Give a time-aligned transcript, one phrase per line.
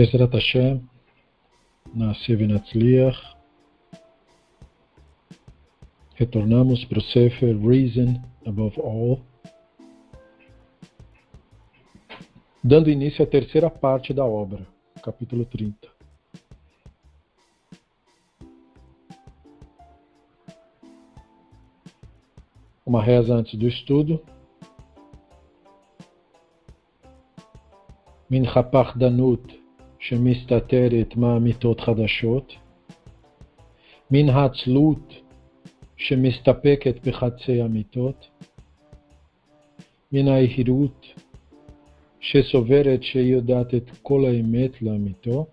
[0.00, 0.88] Bezrat Hashem,
[1.94, 3.36] Nasciv Natzliach.
[6.14, 8.14] Retornamos para o Sefer Reason
[8.46, 9.20] Above All,
[12.64, 14.66] dando início à terceira parte da obra,
[15.02, 15.76] capítulo 30.
[22.86, 24.18] Uma reza antes do estudo.
[28.30, 28.44] Min
[28.96, 29.59] Danut
[30.00, 32.52] שמסתתרת מאמיתות חדשות,
[34.10, 35.14] מן העצלות
[35.96, 38.28] שמסתפקת בחצי אמיתות,
[40.12, 41.06] מן היהירות
[42.20, 45.46] שסוברת שהיא יודעת את כל האמת לאמיתו,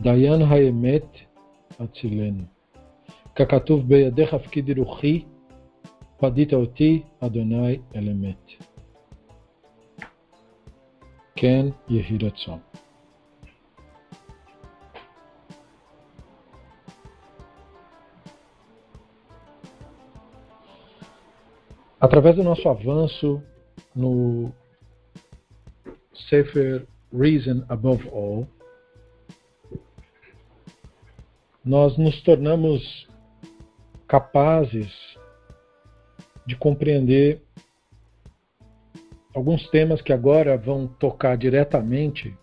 [0.00, 1.06] דיין האמת
[1.80, 2.42] הצילנו.
[3.34, 5.22] ככתוב בידיך הפקידי רוחי,
[6.18, 8.50] פדית אותי, אדוני אל אמת.
[11.36, 12.58] כן יהי רצון.
[22.04, 23.42] Através do nosso avanço
[23.96, 24.52] no
[26.28, 28.46] Sefer Reason Above All,
[31.64, 33.08] nós nos tornamos
[34.06, 34.92] capazes
[36.46, 37.42] de compreender
[39.34, 42.36] alguns temas que agora vão tocar diretamente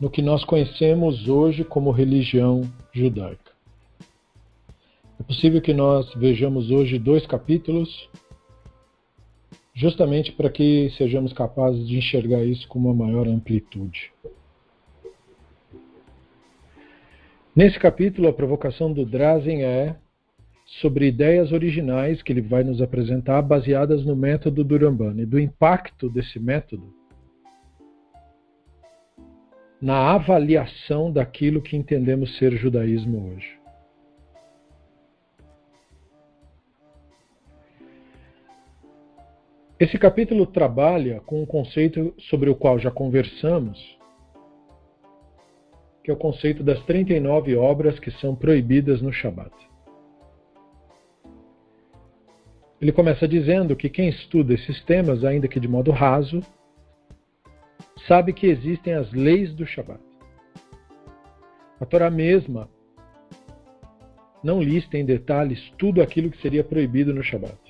[0.00, 3.43] no que nós conhecemos hoje como religião judaica.
[5.18, 8.10] É possível que nós vejamos hoje dois capítulos,
[9.72, 14.12] justamente para que sejamos capazes de enxergar isso com uma maior amplitude.
[17.54, 19.96] Nesse capítulo, a provocação do Drazen é
[20.80, 25.38] sobre ideias originais que ele vai nos apresentar, baseadas no método do Rambam, e do
[25.38, 26.92] impacto desse método
[29.80, 33.63] na avaliação daquilo que entendemos ser judaísmo hoje.
[39.78, 43.98] Esse capítulo trabalha com um conceito sobre o qual já conversamos,
[46.04, 49.52] que é o conceito das 39 obras que são proibidas no Shabat.
[52.80, 56.40] Ele começa dizendo que quem estuda esses temas, ainda que de modo raso,
[58.06, 60.02] sabe que existem as leis do Shabat.
[61.80, 62.68] A Torá mesma
[64.40, 67.63] não lista em detalhes tudo aquilo que seria proibido no Shabat.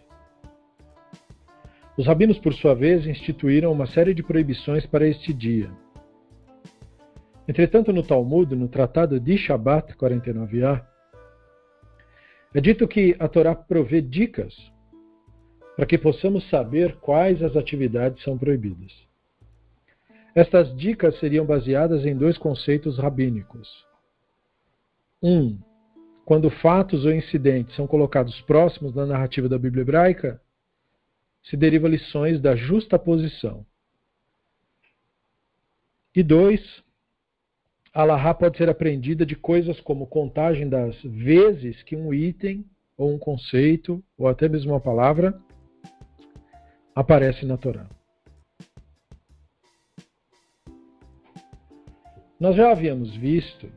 [1.97, 5.71] Os rabinos, por sua vez, instituíram uma série de proibições para este dia.
[7.47, 10.85] Entretanto, no Talmud, no Tratado de Shabbat 49a,
[12.53, 14.55] é dito que a Torá provê dicas
[15.77, 18.93] para que possamos saber quais as atividades são proibidas.
[20.35, 23.69] Estas dicas seriam baseadas em dois conceitos rabínicos.
[25.23, 25.59] Um,
[26.25, 30.41] quando fatos ou incidentes são colocados próximos da narrativa da Bíblia hebraica,
[31.45, 33.65] se deriva lições da justa posição.
[36.15, 36.83] E dois,
[37.93, 42.65] a Lahá pode ser aprendida de coisas como contagem das vezes que um item,
[42.97, 45.39] ou um conceito, ou até mesmo uma palavra,
[46.95, 47.89] aparece na Torá.
[52.39, 53.71] Nós já havíamos visto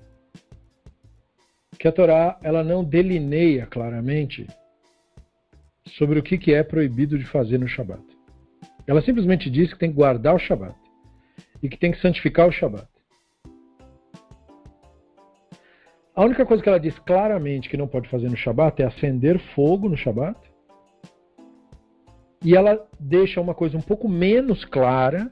[1.80, 4.48] que a Torá ela não delineia claramente
[5.98, 8.04] sobre o que é proibido de fazer no Shabat.
[8.86, 10.76] Ela simplesmente diz que tem que guardar o Shabat
[11.62, 12.88] e que tem que santificar o Shabat.
[16.16, 19.40] A única coisa que ela diz claramente que não pode fazer no Shabat é acender
[19.56, 20.40] fogo no Shabat.
[22.44, 25.32] E ela deixa uma coisa um pouco menos clara,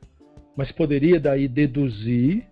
[0.55, 2.47] mas poderia daí deduzir,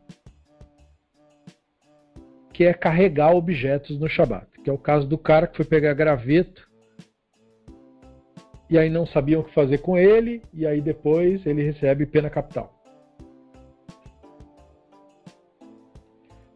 [2.54, 4.48] que é carregar objetos no Shabat.
[4.63, 6.73] Que é o caso do cara que foi pegar graveto
[8.69, 12.30] e aí não sabiam o que fazer com ele, e aí depois ele recebe pena
[12.30, 12.74] capital.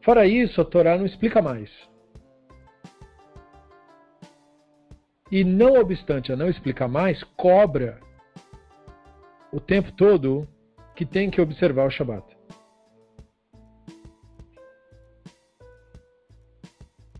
[0.03, 1.69] Fora isso, a Torá não explica mais.
[5.29, 7.99] E não obstante a não explicar mais, cobra
[9.51, 10.47] o tempo todo
[10.95, 12.25] que tem que observar o Shabat.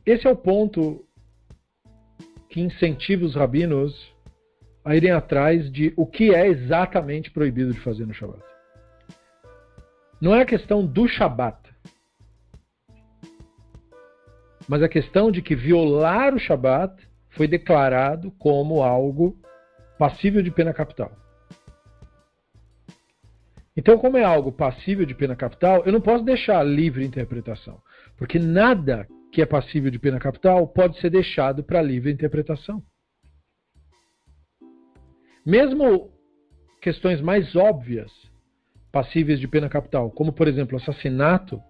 [0.06, 1.06] Esse é o ponto
[2.50, 3.94] que incentiva os rabinos
[4.88, 8.42] a irem atrás de o que é exatamente proibido de fazer no Shabat.
[10.22, 11.60] Não é a questão do Shabat,
[14.66, 19.38] mas a questão de que violar o Shabat foi declarado como algo
[20.00, 21.12] passível de pena capital.
[23.76, 27.82] Então, como é algo passível de pena capital, eu não posso deixar livre interpretação,
[28.16, 32.82] porque nada que é passível de pena capital pode ser deixado para livre interpretação.
[35.48, 36.12] Mesmo
[36.82, 38.12] questões mais óbvias
[38.92, 41.64] passíveis de pena capital, como por exemplo assassinato,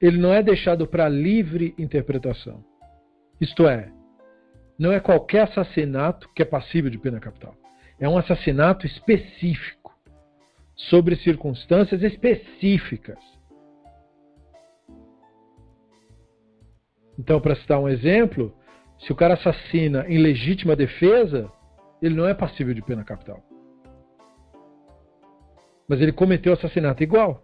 [0.00, 2.64] ele não é deixado para livre interpretação.
[3.40, 3.90] Isto é,
[4.78, 7.56] não é qualquer assassinato que é passível de pena capital.
[7.98, 9.98] É um assassinato específico,
[10.76, 13.18] sobre circunstâncias específicas.
[17.18, 18.56] Então, para citar um exemplo,
[18.98, 21.50] se o cara assassina em legítima defesa,
[22.00, 23.42] ele não é passível de pena capital.
[25.88, 27.42] Mas ele cometeu assassinato igual.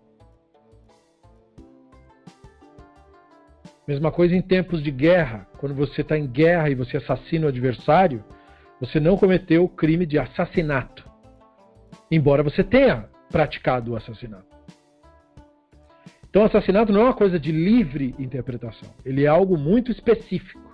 [3.86, 5.46] Mesma coisa em tempos de guerra.
[5.58, 8.24] Quando você está em guerra e você assassina o adversário,
[8.80, 11.08] você não cometeu o crime de assassinato.
[12.10, 14.52] Embora você tenha praticado o assassinato.
[16.28, 18.88] Então, assassinato não é uma coisa de livre interpretação.
[19.04, 20.71] Ele é algo muito específico.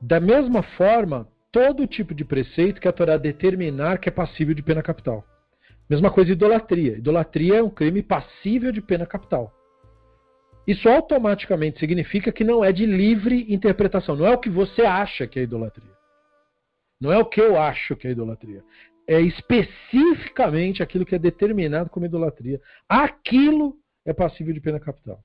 [0.00, 4.62] Da mesma forma, todo tipo de preceito que a Torá determinar que é passível de
[4.62, 5.24] pena capital.
[5.88, 6.98] Mesma coisa idolatria.
[6.98, 9.52] Idolatria é um crime passível de pena capital.
[10.66, 14.14] Isso automaticamente significa que não é de livre interpretação.
[14.14, 15.90] Não é o que você acha que é idolatria.
[17.00, 18.62] Não é o que eu acho que é idolatria.
[19.06, 22.60] É especificamente aquilo que é determinado como idolatria.
[22.86, 25.24] Aquilo é passível de pena capital.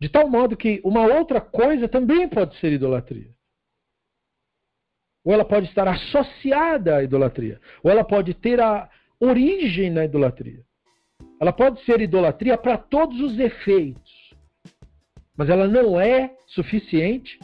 [0.00, 3.33] De tal modo que uma outra coisa também pode ser idolatria.
[5.24, 7.60] Ou ela pode estar associada à idolatria.
[7.82, 8.88] Ou ela pode ter a
[9.18, 10.60] origem na idolatria.
[11.40, 14.34] Ela pode ser idolatria para todos os efeitos,
[15.36, 17.38] mas ela não é suficiente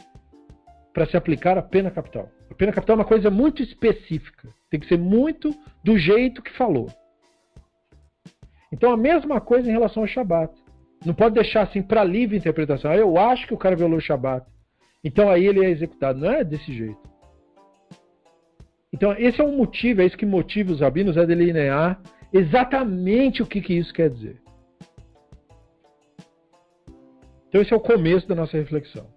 [0.93, 2.29] para se aplicar à pena capital.
[2.49, 6.51] A pena capital é uma coisa muito específica, tem que ser muito do jeito que
[6.51, 6.89] falou.
[8.71, 10.53] Então a mesma coisa em relação ao Shabat.
[11.05, 12.91] Não pode deixar assim para livre interpretação.
[12.91, 14.45] Ah, eu acho que o cara violou o Shabat.
[15.03, 16.19] Então aí ele é executado.
[16.19, 17.10] Não é desse jeito.
[19.01, 21.99] Então esse é um motivo, é isso que motiva os rabinos a delinear
[22.31, 24.39] exatamente o que, que isso quer dizer.
[27.49, 29.07] Então, esse é o começo da nossa reflexão.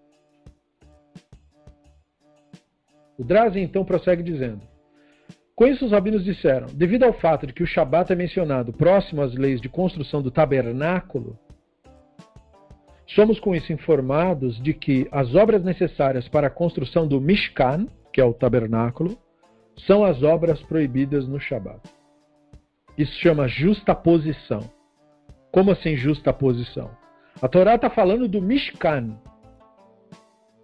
[3.18, 4.62] O Drazen então prossegue dizendo:
[5.54, 9.20] Com isso, os rabinos disseram: devido ao fato de que o Shabat é mencionado próximo
[9.20, 11.38] às leis de construção do tabernáculo,
[13.06, 18.18] somos com isso informados de que as obras necessárias para a construção do Mishkan, que
[18.18, 19.22] é o tabernáculo,
[19.76, 21.80] são as obras proibidas no Shabat.
[22.96, 24.60] Isso chama justaposição.
[25.50, 26.90] Como assim justaposição?
[27.42, 29.18] A Torá está falando do Mishkan.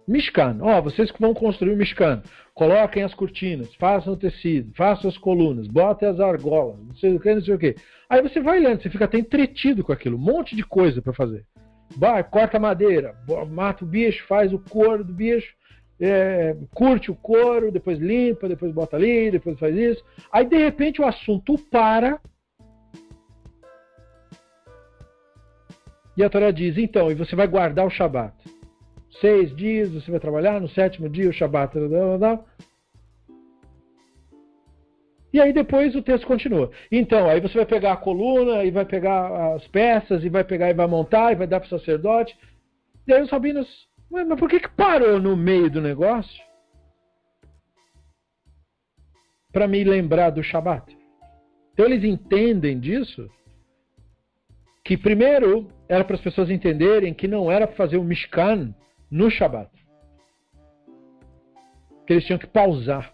[0.07, 2.21] Mishkan, ó, oh, vocês que vão construir o Mishkan,
[2.53, 7.19] coloquem as cortinas, façam o tecido, façam as colunas, botem as argolas, não sei o
[7.19, 7.75] que, não sei o que.
[8.09, 11.13] Aí você vai lendo, você fica até entretido com aquilo, um monte de coisa para
[11.13, 11.45] fazer.
[11.95, 13.15] Vai, corta madeira,
[13.49, 15.53] mata o bicho, faz o couro do bicho,
[16.01, 20.03] é, curte o couro, depois limpa, depois bota ali, depois faz isso.
[20.31, 22.19] Aí de repente o assunto para.
[26.17, 28.33] E a Torá diz: então, e você vai guardar o Shabat.
[29.19, 31.77] Seis dias você vai trabalhar, no sétimo dia o Shabat.
[35.31, 36.71] E aí depois o texto continua.
[36.91, 40.71] Então, aí você vai pegar a coluna, e vai pegar as peças, e vai pegar
[40.71, 42.35] e vai montar, e vai dar para o sacerdote.
[43.07, 43.67] E aí os rabinos
[44.11, 46.43] Ué, mas por que, que parou no meio do negócio?
[49.53, 50.97] Para me lembrar do Shabat.
[51.73, 53.29] Então eles entendem disso
[54.83, 58.75] que primeiro era para as pessoas entenderem que não era fazer o Mishkan
[59.09, 59.71] no Shabat.
[62.05, 63.13] Que eles tinham que pausar.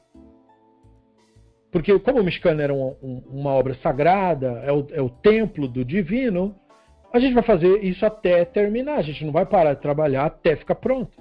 [1.71, 5.67] Porque como o Mishkan era um, um, uma obra sagrada, é o, é o templo
[5.67, 6.55] do divino,
[7.13, 8.97] a gente vai fazer isso até terminar.
[8.97, 11.17] A gente não vai parar de trabalhar até ficar pronto.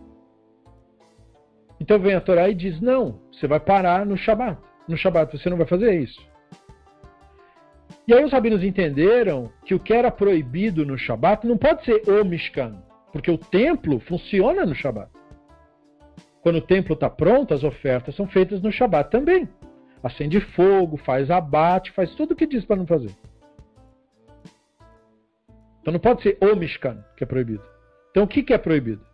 [1.81, 4.59] Então vem a Torá e diz: não, você vai parar no Shabat.
[4.89, 6.21] No Shabat você não vai fazer isso.
[8.07, 12.03] E aí os rabinos entenderam que o que era proibido no Shabat não pode ser
[12.09, 12.81] o Mishkan,
[13.13, 15.11] porque o templo funciona no Shabat.
[16.41, 19.49] Quando o templo está pronto, as ofertas são feitas no Shabat também.
[20.03, 23.11] Acende fogo, faz abate, faz tudo o que diz para não fazer.
[25.87, 27.63] Então não pode ser o Mishkan que é proibido.
[28.11, 29.07] Então o que, que é proibido?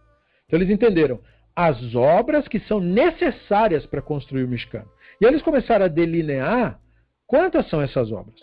[0.47, 1.21] Então eles entenderam
[1.55, 4.87] as obras que são necessárias para construir o Mishkan.
[5.21, 6.81] E eles começaram a delinear
[7.27, 8.41] quantas são essas obras.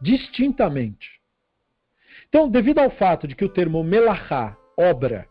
[0.00, 1.10] Distintamente.
[2.28, 5.26] Então, devido ao fato de que o termo melachá, obra,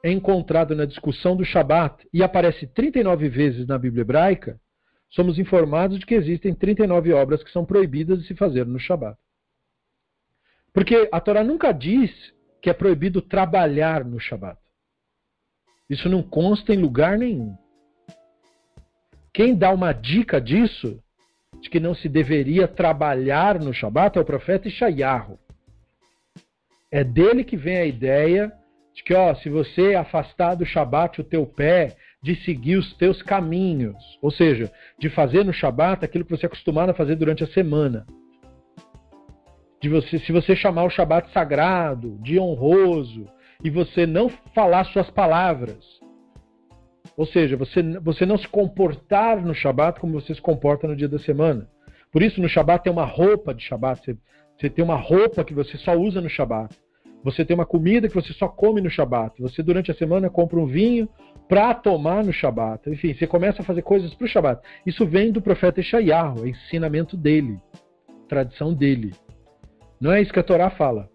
[0.00, 4.60] é encontrado na discussão do Shabat e aparece 39 vezes na Bíblia hebraica,
[5.08, 9.18] somos informados de que existem 39 obras que são proibidas de se fazer no Shabat.
[10.72, 12.10] Porque a Torá nunca diz
[12.60, 14.58] que é proibido trabalhar no Shabat.
[15.88, 17.56] Isso não consta em lugar nenhum.
[19.32, 21.02] Quem dá uma dica disso,
[21.60, 25.38] de que não se deveria trabalhar no Shabat, é o profeta Ishayahu.
[26.90, 28.52] É dele que vem a ideia
[28.94, 33.22] de que, ó, se você afastar do Shabat o teu pé, de seguir os teus
[33.22, 37.42] caminhos, ou seja, de fazer no Shabat aquilo que você é acostumado a fazer durante
[37.42, 38.06] a semana.
[39.80, 43.26] De você, se você chamar o Shabat sagrado, de honroso,
[43.62, 46.00] e você não falar suas palavras,
[47.16, 51.08] ou seja, você, você não se comportar no Shabat como você se comporta no dia
[51.08, 51.68] da semana.
[52.12, 54.16] Por isso, no Shabat tem uma roupa de Shabat, você,
[54.58, 56.74] você tem uma roupa que você só usa no Shabat.
[57.22, 59.40] Você tem uma comida que você só come no Shabat.
[59.40, 61.08] Você, durante a semana, compra um vinho
[61.48, 62.88] para tomar no Shabat.
[62.88, 64.62] Enfim, você começa a fazer coisas para o Shabat.
[64.86, 67.58] Isso vem do profeta Eshayahu, é ensinamento dele,
[68.28, 69.12] tradição dele.
[70.00, 71.10] Não é isso que a Torá fala.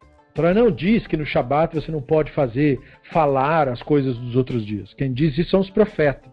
[0.00, 4.36] A Torá não diz que no Shabat você não pode fazer, falar as coisas dos
[4.36, 4.92] outros dias.
[4.94, 6.32] Quem diz isso são os profetas.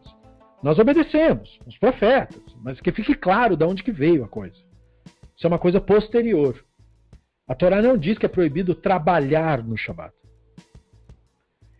[0.62, 4.58] Nós obedecemos, os profetas, mas que fique claro de onde que veio a coisa.
[5.38, 6.62] Isso é uma coisa posterior.
[7.48, 10.14] A Torá não diz que é proibido trabalhar no Shabat.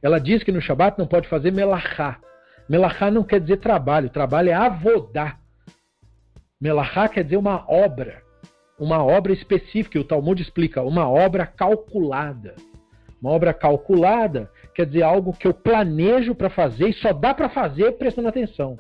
[0.02, 2.20] Ela diz que no Shabat não pode fazer melachá.
[2.70, 5.40] Melachá não quer dizer trabalho, trabalho é avodar.
[6.62, 8.22] Melachá quer dizer uma obra,
[8.78, 12.56] uma obra específica, e o Talmud explica, uma obra calculada.
[13.22, 17.50] Uma obra calculada quer dizer algo que eu planejo para fazer e só dá para
[17.50, 18.78] fazer prestando atenção.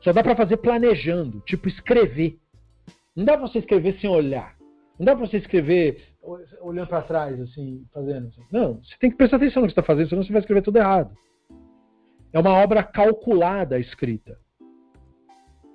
[0.00, 2.38] Só dá para fazer planejando, tipo escrever.
[3.16, 4.54] Não dá para você escrever sem olhar.
[4.98, 6.14] Não dá para você escrever
[6.60, 8.28] olhando para trás, assim, fazendo.
[8.28, 8.42] Assim.
[8.50, 10.76] Não, você tem que prestar atenção no que está fazendo, senão você vai escrever tudo
[10.76, 11.14] errado.
[12.32, 14.38] É uma obra calculada a escrita.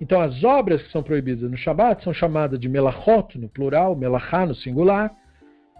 [0.00, 4.46] Então, as obras que são proibidas no Shabat são chamadas de melachot, no plural, melachá,
[4.46, 5.14] no singular,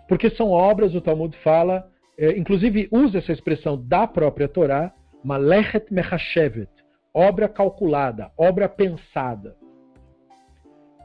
[0.08, 4.92] porque são obras, o Talmud fala, é, inclusive usa essa expressão da própria Torá,
[5.24, 6.70] malechet mechashevet,
[7.14, 9.56] obra calculada, obra pensada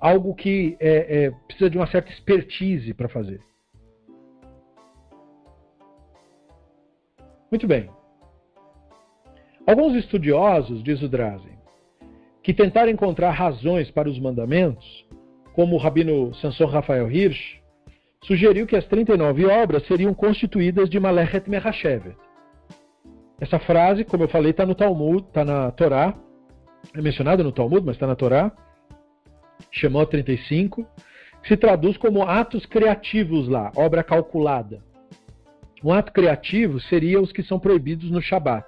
[0.06, 3.42] algo que é, é, precisa de uma certa expertise para fazer.
[7.50, 7.90] Muito bem.
[9.66, 11.55] Alguns estudiosos, diz o Drazen,
[12.46, 15.04] que tentaram encontrar razões para os mandamentos,
[15.54, 17.60] como o rabino Samson Rafael Hirsch,
[18.24, 22.16] sugeriu que as 39 obras seriam constituídas de Malechet Mehashevet.
[23.42, 26.14] Essa frase, como eu falei, está no Talmud, está na Torá,
[26.94, 28.52] é mencionada no Talmud, mas está na Torá,
[29.72, 30.88] Shemot 35,
[31.42, 34.84] que se traduz como atos criativos lá, obra calculada.
[35.84, 38.68] Um ato criativo seria os que são proibidos no Shabat,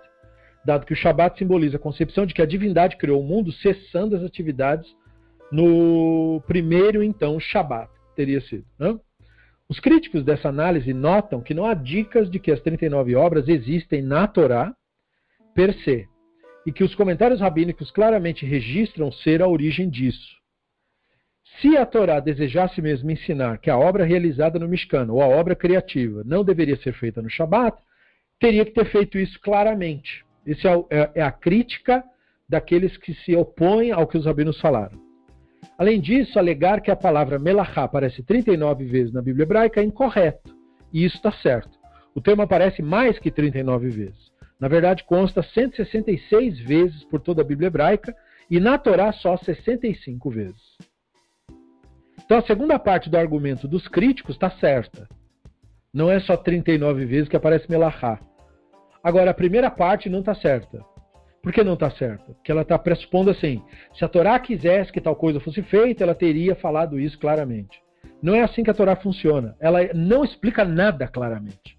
[0.68, 4.18] dado que o Shabat simboliza a concepção de que a divindade criou o mundo cessando
[4.18, 4.86] as atividades
[5.50, 8.66] no primeiro, então, Shabat, teria sido.
[8.78, 9.00] Né?
[9.70, 14.02] Os críticos dessa análise notam que não há dicas de que as 39 obras existem
[14.02, 14.76] na Torá
[15.56, 16.06] per se,
[16.66, 20.36] e que os comentários rabínicos claramente registram ser a origem disso.
[21.62, 25.56] Se a Torá desejasse mesmo ensinar que a obra realizada no Mishkan, ou a obra
[25.56, 27.82] criativa, não deveria ser feita no Shabat,
[28.38, 30.27] teria que ter feito isso claramente.
[30.48, 32.04] Isso é, é, é a crítica
[32.48, 34.98] daqueles que se opõem ao que os rabinos falaram.
[35.78, 40.56] Além disso, alegar que a palavra melachá aparece 39 vezes na Bíblia hebraica é incorreto.
[40.94, 41.78] E isso está certo.
[42.16, 44.32] O termo aparece mais que 39 vezes.
[44.60, 48.16] Na verdade, consta 166 vezes por toda a Bíblia hebraica
[48.50, 50.78] e na Torá só 65 vezes.
[52.26, 55.08] Então a segunda parte do argumento dos críticos está certa.
[55.94, 58.20] Não é só 39 vezes que aparece Melachá.
[59.04, 60.84] Agora, a primeira parte não está certa.
[61.42, 62.34] Por que não está certa?
[62.34, 63.64] Porque ela está pressupondo assim:
[63.94, 67.82] se a Torá quisesse que tal coisa fosse feita, ela teria falado isso claramente.
[68.22, 69.56] Não é assim que a Torá funciona.
[69.60, 71.78] Ela não explica nada claramente.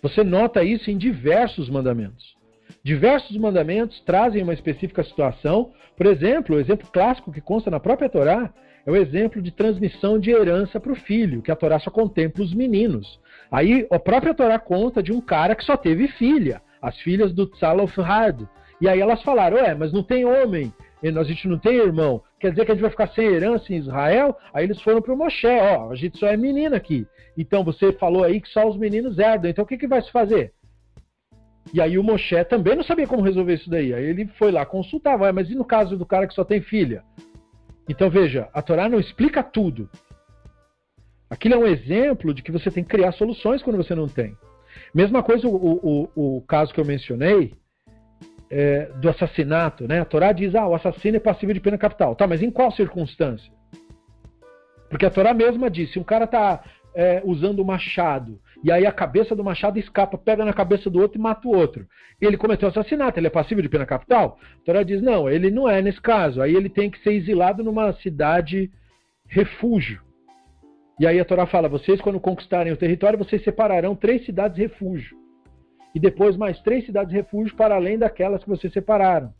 [0.00, 2.36] Você nota isso em diversos mandamentos.
[2.82, 5.72] Diversos mandamentos trazem uma específica situação.
[5.96, 8.52] Por exemplo, o exemplo clássico que consta na própria Torá
[8.86, 12.44] é o exemplo de transmissão de herança para o filho, que a Torá só contempla
[12.44, 13.20] os meninos.
[13.50, 17.46] Aí a própria Torá conta de um cara que só teve filha, as filhas do
[17.46, 18.46] Tzalofhad.
[18.80, 22.50] E aí elas falaram, ué, mas não tem homem, a gente não tem irmão, quer
[22.50, 24.36] dizer que a gente vai ficar sem herança em Israel?
[24.52, 27.06] Aí eles foram para o Moshe, ó, a gente só é menina aqui.
[27.36, 30.10] Então você falou aí que só os meninos herdam, então o que, que vai se
[30.10, 30.52] fazer?
[31.72, 33.92] E aí o Moshe também não sabia como resolver isso daí.
[33.92, 36.60] Aí ele foi lá consultar, vai, mas e no caso do cara que só tem
[36.60, 37.04] filha?
[37.88, 39.88] Então veja, a Torá não explica tudo.
[41.30, 44.36] Aquilo é um exemplo de que você tem que criar soluções quando você não tem.
[44.94, 47.54] Mesma coisa o, o, o caso que eu mencionei
[48.50, 50.00] é, do assassinato, né?
[50.00, 52.14] A Torá diz, ah, o assassino é passível de pena capital.
[52.14, 53.52] Tá, mas em qual circunstância?
[54.88, 56.64] Porque a Torá mesma diz, se um cara tá
[56.94, 61.00] é, usando o machado e aí a cabeça do machado escapa, pega na cabeça do
[61.00, 61.86] outro e mata o outro.
[62.20, 64.38] Ele cometeu assassinato, ele é passível de pena capital?
[64.62, 66.42] A Torá diz, não, ele não é nesse caso.
[66.42, 68.70] Aí ele tem que ser exilado numa cidade
[69.26, 70.00] refúgio.
[70.98, 75.16] E aí a Torá fala: vocês, quando conquistarem o território, vocês separarão três cidades refúgio.
[75.94, 79.32] E depois mais três cidades refúgio para além daquelas que vocês separaram.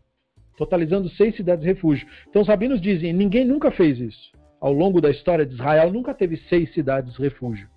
[0.56, 2.06] Totalizando seis cidades refúgio.
[2.28, 4.30] Então os rabinos dizem: ninguém nunca fez isso.
[4.60, 7.68] Ao longo da história de Israel, nunca teve seis cidades refúgio.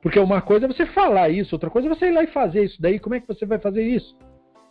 [0.00, 2.64] Porque uma coisa é você falar isso, outra coisa é você ir lá e fazer
[2.64, 2.80] isso.
[2.80, 4.16] Daí, como é que você vai fazer isso?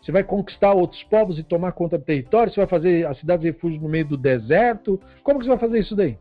[0.02, 2.54] Você vai conquistar outros povos e tomar conta do território?
[2.54, 5.00] Você vai fazer as cidades refúgio no meio do deserto?
[5.24, 6.18] Como que você vai fazer isso daí?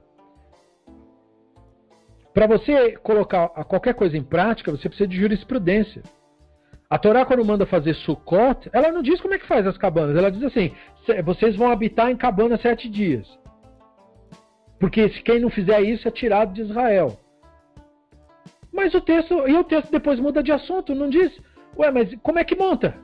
[2.34, 6.02] Para você colocar qualquer coisa em prática, você precisa de jurisprudência.
[6.88, 10.16] A Torá, quando manda fazer Sukkot, ela não diz como é que faz as cabanas.
[10.16, 10.72] Ela diz assim:
[11.24, 13.26] vocês vão habitar em cabana sete dias.
[14.78, 17.18] Porque se quem não fizer isso é tirado de Israel.
[18.76, 21.32] Mas o texto, e o texto depois muda de assunto, não diz,
[21.78, 22.94] ué, mas como é que monta?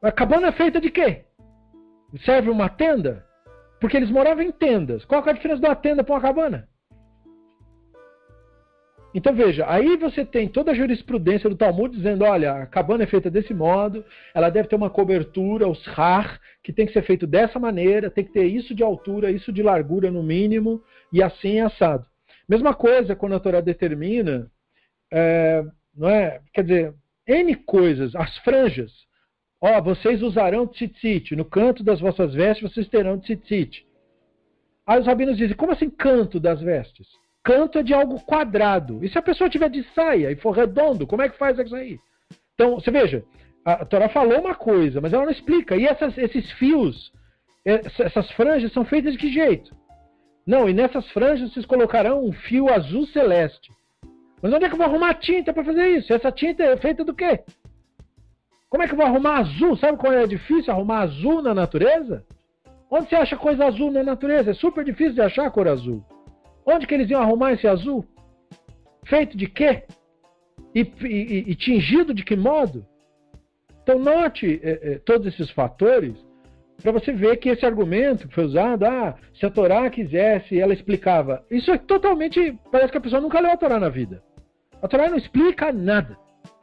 [0.00, 1.24] A cabana é feita de quê?
[2.24, 3.26] Serve uma tenda?
[3.78, 5.04] Porque eles moravam em tendas.
[5.04, 6.66] Qual é a diferença de uma tenda para uma cabana?
[9.14, 13.06] Então veja, aí você tem toda a jurisprudência do Talmud dizendo, olha, a cabana é
[13.06, 14.04] feita desse modo,
[14.34, 18.24] ela deve ter uma cobertura, os har, que tem que ser feito dessa maneira, tem
[18.24, 22.06] que ter isso de altura, isso de largura no mínimo, e assim é assado.
[22.48, 24.50] Mesma coisa quando a Torá determina,
[25.12, 26.40] é, não é?
[26.52, 26.94] Quer dizer,
[27.26, 28.92] N coisas, as franjas.
[29.60, 33.86] Ó, vocês usarão tzitzit, no canto das vossas vestes vocês terão tzitzit.
[34.86, 37.08] Aí os rabinos dizem, como assim canto das vestes?
[37.46, 39.04] canto é de algo quadrado.
[39.04, 41.76] E se a pessoa tiver de saia e for redondo, como é que faz isso
[41.76, 41.96] aí?
[42.54, 43.24] Então, você veja,
[43.64, 45.76] a Torá falou uma coisa, mas ela não explica.
[45.76, 47.12] E essas, esses fios,
[47.64, 49.76] essas franjas são feitas de que jeito?
[50.46, 53.72] Não, e nessas franjas vocês colocarão um fio azul celeste.
[54.40, 56.12] Mas onde é que eu vou arrumar tinta para fazer isso?
[56.12, 57.40] Essa tinta é feita do quê?
[58.70, 59.76] Como é que eu vou arrumar azul?
[59.76, 62.24] Sabe qual é difícil arrumar azul na natureza?
[62.88, 64.52] Onde você acha coisa azul na natureza?
[64.52, 66.04] É super difícil de achar a cor azul.
[66.64, 68.04] Onde que eles iam arrumar esse azul?
[69.04, 69.84] Feito de quê?
[70.74, 72.86] E, e, e tingido de que modo?
[73.82, 76.14] Então note é, é, todos esses fatores
[76.82, 80.74] para você ver que esse argumento que foi usado, ah, se a Torá quisesse, ela
[80.74, 81.44] explicava.
[81.50, 82.58] Isso é totalmente.
[82.70, 84.22] Parece que a pessoa nunca leu a Torá na vida.
[84.82, 86.16] A Torá não explica nada.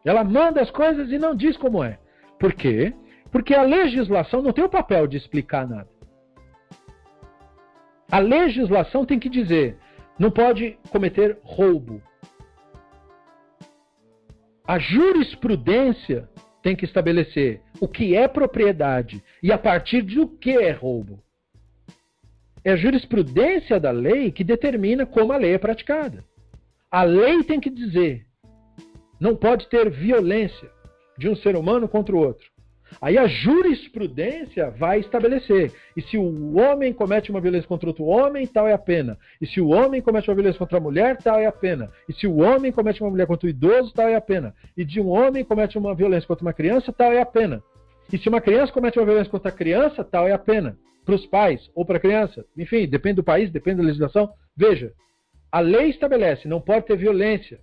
[0.06, 1.97] Ela manda as coisas e não diz como é.
[2.39, 2.93] Por quê?
[3.32, 5.89] Porque a legislação não tem o papel de explicar nada.
[8.12, 9.78] A legislação tem que dizer:
[10.19, 12.02] não pode cometer roubo.
[14.67, 16.30] A jurisprudência
[16.63, 21.21] tem que estabelecer o que é propriedade e a partir do que é roubo.
[22.63, 26.23] É a jurisprudência da lei que determina como a lei é praticada.
[26.89, 28.26] A lei tem que dizer:
[29.19, 30.71] não pode ter violência
[31.17, 32.52] de um ser humano contra o outro.
[33.01, 35.71] Aí a jurisprudência vai estabelecer.
[35.95, 39.17] E se o homem comete uma violência contra outro homem, tal é a pena.
[39.41, 41.91] E se o homem comete uma violência contra a mulher, tal é a pena.
[42.08, 44.53] E se o homem comete uma mulher contra o idoso, tal é a pena.
[44.75, 47.63] E de um homem comete uma violência contra uma criança, tal é a pena.
[48.12, 50.77] E se uma criança comete uma violência contra a criança, tal é a pena.
[51.06, 52.45] Para os pais ou para a criança.
[52.58, 54.32] Enfim, depende do país, depende da legislação.
[54.56, 54.93] Veja,
[55.51, 57.60] a lei estabelece, não pode ter violência.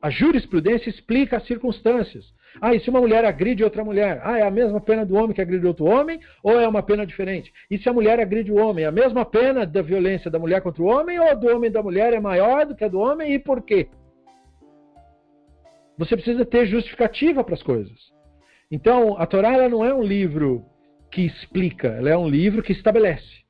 [0.00, 2.32] A jurisprudência explica as circunstâncias.
[2.60, 4.20] Ah, e se uma mulher agride outra mulher?
[4.22, 7.06] Ah, é a mesma pena do homem que agride outro homem ou é uma pena
[7.06, 7.52] diferente?
[7.70, 8.84] E se a mulher agride o homem?
[8.84, 11.82] É a mesma pena da violência da mulher contra o homem ou do homem da
[11.82, 13.88] mulher é maior do que a do homem e por quê?
[15.96, 18.12] Você precisa ter justificativa para as coisas.
[18.70, 20.64] Então, a Torá ela não é um livro
[21.10, 23.44] que explica, ela é um livro que estabelece.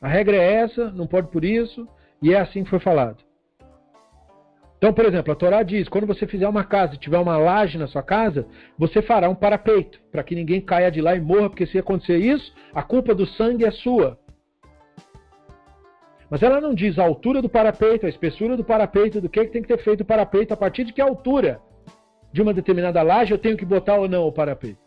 [0.00, 1.86] A regra é essa, não pode por isso,
[2.22, 3.25] e é assim que foi falado.
[4.78, 7.78] Então, por exemplo, a Torá diz: quando você fizer uma casa e tiver uma laje
[7.78, 8.46] na sua casa,
[8.78, 12.18] você fará um parapeito, para que ninguém caia de lá e morra, porque se acontecer
[12.18, 14.18] isso, a culpa do sangue é sua.
[16.28, 19.52] Mas ela não diz a altura do parapeito, a espessura do parapeito, do que, que
[19.52, 21.60] tem que ter feito o parapeito, a partir de que altura
[22.32, 24.84] de uma determinada laje eu tenho que botar ou não o parapeito.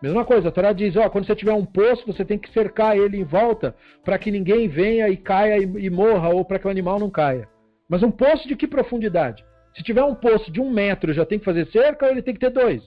[0.00, 2.96] Mesma coisa, a Torá diz, ó, quando você tiver um poço, você tem que cercar
[2.96, 6.66] ele em volta para que ninguém venha e caia e, e morra, ou para que
[6.66, 7.51] o animal não caia.
[7.92, 9.44] Mas um poço de que profundidade?
[9.76, 12.32] Se tiver um poço de um metro, já tem que fazer cerca ou ele tem
[12.32, 12.82] que ter dois?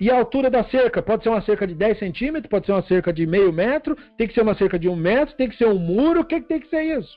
[0.00, 1.00] E a altura da cerca?
[1.00, 4.26] Pode ser uma cerca de 10 centímetros, pode ser uma cerca de meio metro, tem
[4.26, 6.48] que ser uma cerca de um metro, tem que ser um muro, o que, que
[6.48, 7.16] tem que ser isso?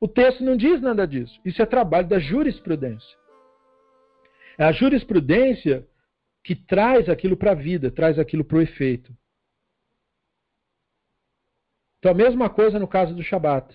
[0.00, 1.40] O texto não diz nada disso.
[1.44, 3.16] Isso é trabalho da jurisprudência.
[4.58, 5.86] É a jurisprudência
[6.42, 9.16] que traz aquilo para a vida, traz aquilo para o efeito.
[12.00, 13.72] Então, a mesma coisa no caso do Shabat.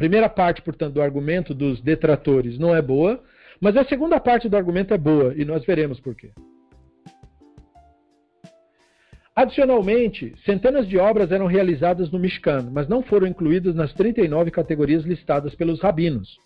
[0.00, 3.22] Primeira parte, portanto, do argumento dos detratores não é boa,
[3.60, 6.30] mas a segunda parte do argumento é boa, e nós veremos por quê.
[9.36, 15.04] Adicionalmente, centenas de obras eram realizadas no Mishkan, mas não foram incluídas nas 39 categorias
[15.04, 16.38] listadas pelos rabinos.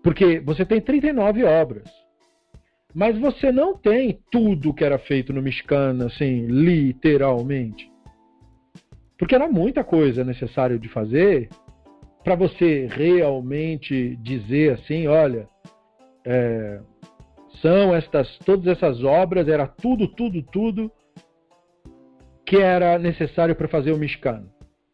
[0.00, 1.90] Porque você tem 39 obras.
[2.94, 7.90] Mas você não tem tudo que era feito no Mishkan, assim, literalmente.
[9.18, 11.48] Porque era muita coisa necessária de fazer
[12.22, 15.48] para você realmente dizer assim, olha,
[16.24, 16.80] é,
[17.62, 20.90] são estas todas essas obras, era tudo, tudo, tudo
[22.44, 24.44] que era necessário para fazer o Mishkan.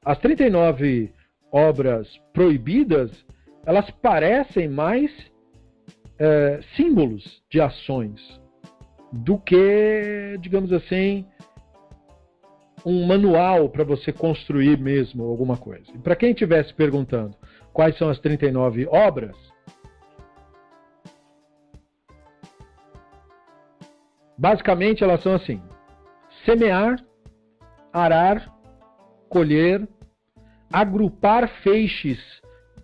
[0.05, 1.13] As 39
[1.53, 3.11] obras proibidas,
[3.65, 5.11] elas parecem mais
[6.19, 8.21] é, símbolos de ações
[9.13, 11.25] do que, digamos assim,
[12.85, 15.91] um manual para você construir mesmo alguma coisa.
[15.95, 17.37] E para quem estivesse perguntando
[17.73, 19.37] quais são as 39 obras,
[24.37, 25.63] basicamente elas são assim:
[26.45, 26.97] semear,
[27.93, 28.53] arar,
[29.29, 29.89] colher,
[30.73, 32.19] agrupar feixes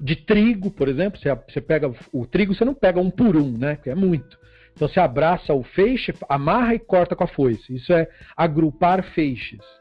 [0.00, 1.20] de trigo, por exemplo.
[1.20, 3.76] Você, pega o trigo, você não pega um por um, né?
[3.76, 4.38] Que é muito.
[4.72, 7.74] Então você abraça o feixe, amarra e corta com a foice.
[7.74, 9.79] Isso é agrupar feixes.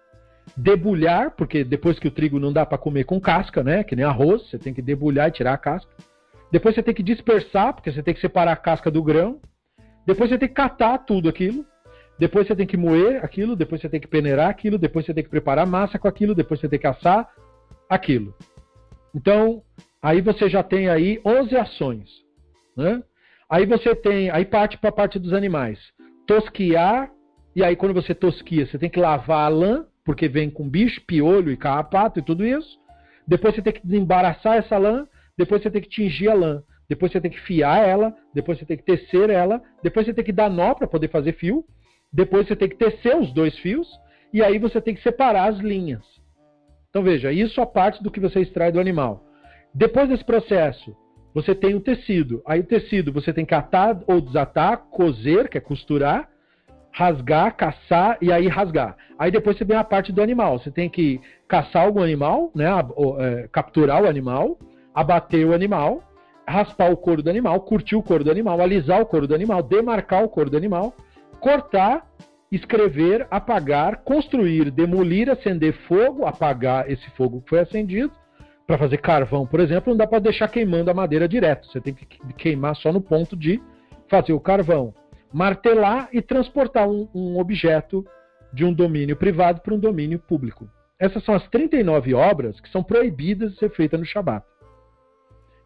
[0.56, 3.84] Debulhar, porque depois que o trigo não dá para comer com casca, né?
[3.84, 5.92] Que nem arroz, você tem que debulhar e tirar a casca.
[6.52, 9.40] Depois você tem que dispersar, porque você tem que separar a casca do grão.
[10.06, 11.66] Depois você tem que catar tudo aquilo.
[12.18, 15.24] Depois você tem que moer aquilo, depois você tem que peneirar aquilo, depois você tem
[15.24, 17.30] que preparar massa com aquilo, depois você tem que assar
[17.90, 18.36] aquilo.
[19.16, 19.64] Então,
[20.02, 22.10] aí você já tem aí 11 ações.
[22.76, 23.02] Né?
[23.50, 25.80] Aí você tem, aí parte para a parte dos animais.
[26.28, 27.10] Tosquiar,
[27.56, 31.02] e aí quando você tosquia, você tem que lavar a lã, porque vem com bicho,
[31.06, 32.80] piolho e carrapato e tudo isso.
[33.28, 35.08] Depois você tem que desembaraçar essa lã,
[35.38, 38.66] depois você tem que tingir a lã, depois você tem que fiar ela, depois você
[38.66, 41.64] tem que tecer ela, depois você tem que dar nó para poder fazer fio,
[42.12, 43.88] depois você tem que tecer os dois fios
[44.34, 46.04] e aí você tem que separar as linhas.
[46.90, 49.24] Então veja, isso é a parte do que você extrai do animal.
[49.74, 50.96] Depois desse processo,
[51.34, 52.42] você tem o tecido.
[52.46, 56.28] Aí o tecido você tem que atar ou desatar, coser, que é costurar,
[56.91, 58.95] rasgar, caçar e aí rasgar.
[59.17, 60.60] Aí depois você vem a parte do animal.
[60.60, 62.67] Você tem que caçar algum animal, né,
[63.19, 64.58] é, capturar o animal,
[64.93, 66.04] abater o animal,
[66.47, 69.62] raspar o couro do animal, curtir o couro do animal, alisar o couro do animal,
[69.62, 70.93] demarcar o couro do animal
[71.39, 72.06] cortar,
[72.52, 78.12] escrever, apagar, construir, demolir, acender fogo, apagar esse fogo que foi acendido.
[78.67, 81.65] Para fazer carvão, por exemplo, não dá para deixar queimando a madeira direto.
[81.67, 83.60] Você tem que queimar só no ponto de
[84.08, 84.93] fazer o carvão.
[85.32, 88.06] Martelar e transportar um, um objeto
[88.52, 90.70] de um domínio privado para um domínio público.
[90.98, 94.46] Essas são as 39 obras que são proibidas de ser feitas no Shabat.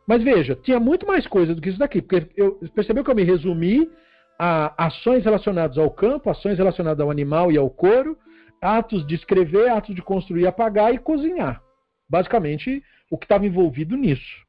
[0.05, 3.15] Mas veja, tinha muito mais coisa do que isso daqui, porque eu percebeu que eu
[3.15, 3.89] me resumi
[4.37, 8.17] a ações relacionadas ao campo, ações relacionadas ao animal e ao couro,
[8.61, 11.61] atos de escrever, atos de construir, apagar e cozinhar.
[12.09, 14.43] Basicamente, o que estava envolvido nisso.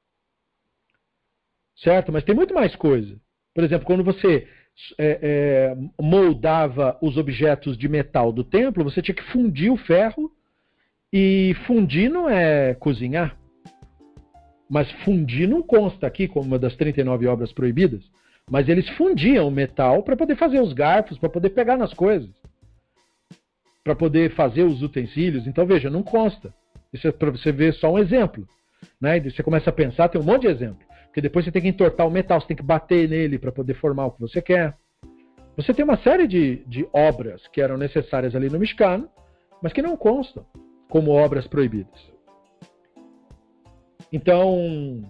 [1.77, 2.13] Certo?
[2.13, 3.21] Mas tem muito mais coisa.
[3.55, 4.49] Por exemplo, quando você
[4.99, 10.31] é, é, moldava os objetos de metal do templo, você tinha que fundir o ferro.
[11.17, 13.37] E fundir não é cozinhar.
[14.69, 18.03] Mas fundir não consta aqui como uma das 39 obras proibidas.
[18.51, 22.31] Mas eles fundiam metal para poder fazer os garfos, para poder pegar nas coisas,
[23.85, 25.47] para poder fazer os utensílios.
[25.47, 26.53] Então, veja, não consta.
[26.93, 28.47] Isso é para você ver só um exemplo.
[29.01, 29.21] Né?
[29.21, 30.85] Você começa a pensar, tem um monte de exemplo.
[31.15, 33.75] Porque depois você tem que entortar o metal, você tem que bater nele para poder
[33.75, 34.77] formar o que você quer.
[35.57, 39.09] Você tem uma série de, de obras que eram necessárias ali no Mishkan,
[39.63, 40.45] mas que não constam
[40.89, 42.13] como obras proibidas.
[44.13, 45.05] Então,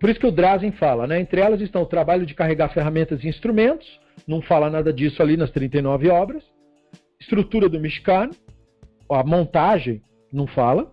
[0.00, 1.20] por isso que o Drazen fala, né?
[1.20, 3.86] Entre elas estão o trabalho de carregar ferramentas e instrumentos,
[4.26, 6.42] não fala nada disso ali nas 39 obras.
[7.20, 8.30] Estrutura do Mishkan,
[9.08, 10.02] a montagem,
[10.32, 10.92] não fala.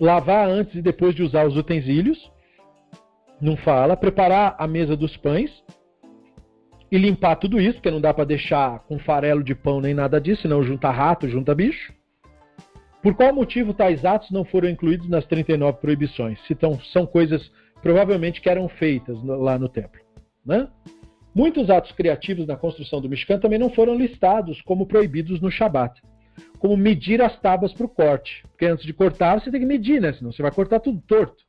[0.00, 2.30] Lavar antes e depois de usar os utensílios,
[3.40, 3.96] não fala.
[3.96, 5.50] Preparar a mesa dos pães
[6.90, 10.20] e limpar tudo isso, porque não dá para deixar com farelo de pão nem nada
[10.20, 11.92] disso, senão junta rato, junta bicho.
[13.02, 16.38] Por qual motivo tais atos não foram incluídos nas 39 proibições?
[16.92, 17.50] São coisas
[17.82, 20.00] provavelmente que eram feitas lá no templo.
[20.44, 20.68] Né?
[21.34, 26.00] Muitos atos criativos na construção do Mishkan também não foram listados como proibidos no Shabat.
[26.58, 28.44] Como medir as tábuas para o corte.
[28.50, 30.12] Porque antes de cortar, você tem que medir, né?
[30.12, 31.42] Senão você vai cortar tudo torto.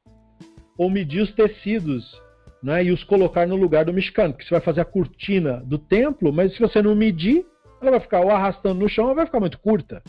[0.78, 2.22] Ou medir os tecidos
[2.66, 2.84] né?
[2.84, 4.34] e os colocar no lugar do mexicano.
[4.34, 7.46] Porque você vai fazer a cortina do templo, mas se você não medir,
[7.82, 10.02] ela vai ficar ou arrastando no chão ou vai ficar muito curta.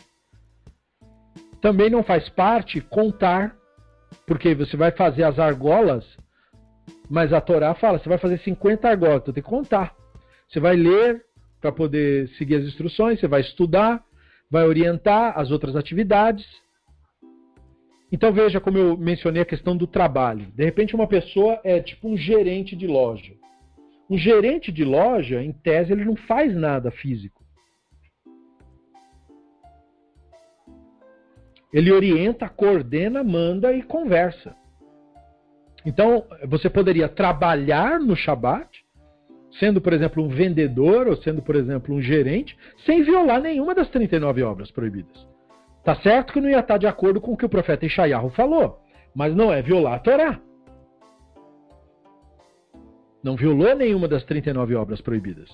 [1.61, 3.55] Também não faz parte contar,
[4.25, 6.05] porque você vai fazer as argolas,
[7.09, 9.95] mas a Torá fala, você vai fazer 50 argolas, então tem que contar.
[10.49, 11.25] Você vai ler
[11.61, 14.03] para poder seguir as instruções, você vai estudar,
[14.49, 16.45] vai orientar as outras atividades.
[18.11, 20.47] Então veja como eu mencionei a questão do trabalho.
[20.53, 23.33] De repente uma pessoa é tipo um gerente de loja.
[24.09, 27.43] Um gerente de loja, em tese, ele não faz nada físico.
[31.73, 34.55] Ele orienta, coordena, manda e conversa.
[35.85, 38.76] Então, você poderia trabalhar no Shabat,
[39.59, 43.89] sendo, por exemplo, um vendedor ou sendo, por exemplo, um gerente, sem violar nenhuma das
[43.89, 45.27] 39 obras proibidas.
[45.83, 48.79] Tá certo que não ia estar de acordo com o que o profeta Ishayahu falou,
[49.15, 50.39] mas não é violar a Torá.
[53.23, 55.49] Não violou nenhuma das 39 obras proibidas.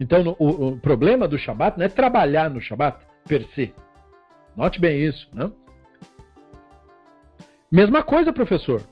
[0.00, 3.72] Então, o, o problema do Shabat não é trabalhar no Shabat per se.
[4.56, 5.50] Note bem isso, né?
[7.70, 8.82] Mesma coisa, professor.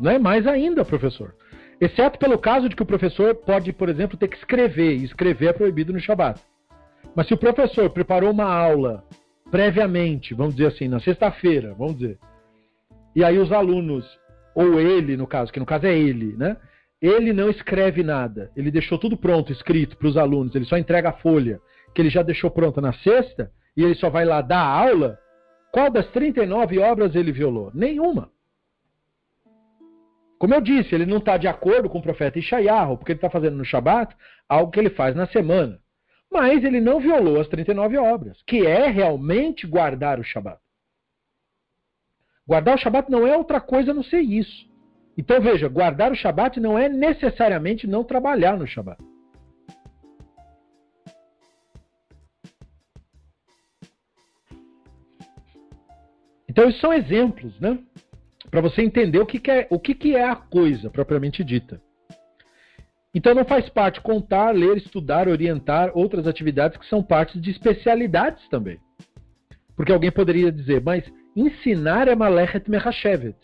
[0.00, 1.34] Não é mais ainda, professor.
[1.82, 5.48] Exceto pelo caso de que o professor pode, por exemplo, ter que escrever, e escrever
[5.48, 6.40] é proibido no Shabat.
[7.12, 9.02] Mas se o professor preparou uma aula
[9.50, 12.20] previamente, vamos dizer assim, na sexta-feira, vamos dizer,
[13.16, 14.06] e aí os alunos,
[14.54, 16.56] ou ele, no caso, que no caso é ele, né?
[17.00, 21.08] Ele não escreve nada, ele deixou tudo pronto, escrito para os alunos, ele só entrega
[21.08, 21.60] a folha
[21.92, 25.18] que ele já deixou pronta na sexta, e ele só vai lá dar a aula,
[25.72, 27.72] qual das 39 obras ele violou?
[27.74, 28.30] Nenhuma.
[30.42, 33.30] Como eu disse, ele não está de acordo com o profeta Ishayahu, porque ele está
[33.30, 34.12] fazendo no Shabat
[34.48, 35.78] algo que ele faz na semana.
[36.28, 40.58] Mas ele não violou as 39 obras, que é realmente guardar o Shabat.
[42.44, 44.68] Guardar o Shabat não é outra coisa a não ser isso.
[45.16, 49.00] Então veja, guardar o Shabat não é necessariamente não trabalhar no Shabat.
[56.48, 57.78] Então, esses são exemplos, né?
[58.52, 61.80] Para você entender o, que, que, é, o que, que é a coisa propriamente dita.
[63.14, 68.46] Então, não faz parte contar, ler, estudar, orientar outras atividades que são partes de especialidades
[68.50, 68.78] também.
[69.74, 71.02] Porque alguém poderia dizer, mas
[71.34, 73.36] ensinar é malechet mechashevet.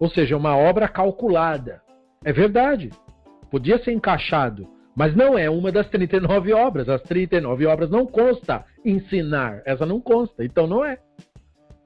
[0.00, 1.82] Ou seja, uma obra calculada.
[2.24, 2.88] É verdade.
[3.50, 4.66] Podia ser encaixado.
[4.96, 6.88] Mas não é uma das 39 obras.
[6.88, 9.60] As 39 obras não consta ensinar.
[9.66, 10.42] Essa não consta.
[10.42, 10.98] Então não é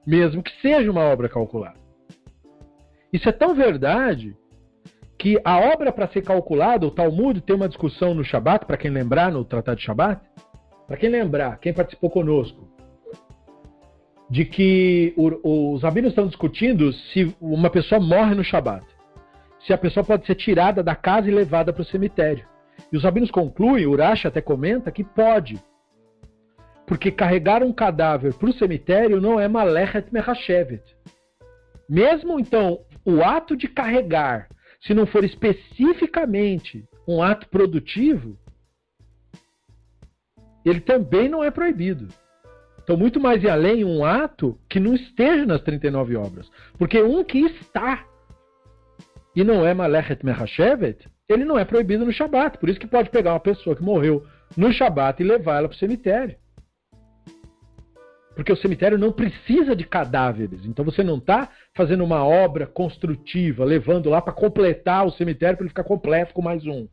[0.07, 1.80] mesmo que seja uma obra calculada.
[3.11, 4.35] Isso é tão verdade
[5.17, 8.89] que a obra para ser calculada, o Talmud tem uma discussão no Shabat, para quem
[8.89, 10.21] lembrar, no Tratado de Shabat,
[10.87, 12.67] para quem lembrar, quem participou conosco,
[14.29, 18.85] de que o, os rabinos estão discutindo se uma pessoa morre no Shabat,
[19.59, 22.45] se a pessoa pode ser tirada da casa e levada para o cemitério.
[22.91, 25.61] E os rabinos concluem, Urash até comenta, que pode,
[26.87, 30.83] porque carregar um cadáver para o cemitério não é malechet mechashevet.
[31.87, 34.47] Mesmo então, o ato de carregar,
[34.81, 38.37] se não for especificamente um ato produtivo,
[40.63, 42.07] ele também não é proibido.
[42.83, 46.49] Então, muito mais e além um ato que não esteja nas 39 obras.
[46.77, 48.05] Porque um que está
[49.35, 52.57] e não é Malechet Mechashevet, ele não é proibido no Shabat.
[52.57, 54.25] Por isso que pode pegar uma pessoa que morreu
[54.57, 56.35] no Shabat e levar ela para o cemitério.
[58.35, 60.65] Porque o cemitério não precisa de cadáveres.
[60.65, 65.65] Então você não está fazendo uma obra construtiva, levando lá para completar o cemitério para
[65.65, 66.87] ele ficar completo com mais um.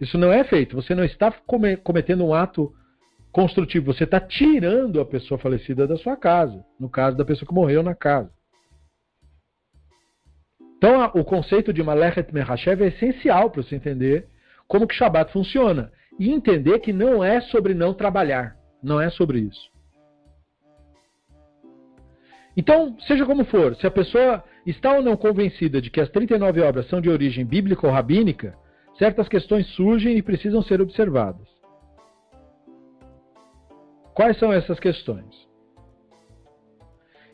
[0.00, 0.76] Isso não é feito.
[0.76, 1.32] Você não está
[1.82, 2.74] cometendo um ato
[3.32, 3.92] construtivo.
[3.92, 6.64] Você está tirando a pessoa falecida da sua casa.
[6.78, 8.30] No caso da pessoa que morreu na casa.
[10.76, 14.28] Então o conceito de Malechet Mehashev é essencial para você entender
[14.68, 15.92] como que Shabbat funciona.
[16.18, 18.56] E entender que não é sobre não trabalhar.
[18.82, 19.75] Não é sobre isso.
[22.56, 26.62] Então, seja como for, se a pessoa está ou não convencida de que as 39
[26.62, 28.56] obras são de origem bíblica ou rabínica,
[28.98, 31.46] certas questões surgem e precisam ser observadas.
[34.14, 35.46] Quais são essas questões?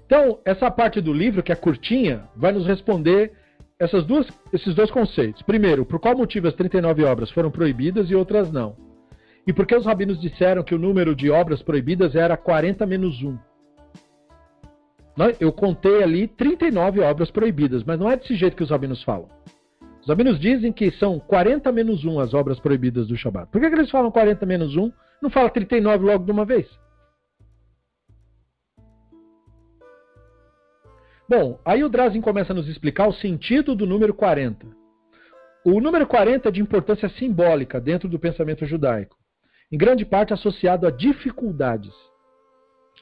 [0.04, 3.32] Então, essa parte do livro, que é curtinha, vai nos responder
[3.78, 5.42] essas duas, esses dois conceitos.
[5.42, 8.76] Primeiro, por qual motivo as 39 obras foram proibidas e outras não?
[9.46, 13.22] E por que os rabinos disseram que o número de obras proibidas era 40 menos
[13.22, 13.38] 1?
[15.38, 19.28] Eu contei ali 39 obras proibidas, mas não é desse jeito que os rabinos falam.
[20.00, 23.50] Os rabinos dizem que são 40 menos 1 as obras proibidas do Shabat.
[23.52, 24.92] Por que, que eles falam 40 menos 1?
[25.20, 26.66] Não fala 39 logo de uma vez?
[31.28, 34.66] Bom, aí o Drazen começa a nos explicar o sentido do número 40.
[35.64, 39.16] O número 40 é de importância simbólica dentro do pensamento judaico,
[39.70, 41.94] em grande parte associado a dificuldades.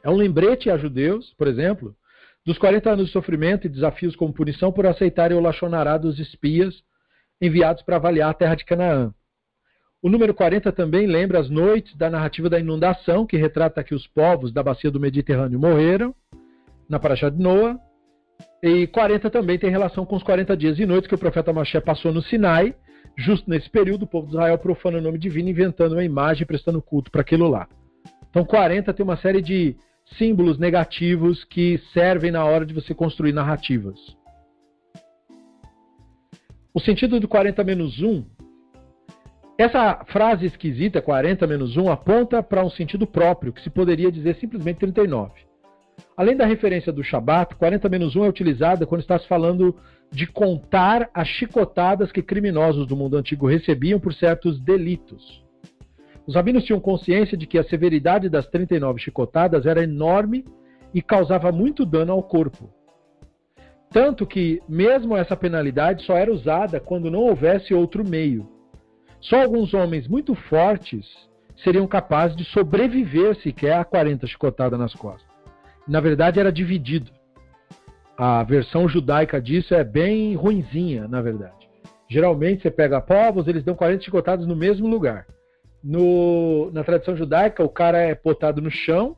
[0.05, 1.97] É um lembrete a judeus, por exemplo,
[2.51, 6.83] dos 40 anos de sofrimento e desafios como punição por aceitarem o Lachonará dos espias
[7.41, 9.15] enviados para avaliar a terra de Canaã.
[10.03, 14.05] O número 40 também lembra as noites da narrativa da inundação, que retrata que os
[14.09, 16.13] povos da bacia do Mediterrâneo morreram,
[16.89, 17.79] na Paraxá de Noa.
[18.61, 21.81] E 40 também tem relação com os 40 dias e noites que o profeta Moshe
[21.81, 22.75] passou no Sinai.
[23.17, 26.83] Justo nesse período, o povo de Israel profana o nome divino, inventando uma imagem prestando
[26.83, 27.69] culto para aquilo lá.
[28.29, 29.77] Então, 40 tem uma série de
[30.17, 33.99] símbolos negativos que servem na hora de você construir narrativas.
[36.73, 38.25] O sentido do 40 menos 1
[39.61, 44.37] essa frase esquisita, 40 menos 1, aponta para um sentido próprio, que se poderia dizer
[44.37, 45.35] simplesmente 39.
[46.17, 49.77] Além da referência do Shabat, 40 menos 1 é utilizada quando está se falando
[50.11, 55.40] de contar as chicotadas que criminosos do mundo antigo recebiam por certos delitos.
[56.27, 60.45] Os rabinos tinham consciência de que a severidade das 39 chicotadas era enorme
[60.95, 62.71] e causava muito dano ao corpo.
[63.91, 68.49] Tanto que, mesmo essa penalidade só era usada quando não houvesse outro meio.
[69.21, 71.07] Só alguns homens muito fortes
[71.57, 75.29] seriam capazes de sobreviver sequer a 40 chicotadas nas costas.
[75.87, 77.11] Na verdade, era dividido.
[78.17, 81.69] A versão judaica disso é bem ruinzinha, na verdade.
[82.09, 85.27] Geralmente, você pega povos, eles dão 40 chicotadas no mesmo lugar.
[85.83, 89.17] No, na tradição judaica, o cara é botado no chão,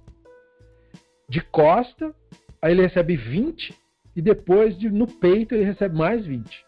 [1.28, 2.14] de costa,
[2.60, 3.74] aí ele recebe 20,
[4.14, 6.64] e depois de, no peito ele recebe mais 20.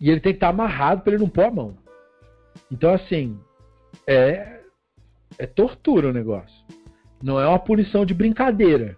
[0.00, 1.76] E ele tem que estar amarrado para ele não pôr a mão.
[2.70, 3.38] Então, assim,
[4.06, 4.60] é,
[5.38, 6.64] é tortura o negócio.
[7.22, 8.96] Não é uma punição de brincadeira.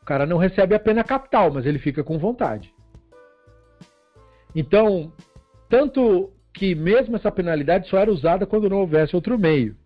[0.00, 2.72] O cara não recebe a pena capital, mas ele fica com vontade.
[4.54, 5.12] Então,
[5.68, 9.76] tanto que mesmo essa penalidade só era usada quando não houvesse outro meio.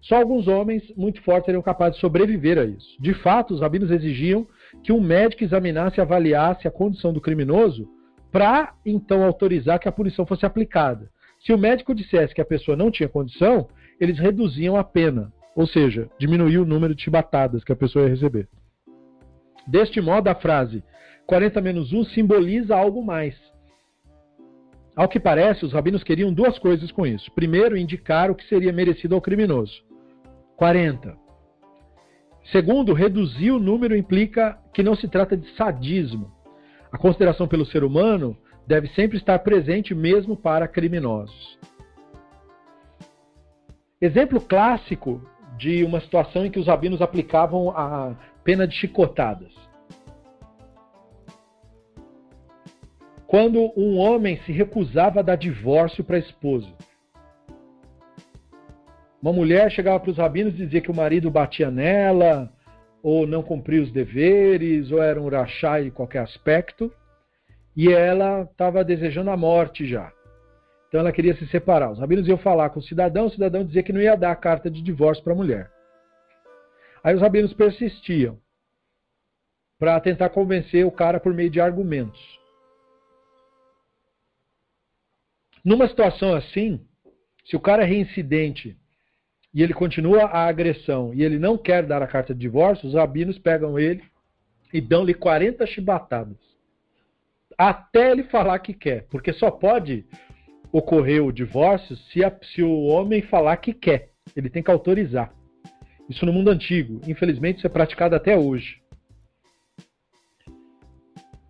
[0.00, 2.96] Só alguns homens muito fortes seriam capazes de sobreviver a isso.
[3.00, 4.46] De fato, os rabinos exigiam
[4.84, 7.88] que um médico examinasse e avaliasse a condição do criminoso
[8.30, 11.10] para então autorizar que a punição fosse aplicada.
[11.44, 13.68] Se o médico dissesse que a pessoa não tinha condição,
[14.00, 18.10] eles reduziam a pena, ou seja, diminuía o número de chibatadas que a pessoa ia
[18.10, 18.48] receber.
[19.66, 20.84] Deste modo, a frase
[21.26, 23.34] 40 menos 1 simboliza algo mais.
[24.96, 27.30] Ao que parece, os rabinos queriam duas coisas com isso.
[27.32, 29.84] Primeiro, indicar o que seria merecido ao criminoso.
[30.56, 31.14] 40.
[32.50, 36.32] Segundo, reduzir o número implica que não se trata de sadismo,
[36.90, 38.34] a consideração pelo ser humano
[38.66, 41.58] deve sempre estar presente mesmo para criminosos.
[44.00, 45.20] Exemplo clássico
[45.58, 49.52] de uma situação em que os rabinos aplicavam a pena de chicotadas.
[53.26, 56.72] Quando um homem se recusava a dar divórcio para a esposa.
[59.20, 62.52] Uma mulher chegava para os rabinos e dizia que o marido batia nela,
[63.02, 66.92] ou não cumpria os deveres, ou era um rachá em qualquer aspecto,
[67.74, 70.12] e ela estava desejando a morte já.
[70.88, 71.90] Então ela queria se separar.
[71.90, 74.36] Os rabinos iam falar com o cidadão, o cidadão dizia que não ia dar a
[74.36, 75.70] carta de divórcio para a mulher.
[77.02, 78.38] Aí os rabinos persistiam
[79.78, 82.45] para tentar convencer o cara por meio de argumentos.
[85.66, 86.80] Numa situação assim,
[87.44, 88.76] se o cara é reincidente
[89.52, 92.94] e ele continua a agressão e ele não quer dar a carta de divórcio, os
[92.94, 94.04] rabinos pegam ele
[94.72, 96.36] e dão-lhe 40 chibatadas.
[97.58, 99.08] Até ele falar que quer.
[99.08, 100.06] Porque só pode
[100.70, 104.10] ocorrer o divórcio se, a, se o homem falar que quer.
[104.36, 105.34] Ele tem que autorizar.
[106.08, 107.00] Isso no mundo antigo.
[107.08, 108.80] Infelizmente, isso é praticado até hoje.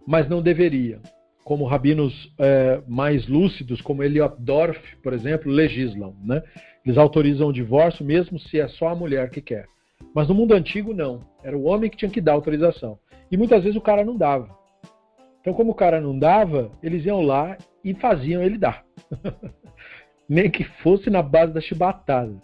[0.06, 1.02] Mas não deveria.
[1.46, 6.12] Como rabinos é, mais lúcidos, como Eliot Dorf, por exemplo, legislam.
[6.24, 6.42] Né?
[6.84, 9.66] Eles autorizam o divórcio mesmo se é só a mulher que quer.
[10.12, 11.20] Mas no mundo antigo, não.
[11.44, 12.98] Era o homem que tinha que dar autorização.
[13.30, 14.58] E muitas vezes o cara não dava.
[15.40, 18.84] Então, como o cara não dava, eles iam lá e faziam ele dar.
[20.28, 22.34] Nem que fosse na base da chibatada.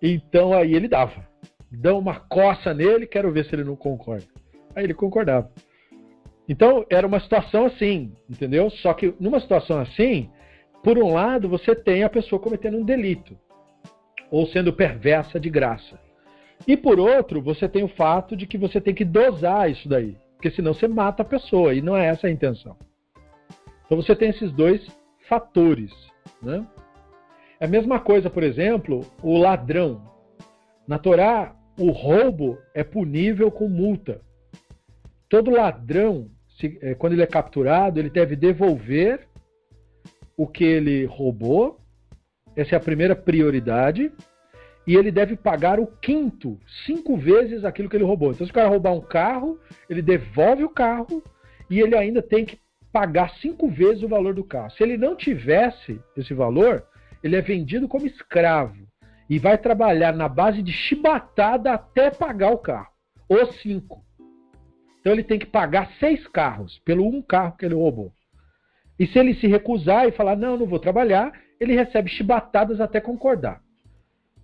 [0.00, 1.28] Então aí ele dava.
[1.70, 4.24] Dão uma coça nele, quero ver se ele não concorda.
[4.74, 5.50] Aí ele concordava.
[6.50, 8.68] Então era uma situação assim, entendeu?
[8.70, 10.28] Só que numa situação assim,
[10.82, 13.38] por um lado você tem a pessoa cometendo um delito
[14.32, 15.96] ou sendo perversa de graça.
[16.66, 20.16] E por outro, você tem o fato de que você tem que dosar isso daí,
[20.34, 22.76] porque senão você mata a pessoa e não é essa a intenção.
[23.86, 24.84] Então você tem esses dois
[25.28, 25.92] fatores,
[26.42, 26.66] né?
[27.60, 30.02] É a mesma coisa, por exemplo, o ladrão.
[30.88, 34.20] Na Torá, o roubo é punível com multa.
[35.28, 36.28] todo ladrão,
[36.60, 39.26] se, é, quando ele é capturado, ele deve devolver
[40.36, 41.80] o que ele roubou.
[42.54, 44.12] Essa é a primeira prioridade.
[44.86, 48.32] E ele deve pagar o quinto, cinco vezes aquilo que ele roubou.
[48.32, 49.58] Então, se o cara roubar um carro,
[49.88, 51.22] ele devolve o carro
[51.68, 52.58] e ele ainda tem que
[52.92, 54.70] pagar cinco vezes o valor do carro.
[54.72, 56.84] Se ele não tivesse esse valor,
[57.22, 58.88] ele é vendido como escravo
[59.28, 62.90] e vai trabalhar na base de chibatada até pagar o carro,
[63.28, 64.04] ou cinco.
[65.00, 68.12] Então ele tem que pagar seis carros pelo um carro que ele roubou.
[68.98, 73.00] E se ele se recusar e falar, não, não vou trabalhar, ele recebe chibatadas até
[73.00, 73.62] concordar.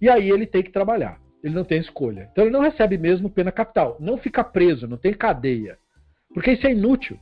[0.01, 1.21] E aí ele tem que trabalhar.
[1.45, 2.29] Ele não tem escolha.
[2.33, 3.97] Então ele não recebe mesmo pena capital.
[4.01, 5.79] Não fica preso, não tem cadeia.
[6.33, 7.19] Porque isso é inútil.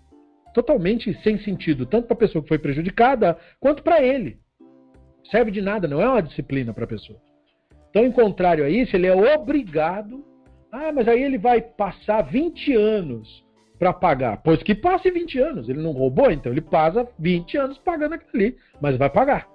[0.54, 4.38] Totalmente sem sentido, tanto para a pessoa que foi prejudicada, quanto para ele.
[5.30, 7.20] Serve de nada, não é uma disciplina para a pessoa.
[7.90, 10.24] Então, em contrário a isso, ele é obrigado.
[10.76, 13.44] Ah, mas aí ele vai passar 20 anos
[13.78, 14.38] para pagar.
[14.42, 15.68] Pois que passe 20 anos.
[15.68, 19.48] Ele não roubou, então ele passa 20 anos pagando aquilo ali, mas vai pagar.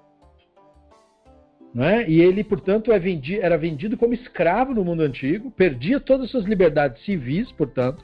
[1.74, 2.10] Não é?
[2.10, 6.32] E ele, portanto, é vendi era vendido como escravo no mundo antigo, perdia todas as
[6.32, 8.02] suas liberdades civis, portanto,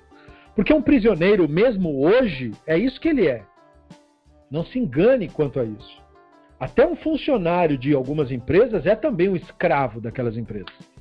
[0.54, 3.44] porque um prisioneiro, mesmo hoje, é isso que ele é.
[4.52, 6.04] Não se engane quanto a isso.
[6.60, 10.95] Até um funcionário de algumas empresas é também um escravo daquelas empresas.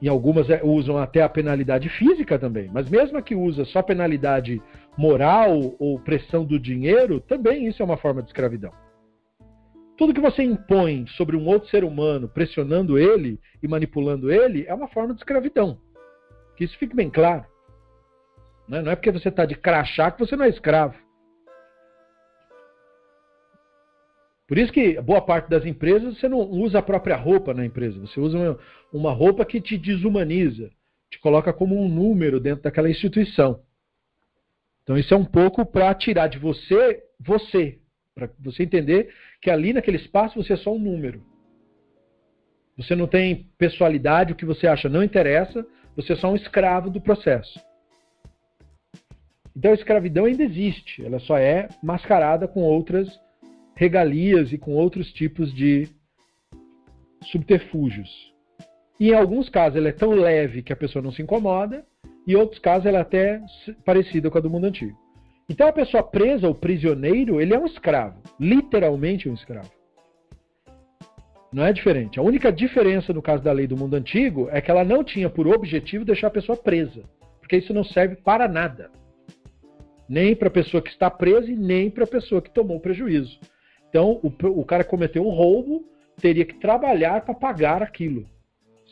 [0.00, 4.60] E algumas é, usam até a penalidade física também, mas mesmo que usa só penalidade
[4.96, 8.72] moral ou pressão do dinheiro, também isso é uma forma de escravidão.
[9.96, 14.74] Tudo que você impõe sobre um outro ser humano, pressionando ele e manipulando ele, é
[14.74, 15.78] uma forma de escravidão.
[16.56, 17.44] Que isso fique bem claro.
[18.68, 21.05] Não é, é porque você está de crachá que você não é escravo.
[24.46, 27.98] Por isso que boa parte das empresas você não usa a própria roupa na empresa,
[27.98, 28.58] você usa
[28.92, 30.70] uma, roupa que te desumaniza,
[31.10, 33.60] te coloca como um número dentro daquela instituição.
[34.82, 37.80] Então isso é um pouco para tirar de você você,
[38.14, 41.24] para você entender que ali naquele espaço você é só um número.
[42.76, 45.66] Você não tem pessoalidade, o que você acha não interessa,
[45.96, 47.58] você é só um escravo do processo.
[49.56, 53.08] Então a escravidão ainda existe, ela só é mascarada com outras
[53.76, 55.88] regalias e com outros tipos de
[57.22, 58.10] subterfúgios.
[58.98, 61.84] E em alguns casos ela é tão leve que a pessoa não se incomoda,
[62.26, 63.40] e em outros casos ela é até
[63.84, 64.98] parecida com a do mundo antigo.
[65.48, 69.70] Então a pessoa presa, o prisioneiro, ele é um escravo, literalmente um escravo.
[71.52, 72.18] Não é diferente.
[72.18, 75.30] A única diferença no caso da lei do mundo antigo é que ela não tinha
[75.30, 77.04] por objetivo deixar a pessoa presa,
[77.38, 78.90] porque isso não serve para nada.
[80.08, 83.38] Nem para a pessoa que está presa e nem para a pessoa que tomou prejuízo.
[83.88, 85.84] Então, o, o cara cometeu um roubo,
[86.20, 88.26] teria que trabalhar para pagar aquilo.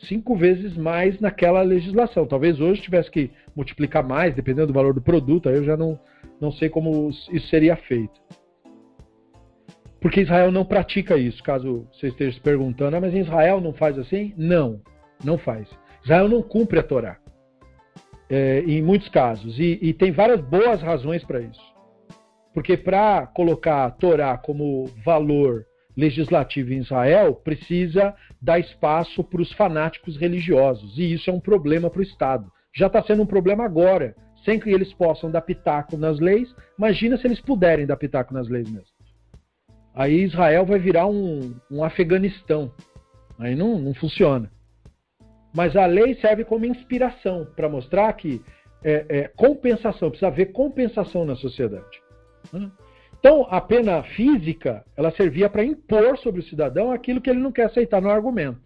[0.07, 2.25] Cinco vezes mais naquela legislação.
[2.25, 5.99] Talvez hoje tivesse que multiplicar mais, dependendo do valor do produto, aí eu já não,
[6.39, 8.19] não sei como isso seria feito.
[10.01, 13.97] Porque Israel não pratica isso, caso você esteja se perguntando, ah, mas Israel não faz
[13.97, 14.33] assim?
[14.37, 14.79] Não,
[15.23, 15.67] não faz.
[16.03, 17.17] Israel não cumpre a Torá.
[18.29, 19.57] É, em muitos casos.
[19.59, 21.74] E, e tem várias boas razões para isso.
[22.55, 29.51] Porque para colocar a Torá como valor legislativo em Israel, precisa dar espaço para os
[29.51, 30.97] fanáticos religiosos.
[30.97, 32.49] E isso é um problema para o Estado.
[32.73, 36.55] Já está sendo um problema agora, sem que eles possam dar pitaco nas leis.
[36.77, 38.95] Imagina se eles puderem dar pitaco nas leis mesmo.
[39.93, 42.71] Aí Israel vai virar um, um Afeganistão.
[43.37, 44.49] Aí não, não funciona.
[45.53, 48.41] Mas a lei serve como inspiração para mostrar que
[48.81, 52.04] é, é, compensação, precisa haver compensação na sociedade.
[52.53, 52.71] Né?
[53.19, 57.51] Então, a pena física, ela servia para impor sobre o cidadão aquilo que ele não
[57.51, 58.59] quer aceitar no argumento.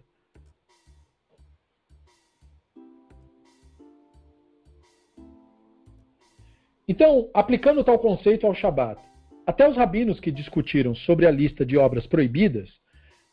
[6.86, 9.00] Então, aplicando tal conceito ao Shabat,
[9.46, 12.68] até os rabinos que discutiram sobre a lista de obras proibidas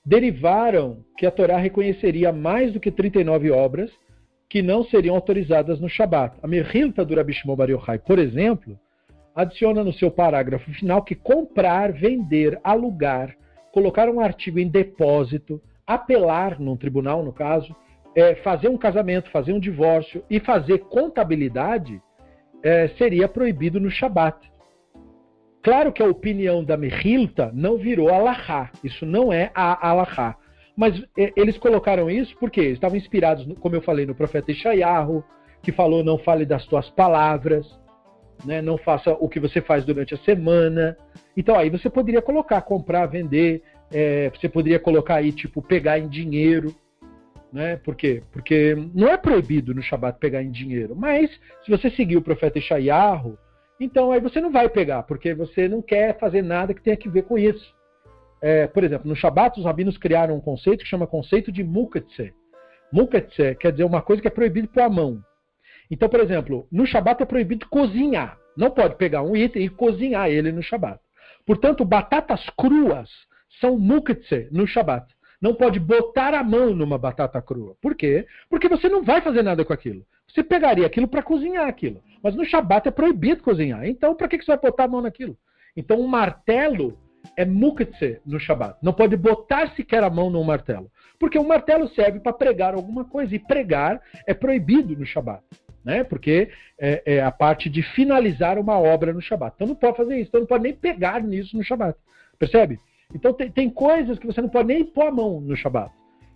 [0.05, 3.91] derivaram que a Torá reconheceria mais do que 39 obras
[4.49, 6.37] que não seriam autorizadas no Shabat.
[6.41, 8.79] A Merhilta do Rabi Bar Yochai, por exemplo,
[9.37, 13.35] adiciona no seu parágrafo final que comprar, vender, alugar,
[13.71, 17.75] colocar um artigo em depósito, apelar num tribunal, no caso,
[18.15, 22.01] é, fazer um casamento, fazer um divórcio e fazer contabilidade
[22.63, 24.51] é, seria proibido no Shabat.
[25.61, 30.35] Claro que a opinião da Mehilta não virou alahá, isso não é a alahá.
[30.75, 35.23] Mas é, eles colocaram isso porque estavam inspirados, como eu falei, no profeta Ishayahu,
[35.61, 37.67] que falou: não fale das tuas palavras
[38.45, 38.61] né?
[38.61, 40.97] não faça o que você faz durante a semana.
[41.35, 43.61] Então aí você poderia colocar comprar, vender,
[43.91, 46.75] é, você poderia colocar aí tipo pegar em dinheiro.
[47.51, 47.77] Né?
[47.77, 48.21] Por quê?
[48.31, 51.31] Porque não é proibido no Shabat pegar em dinheiro, mas
[51.63, 53.37] se você seguir o profeta Ishayahu,
[53.79, 57.07] então aí você não vai pegar, porque você não quer fazer nada que tenha que
[57.07, 57.75] ver com isso.
[58.41, 62.33] É, por exemplo, no Shabat os rabinos criaram um conceito que chama conceito de muketse.
[62.91, 65.21] Muketse quer dizer uma coisa que é proibido pôr a mão.
[65.89, 68.37] Então, por exemplo, no Shabat é proibido cozinhar.
[68.55, 70.99] Não pode pegar um item e cozinhar ele no Shabat.
[71.45, 73.09] Portanto, batatas cruas
[73.61, 75.05] são muketse no Shabat.
[75.41, 77.75] Não pode botar a mão numa batata crua.
[77.81, 78.25] Por quê?
[78.49, 80.03] Porque você não vai fazer nada com aquilo.
[80.27, 82.03] Você pegaria aquilo para cozinhar aquilo.
[82.21, 83.85] Mas no Shabat é proibido cozinhar.
[83.85, 85.37] Então, para que você vai botar a mão naquilo?
[85.75, 86.97] Então, um martelo
[87.37, 88.77] é muketse no Shabat.
[88.81, 90.91] Não pode botar sequer a mão num martelo.
[91.19, 93.35] Porque um martelo serve para pregar alguma coisa.
[93.35, 95.43] E pregar é proibido no Shabat.
[95.87, 96.03] Né?
[96.03, 99.53] Porque é, é, a parte de finalizar uma obra no Shabat.
[99.55, 100.27] Então não pode fazer isso.
[100.27, 101.97] Então não pode nem pegar nisso no Shabat.
[102.37, 102.77] Percebe?
[103.15, 105.89] Então tem, tem coisas que você não pode nem pôr a mão no Shabat.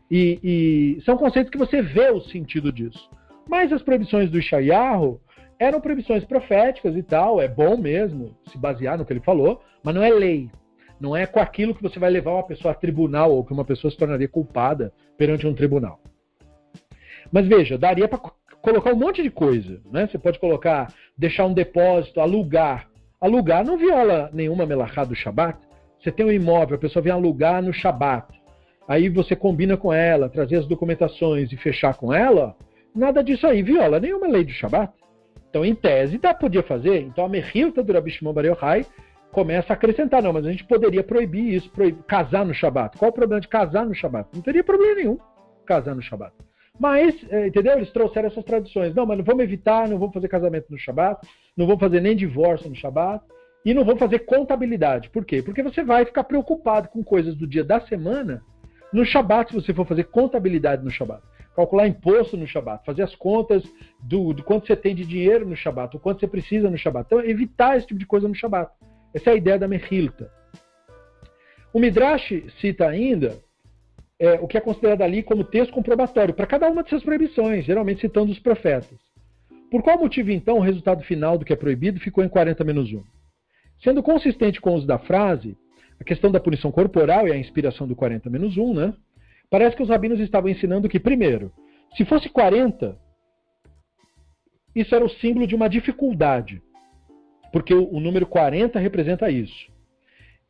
[0.10, 3.10] E, e, são conceitos que você vê o sentido disso.
[3.46, 5.20] Mas as proibições do Ishayahu
[5.60, 9.94] eram proibições proféticas e tal, é bom mesmo se basear no que ele falou, mas
[9.94, 10.50] não é lei.
[10.98, 13.66] Não é com aquilo que você vai levar uma pessoa a tribunal ou que uma
[13.66, 16.00] pessoa se tornaria culpada perante um tribunal.
[17.30, 18.22] Mas veja, daria para
[18.62, 19.82] colocar um monte de coisa.
[19.92, 20.08] Né?
[20.08, 22.88] Você pode colocar, deixar um depósito, alugar.
[23.20, 25.58] Alugar não viola nenhuma melachá do Shabat.
[26.00, 28.28] Você tem um imóvel, a pessoa vem alugar no Shabat.
[28.88, 32.56] Aí você combina com ela, trazer as documentações e fechar com ela.
[32.94, 34.92] Nada disso aí viola nenhuma lei do Shabat.
[35.50, 37.02] Então, em tese, dá, podia fazer.
[37.02, 38.86] Então, a Mechilta do Rabi Shimon Bar Yochai
[39.32, 42.98] começa a acrescentar, não, mas a gente poderia proibir isso, proibir, casar no Shabat.
[42.98, 44.30] Qual o problema de casar no Shabat?
[44.34, 45.18] Não teria problema nenhum
[45.66, 46.34] casar no Shabat.
[46.82, 47.74] Mas, é, entendeu?
[47.74, 48.96] Eles trouxeram essas tradições.
[48.96, 51.22] Não, mas não vamos evitar, não vamos fazer casamento no Shabat,
[51.56, 53.24] não vamos fazer nem divórcio no Shabat,
[53.64, 55.08] e não vamos fazer contabilidade.
[55.12, 55.44] Por quê?
[55.44, 58.44] Porque você vai ficar preocupado com coisas do dia da semana
[58.92, 61.22] no Shabat, se você for fazer contabilidade no Shabat.
[61.56, 63.64] Calcular imposto no Shabat, fazer as contas
[64.02, 67.06] do, do quanto você tem de dinheiro no Shabat, o quanto você precisa no Shabat.
[67.06, 68.72] Então, evitar esse tipo de coisa no Shabat.
[69.14, 70.32] Essa é a ideia da Mechilta.
[71.72, 73.38] O Midrash cita ainda
[74.22, 78.02] é, o que é considerado ali como texto comprobatório para cada uma dessas proibições, geralmente
[78.02, 78.98] citando os profetas.
[79.70, 82.94] Por qual motivo, então, o resultado final do que é proibido ficou em 40 menos
[82.94, 83.04] 1?
[83.84, 85.58] Sendo consistente com o uso da frase,
[86.00, 88.94] a questão da punição corporal e a inspiração do 40 menos 1, né?
[89.50, 91.52] Parece que os rabinos estavam ensinando que, primeiro,
[91.98, 92.98] se fosse 40,
[94.76, 96.62] isso era o símbolo de uma dificuldade
[97.52, 99.71] porque o, número 40 representa isso.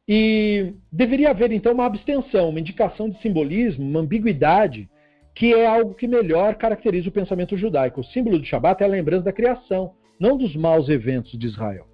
[0.07, 4.89] E deveria haver então uma abstenção, uma indicação de simbolismo, uma ambiguidade,
[5.33, 8.01] que é algo que melhor caracteriza o pensamento judaico.
[8.01, 11.87] O símbolo do Shabat é a lembrança da criação, não dos maus eventos de Israel.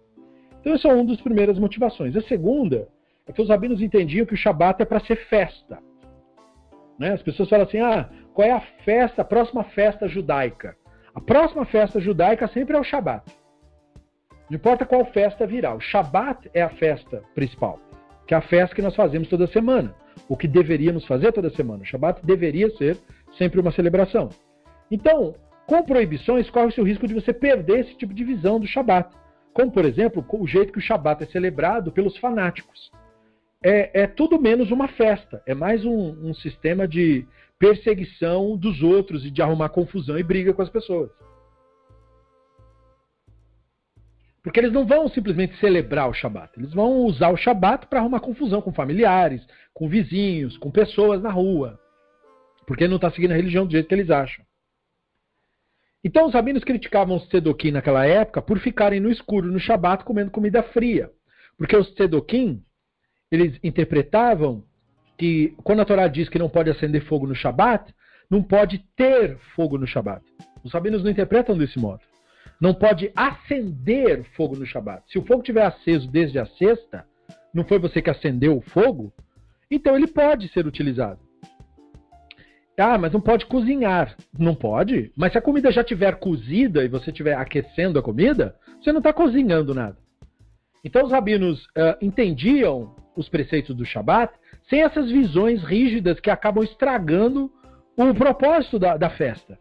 [0.60, 2.16] Então, essa é uma das primeiras motivações.
[2.16, 2.88] A segunda
[3.28, 5.80] é que os rabinos entendiam que o Shabat é para ser festa.
[6.98, 7.12] Né?
[7.12, 10.76] As pessoas falam assim: ah, qual é a festa, a próxima festa judaica?
[11.14, 13.24] A próxima festa judaica sempre é o Shabat.
[14.50, 15.74] Não importa qual festa virá.
[15.74, 17.80] O Shabat é a festa principal,
[18.28, 19.96] que é a festa que nós fazemos toda semana.
[20.28, 21.84] O que deveríamos fazer toda semana.
[21.84, 22.98] O Shabat deveria ser
[23.38, 24.30] sempre uma celebração.
[24.92, 29.10] Então, com proibições, corre-se o risco de você perder esse tipo de visão do Shabat.
[29.54, 32.92] Como, por exemplo, o jeito que o Shabat é celebrado pelos fanáticos.
[33.64, 35.42] É, é tudo menos uma festa.
[35.46, 37.26] É mais um, um sistema de
[37.58, 41.10] perseguição dos outros e de arrumar confusão e briga com as pessoas.
[44.48, 48.22] Porque eles não vão simplesmente celebrar o Shabat, eles vão usar o Shabat para arrumar
[48.22, 51.78] confusão com familiares, com vizinhos, com pessoas na rua.
[52.66, 54.46] Porque não está seguindo a religião do jeito que eles acham.
[56.02, 60.32] Então os rabinos criticavam os tzedokim naquela época por ficarem no escuro no Shabat comendo
[60.32, 61.12] comida fria.
[61.58, 62.64] Porque os tzedokim,
[63.30, 64.64] eles interpretavam
[65.18, 67.94] que quando a Torá diz que não pode acender fogo no Shabat,
[68.32, 70.24] não pode ter fogo no Shabat.
[70.64, 72.07] Os rabinos não interpretam desse modo
[72.60, 75.04] não pode acender fogo no Shabat.
[75.12, 77.06] Se o fogo tiver aceso desde a sexta,
[77.54, 79.14] não foi você que acendeu o fogo,
[79.70, 81.20] então ele pode ser utilizado.
[82.80, 84.16] Ah, mas não pode cozinhar.
[84.38, 85.12] Não pode.
[85.16, 89.00] Mas se a comida já estiver cozida e você estiver aquecendo a comida, você não
[89.00, 89.98] está cozinhando nada.
[90.84, 94.32] Então os rabinos uh, entendiam os preceitos do Shabat
[94.70, 97.52] sem essas visões rígidas que acabam estragando
[97.98, 99.58] o propósito da, da festa.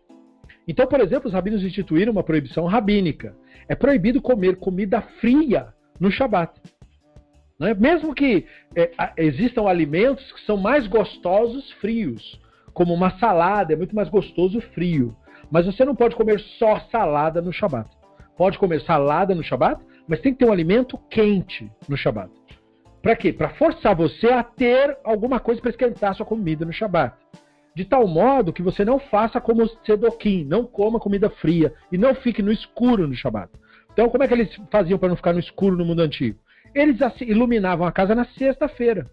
[0.67, 3.37] Então, por exemplo, os rabinos instituíram uma proibição rabínica.
[3.69, 5.69] É proibido comer comida fria
[6.01, 6.61] no Shabat.
[7.59, 7.75] Né?
[7.75, 12.41] Mesmo que é, existam alimentos que são mais gostosos frios,
[12.75, 15.17] como uma salada, é muito mais gostoso frio.
[15.51, 17.89] Mas você não pode comer só salada no Shabat.
[18.37, 22.31] Pode comer salada no Shabat, mas tem que ter um alimento quente no Shabat.
[23.01, 23.33] Para quê?
[23.33, 27.17] Para forçar você a ter alguma coisa para esquentar sua comida no Shabat.
[27.77, 31.99] De tal modo que você não faça como os Tzedokim, não coma comida fria e
[31.99, 33.51] não fique no escuro no Shabat.
[33.93, 36.39] Então, como é que eles faziam para não ficar no escuro no mundo antigo?
[36.75, 39.11] Eles iluminavam a casa na sexta-feira.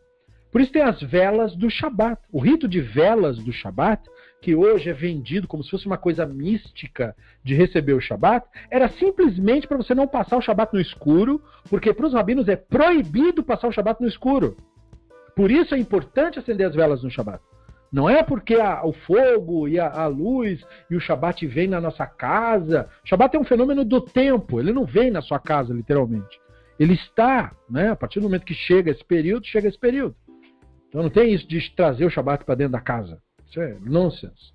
[0.50, 2.22] Por isso tem as velas do Shabat.
[2.32, 4.02] O rito de velas do Shabat,
[4.42, 8.88] que hoje é vendido como se fosse uma coisa mística de receber o Shabat, era
[8.88, 13.44] simplesmente para você não passar o Shabat no escuro, porque para os rabinos é proibido
[13.44, 14.56] passar o Shabat no escuro.
[15.36, 17.42] Por isso é importante acender as velas no Shabat.
[17.94, 21.80] Não é porque a, o fogo e a, a, luz e o Shabat vem na
[21.80, 22.90] nossa casa.
[23.06, 26.42] O Shabat é um fenômeno do tempo, ele não vem na sua casa, literalmente.
[26.80, 27.92] Ele está, né?
[27.92, 30.16] A partir do momento que chega esse período, chega esse período.
[30.90, 33.22] Então não tem isso de trazer o Shabat para dentro da casa.
[33.48, 34.52] Isso é nonsense.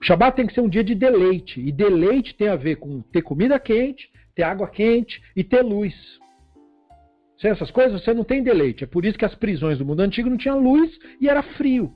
[0.00, 1.60] O Shabat tem que ser um dia de deleite.
[1.60, 5.92] E deleite tem a ver com ter comida quente, ter água quente e ter luz.
[7.40, 8.84] Sem essas coisas, você não tem deleite.
[8.84, 11.92] É por isso que as prisões do mundo antigo não tinham luz e era frio.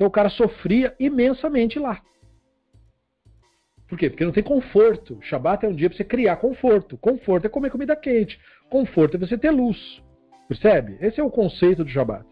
[0.00, 2.00] Então o cara sofria imensamente lá.
[3.86, 4.08] Por quê?
[4.08, 5.18] Porque não tem conforto.
[5.20, 6.96] Shabat é um dia para você criar conforto.
[6.96, 8.40] Conforto é comer comida quente.
[8.70, 10.02] Conforto é você ter luz.
[10.48, 10.96] Percebe?
[11.02, 12.24] Esse é o conceito do Shabat.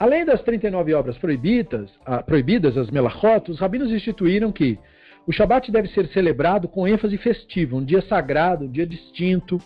[0.00, 4.78] Além das 39 obras proibidas, ah, proibidas as melachot, os rabinos instituíram que
[5.26, 9.58] o Shabat deve ser celebrado com ênfase festiva, um dia sagrado, um dia distinto,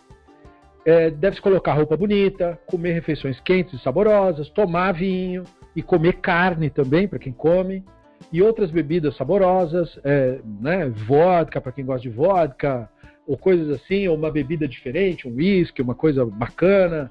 [0.87, 5.43] é, deve-se colocar roupa bonita, comer refeições quentes e saborosas, tomar vinho
[5.75, 7.85] e comer carne também, para quem come,
[8.33, 12.89] e outras bebidas saborosas, é, né, vodka, para quem gosta de vodka,
[13.27, 17.11] ou coisas assim, ou uma bebida diferente, um whisky, uma coisa bacana.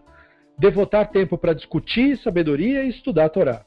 [0.58, 3.66] Devotar tempo para discutir sabedoria e estudar a Torá.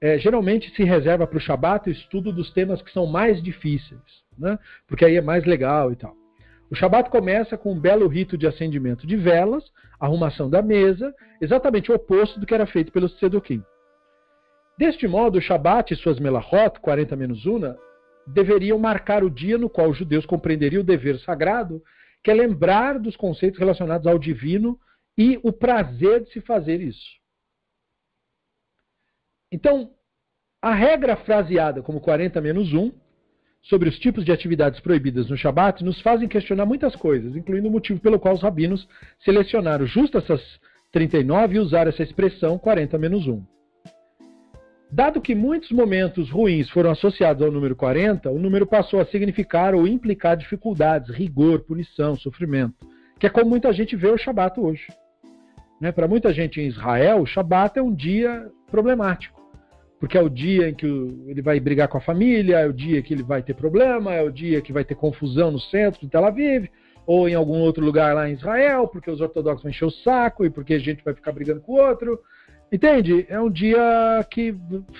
[0.00, 4.00] É, geralmente se reserva para o Shabat o estudo dos temas que são mais difíceis,
[4.36, 4.58] né?
[4.88, 6.17] porque aí é mais legal e tal.
[6.70, 9.64] O Shabat começa com um belo rito de acendimento de velas,
[9.98, 13.64] arrumação da mesa, exatamente o oposto do que era feito pelos Tzedokim.
[14.76, 17.76] Deste modo, o Shabat e suas melachot, 40 menos una,
[18.26, 21.82] deveriam marcar o dia no qual os judeus compreenderiam o dever sagrado,
[22.22, 24.78] que é lembrar dos conceitos relacionados ao divino
[25.16, 27.18] e o prazer de se fazer isso.
[29.50, 29.90] Então,
[30.60, 32.92] a regra fraseada como 40 menos 1
[33.62, 37.70] sobre os tipos de atividades proibidas no Shabat nos fazem questionar muitas coisas, incluindo o
[37.70, 38.88] motivo pelo qual os rabinos
[39.24, 40.40] selecionaram justo essas
[40.92, 43.42] 39 e usaram essa expressão 40 menos 1.
[44.90, 49.74] Dado que muitos momentos ruins foram associados ao número 40, o número passou a significar
[49.74, 52.86] ou implicar dificuldades, rigor, punição, sofrimento,
[53.18, 54.86] que é como muita gente vê o Shabat hoje.
[55.78, 55.92] Né?
[55.92, 59.37] Para muita gente em Israel, o Shabat é um dia problemático
[59.98, 63.02] porque é o dia em que ele vai brigar com a família, é o dia
[63.02, 66.08] que ele vai ter problema, é o dia que vai ter confusão no centro de
[66.08, 66.68] Tel Aviv,
[67.06, 70.44] ou em algum outro lugar lá em Israel, porque os ortodoxos vão encher o saco
[70.44, 72.20] e porque a gente vai ficar brigando com o outro.
[72.70, 73.24] Entende?
[73.30, 73.80] É um dia
[74.30, 74.54] que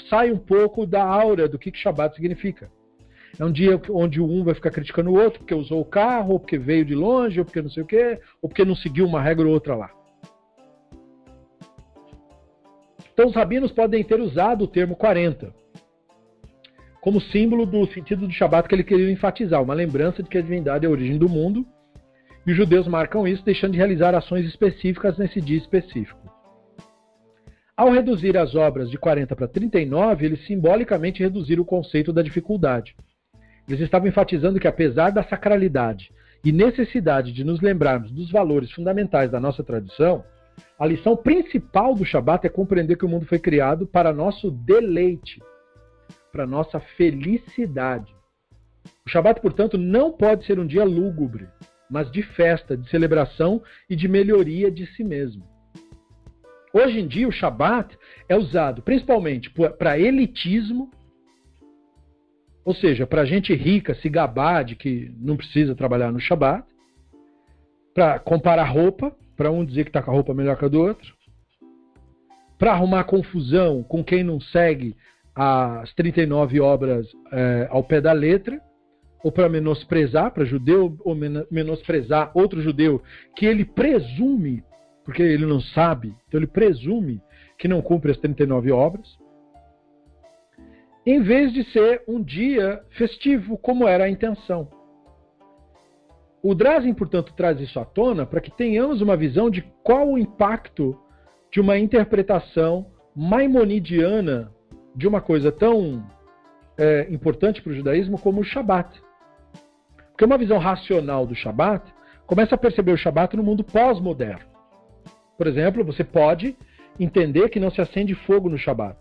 [0.08, 2.70] sai um pouco da aura do que, que Shabbat significa.
[3.38, 6.40] É um dia onde um vai ficar criticando o outro porque usou o carro, ou
[6.40, 9.20] porque veio de longe, ou porque não sei o quê, ou porque não seguiu uma
[9.20, 9.90] regra ou outra lá.
[13.18, 15.52] Então, os rabinos podem ter usado o termo 40
[17.00, 20.40] como símbolo do sentido do Shabat que ele queria enfatizar, uma lembrança de que a
[20.40, 21.66] divindade é a origem do mundo,
[22.46, 26.32] e os judeus marcam isso deixando de realizar ações específicas nesse dia específico.
[27.76, 32.94] Ao reduzir as obras de 40 para 39, eles simbolicamente reduziram o conceito da dificuldade.
[33.68, 36.12] Eles estavam enfatizando que, apesar da sacralidade
[36.44, 40.22] e necessidade de nos lembrarmos dos valores fundamentais da nossa tradição,
[40.78, 45.42] a lição principal do Shabat é compreender que o mundo foi criado para nosso deleite,
[46.32, 48.14] para nossa felicidade.
[49.06, 51.48] O Shabat, portanto, não pode ser um dia lúgubre,
[51.90, 55.44] mas de festa, de celebração e de melhoria de si mesmo.
[56.72, 57.96] Hoje em dia, o Shabat
[58.28, 60.90] é usado principalmente para elitismo,
[62.64, 66.66] ou seja, para gente rica se gabar de que não precisa trabalhar no Shabat,
[67.94, 70.80] para comparar roupa, para um dizer que está com a roupa melhor que a do
[70.80, 71.14] outro,
[72.58, 74.96] para arrumar confusão com quem não segue
[75.32, 78.60] as 39 obras é, ao pé da letra,
[79.22, 81.14] ou para menosprezar, para judeu, ou
[81.50, 83.00] menosprezar outro judeu
[83.36, 84.64] que ele presume,
[85.04, 87.22] porque ele não sabe, então ele presume
[87.56, 89.06] que não cumpre as 39 obras,
[91.06, 94.68] em vez de ser um dia festivo, como era a intenção.
[96.42, 100.18] O Drazen, portanto, traz isso à tona para que tenhamos uma visão de qual o
[100.18, 100.96] impacto
[101.50, 104.52] de uma interpretação maimonidiana
[104.94, 106.04] de uma coisa tão
[106.76, 109.02] é, importante para o judaísmo como o Shabat.
[110.10, 111.92] Porque uma visão racional do Shabat
[112.26, 114.46] começa a perceber o Shabat no mundo pós-moderno.
[115.36, 116.56] Por exemplo, você pode
[116.98, 118.96] entender que não se acende fogo no Shabat.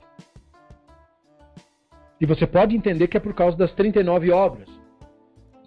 [2.20, 4.77] E você pode entender que é por causa das 39 obras.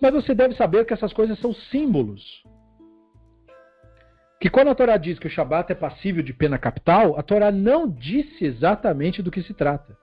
[0.01, 2.43] Mas você deve saber que essas coisas são símbolos.
[4.41, 7.53] Que quando a Torá diz que o Shabat é passível de pena capital, a Torá
[7.53, 9.97] não disse exatamente do que se trata.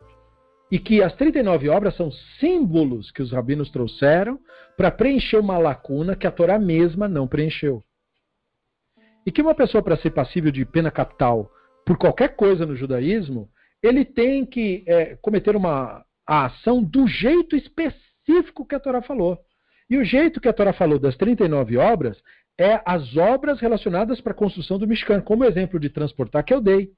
[0.71, 4.39] E que as 39 obras são símbolos que os rabinos trouxeram
[4.75, 7.83] para preencher uma lacuna que a Torá mesma não preencheu.
[9.25, 11.49] E que uma pessoa, para ser passível de pena capital
[11.85, 13.49] por qualquer coisa no judaísmo,
[13.81, 19.39] ele tem que é, cometer uma ação do jeito específico que a Torá falou.
[19.89, 22.21] E o jeito que a Torá falou das 39 obras
[22.57, 26.59] é as obras relacionadas para a construção do Mishkan, como exemplo de transportar que eu
[26.59, 26.91] dei.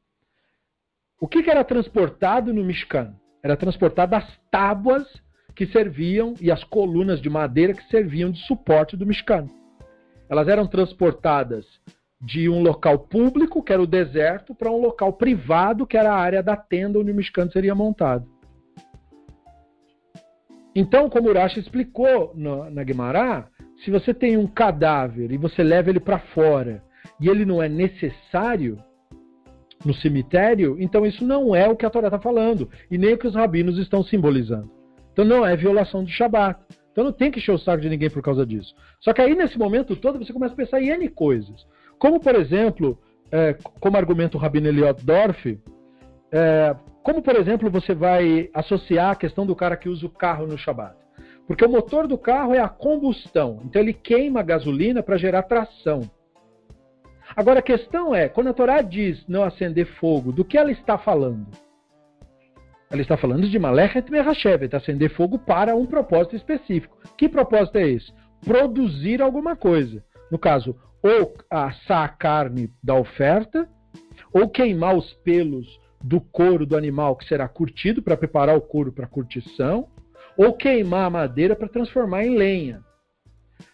[1.19, 3.13] O que, que era transportado no Mishkan?
[3.43, 5.05] Era transportado as tábuas
[5.53, 9.49] que serviam e as colunas de madeira que serviam de suporte do Mishkan.
[10.29, 11.65] Elas eram transportadas
[12.21, 16.17] de um local público, que era o deserto, para um local privado, que era a
[16.17, 18.27] área da tenda onde o Mishkan seria montado.
[20.79, 23.49] Então, como Urashi explicou no, na Guimará,
[23.83, 26.81] se você tem um cadáver e você leva ele para fora
[27.19, 28.81] e ele não é necessário
[29.83, 33.17] no cemitério, então isso não é o que a Torá está falando e nem o
[33.17, 34.71] que os rabinos estão simbolizando.
[35.11, 36.57] Então não é violação do Shabat.
[36.93, 38.73] Então não tem que encher o saco de ninguém por causa disso.
[39.01, 41.67] Só que aí nesse momento todo você começa a pensar em N coisas.
[41.97, 42.97] Como, por exemplo,
[43.33, 45.59] é, como argumenta o Rabino Eliot Dorf,
[46.31, 46.73] é,
[47.09, 50.59] como, por exemplo, você vai associar a questão do cara que usa o carro no
[50.59, 50.95] Shabat?
[51.47, 55.41] Porque o motor do carro é a combustão, então ele queima a gasolina para gerar
[55.41, 56.01] tração.
[57.35, 60.99] Agora a questão é, quando a Torá diz não acender fogo, do que ela está
[60.99, 61.47] falando?
[62.91, 66.95] Ela está falando de Malechet Merashevet, acender fogo para um propósito específico.
[67.17, 68.13] Que propósito é esse?
[68.45, 70.03] Produzir alguma coisa.
[70.31, 73.67] No caso, ou assar a carne da oferta,
[74.31, 75.65] ou queimar os pelos
[76.01, 79.89] do couro do animal que será curtido para preparar o couro para curtição,
[80.37, 82.83] ou queimar a madeira para transformar em lenha.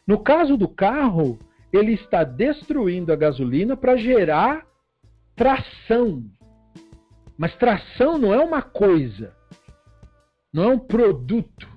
[0.07, 1.37] No caso do carro,
[1.71, 4.65] ele está destruindo a gasolina para gerar
[5.35, 6.23] tração.
[7.37, 9.35] Mas tração não é uma coisa,
[10.51, 11.67] não é um produto.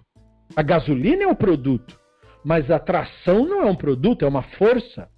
[0.56, 1.98] A gasolina é um produto,
[2.44, 5.10] mas a tração não é um produto, é uma força.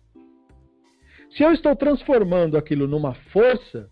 [1.30, 3.88] Se eu estou transformando aquilo numa força,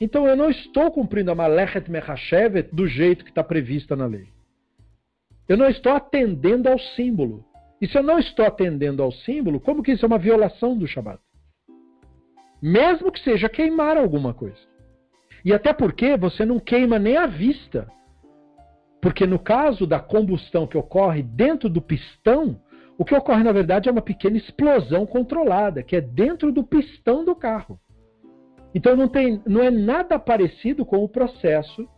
[0.00, 4.28] então eu não estou cumprindo a Malechet Mechashevet do jeito que está prevista na lei.
[5.48, 7.44] Eu não estou atendendo ao símbolo.
[7.80, 10.86] E se eu não estou atendendo ao símbolo, como que isso é uma violação do
[10.86, 11.20] Shabat?
[12.60, 14.58] Mesmo que seja queimar alguma coisa.
[15.44, 17.88] E até porque você não queima nem a vista.
[19.00, 22.60] Porque no caso da combustão que ocorre dentro do pistão,
[22.98, 27.24] o que ocorre, na verdade, é uma pequena explosão controlada, que é dentro do pistão
[27.24, 27.80] do carro.
[28.74, 31.88] Então não, tem, não é nada parecido com o processo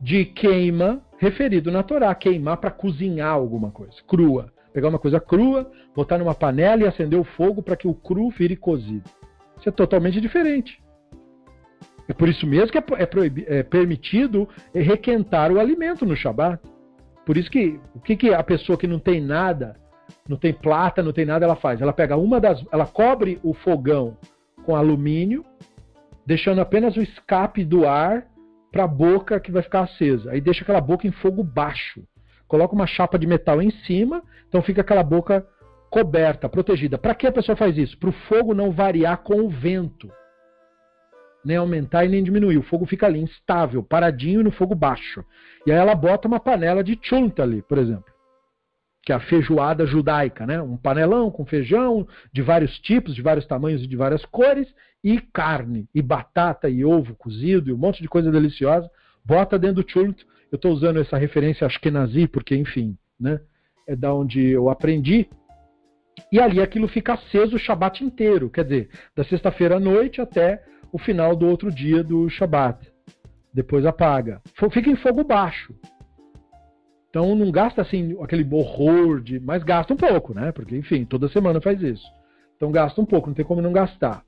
[0.00, 2.14] de queima referido na Torá.
[2.14, 4.52] Queimar para cozinhar alguma coisa, crua.
[4.72, 8.30] Pegar uma coisa crua, botar numa panela e acender o fogo para que o cru
[8.30, 9.08] vire cozido.
[9.58, 10.82] Isso é totalmente diferente.
[12.08, 16.60] É por isso mesmo que é, é, é permitido requentar o alimento no Shabat.
[17.24, 19.76] Por isso que o que, que a pessoa que não tem nada,
[20.28, 21.80] não tem plata, não tem nada, ela faz?
[21.80, 22.64] Ela pega uma das.
[22.72, 24.16] Ela cobre o fogão
[24.64, 25.44] com alumínio,
[26.26, 28.26] deixando apenas o escape do ar
[28.70, 30.30] para a boca que vai ficar acesa.
[30.30, 32.02] Aí deixa aquela boca em fogo baixo.
[32.48, 35.46] Coloca uma chapa de metal em cima, então fica aquela boca
[35.90, 36.96] coberta, protegida.
[36.96, 37.98] Para que a pessoa faz isso?
[37.98, 40.10] Para o fogo não variar com o vento
[41.44, 42.58] nem aumentar e nem diminuir.
[42.58, 45.24] O fogo fica ali, instável, paradinho no fogo baixo.
[45.66, 48.11] E aí ela bota uma panela de chunta ali, por exemplo.
[49.04, 50.62] Que é a feijoada judaica, né?
[50.62, 54.72] Um panelão com feijão de vários tipos, de vários tamanhos e de várias cores,
[55.02, 58.88] e carne, e batata, e ovo cozido, e um monte de coisa deliciosa.
[59.24, 60.22] Bota dentro do chunta.
[60.50, 63.40] Eu estou usando essa referência ashkenazi, porque, enfim, né?
[63.88, 65.28] É da onde eu aprendi.
[66.30, 70.62] E ali aquilo fica aceso o Shabat inteiro, quer dizer, da sexta-feira à noite até
[70.92, 72.92] o final do outro dia do Shabat.
[73.52, 74.40] Depois apaga.
[74.70, 75.74] Fica em fogo baixo.
[77.12, 79.38] Então não gasta assim aquele horror de.
[79.38, 80.50] Mas gasta um pouco, né?
[80.50, 82.06] Porque, enfim, toda semana faz isso.
[82.56, 84.24] Então gasta um pouco, não tem como não gastar.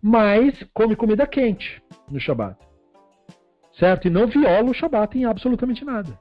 [0.00, 2.56] Mas come comida quente no Shabat.
[3.78, 4.08] Certo?
[4.08, 6.18] E não viola o Shabat em absolutamente nada.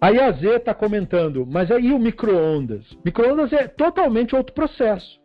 [0.00, 2.84] Aí a Z está comentando, mas aí o micro-ondas?
[3.04, 5.20] Micro-ondas é totalmente outro processo.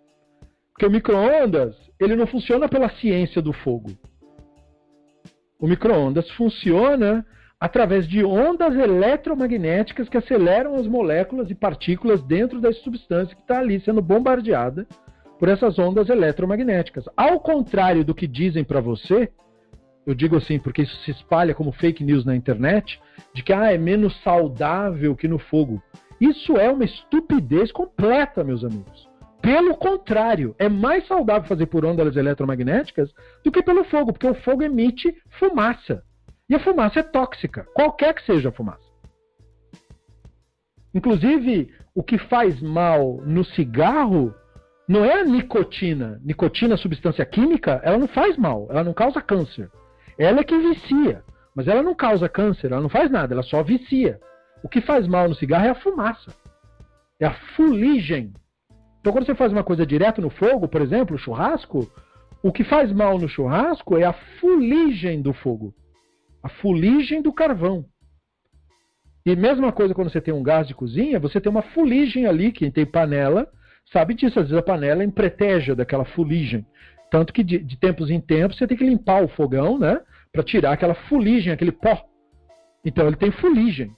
[0.74, 3.90] Porque o micro-ondas, ele não funciona pela ciência do fogo.
[5.60, 7.26] O micro-ondas funciona
[7.60, 13.60] através de ondas eletromagnéticas que aceleram as moléculas e partículas dentro da substância que está
[13.60, 14.88] ali sendo bombardeada
[15.40, 17.06] por essas ondas eletromagnéticas.
[17.16, 19.30] Ao contrário do que dizem para você,
[20.06, 23.00] eu digo assim porque isso se espalha como fake news na internet,
[23.34, 25.82] de que ah, é menos saudável que no fogo.
[26.20, 29.08] Isso é uma estupidez completa, meus amigos.
[29.42, 33.12] Pelo contrário, é mais saudável fazer por ondas eletromagnéticas
[33.44, 36.04] do que pelo fogo, porque o fogo emite fumaça.
[36.50, 38.88] E a fumaça é tóxica, qualquer que seja a fumaça.
[40.94, 44.34] Inclusive, o que faz mal no cigarro
[44.88, 46.22] não é a nicotina.
[46.24, 49.70] Nicotina, substância química, ela não faz mal, ela não causa câncer.
[50.18, 51.24] Ela é que vicia,
[51.54, 54.20] mas ela não causa câncer, ela não faz nada, ela só vicia.
[54.64, 56.32] O que faz mal no cigarro é a fumaça,
[57.20, 58.34] é a fuligem.
[59.00, 61.92] Então, quando você faz uma coisa direto no fogo, por exemplo, churrasco,
[62.42, 65.74] o que faz mal no churrasco é a fuligem do fogo,
[66.48, 67.86] a fuligem do carvão.
[69.26, 72.52] E mesma coisa quando você tem um gás de cozinha, você tem uma fuligem ali,
[72.52, 73.48] quem tem panela
[73.92, 76.66] sabe disso, às vezes a panela empreteja daquela fuligem.
[77.10, 80.02] Tanto que de, de tempos em tempos você tem que limpar o fogão, né?
[80.32, 82.06] Para tirar aquela fuligem, aquele pó.
[82.84, 83.96] Então ele tem fuligem.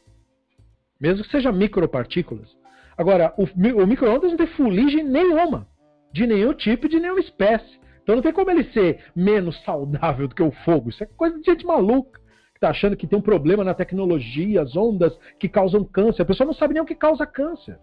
[1.00, 2.56] Mesmo que seja micropartículas.
[2.98, 5.68] Agora, o, o micro-ondas não tem fuligem nenhuma.
[6.12, 7.80] De nenhum tipo de nenhuma espécie.
[8.04, 10.90] Então não tem como ele ser menos saudável do que o fogo.
[10.90, 12.20] Isso é coisa de gente maluca
[12.60, 16.22] está achando que tem um problema na tecnologia, as ondas que causam câncer.
[16.22, 17.80] A pessoa não sabe nem o que causa câncer.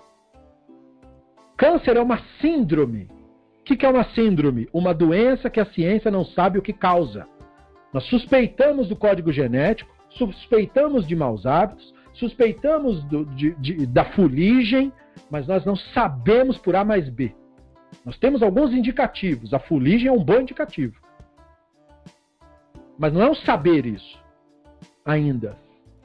[1.56, 3.08] Câncer é uma síndrome.
[3.60, 4.68] O que é uma síndrome?
[4.72, 7.26] Uma doença que a ciência não sabe o que causa.
[7.92, 14.92] Nós suspeitamos do código genético, suspeitamos de maus hábitos, suspeitamos do, de, de, da fuligem,
[15.30, 17.34] mas nós não sabemos por A mais B.
[18.04, 19.54] Nós temos alguns indicativos.
[19.54, 21.00] A fuligem é um bom indicativo.
[22.98, 24.25] Mas não é um saber isso
[25.06, 25.56] ainda.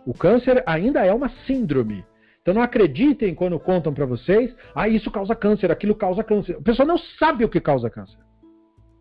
[0.05, 2.05] O câncer ainda é uma síndrome.
[2.41, 6.57] Então não acreditem quando contam para vocês, ah, isso causa câncer, aquilo causa câncer.
[6.57, 8.17] A pessoa não sabe o que causa câncer.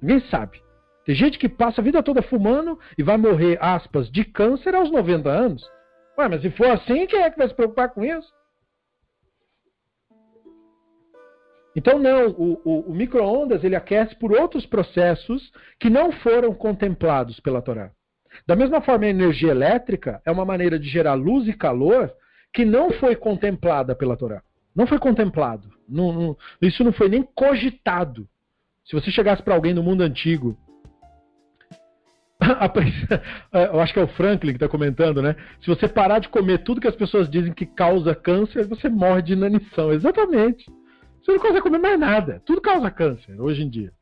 [0.02, 0.60] Ninguém sabe.
[1.04, 4.90] Tem gente que passa a vida toda fumando e vai morrer, aspas, de câncer aos
[4.90, 5.62] 90 anos.
[6.18, 8.28] Ué, mas se for assim, quem é que vai se preocupar com isso?
[11.74, 17.40] Então não, o, o, o micro-ondas ele aquece por outros processos que não foram contemplados
[17.40, 17.90] pela Torá.
[18.46, 22.12] Da mesma forma, a energia elétrica é uma maneira de gerar luz e calor
[22.52, 24.42] que não foi contemplada pela Torá.
[24.74, 25.68] Não foi contemplado.
[25.88, 28.28] Não, não, isso não foi nem cogitado.
[28.84, 30.56] Se você chegasse para alguém no mundo antigo,
[33.52, 35.36] eu acho que é o Franklin que está comentando, né?
[35.60, 39.22] Se você parar de comer tudo que as pessoas dizem que causa câncer, você morre
[39.22, 39.92] de inanição.
[39.92, 40.66] Exatamente.
[41.22, 42.42] Você não consegue comer mais nada.
[42.44, 43.92] Tudo causa câncer hoje em dia.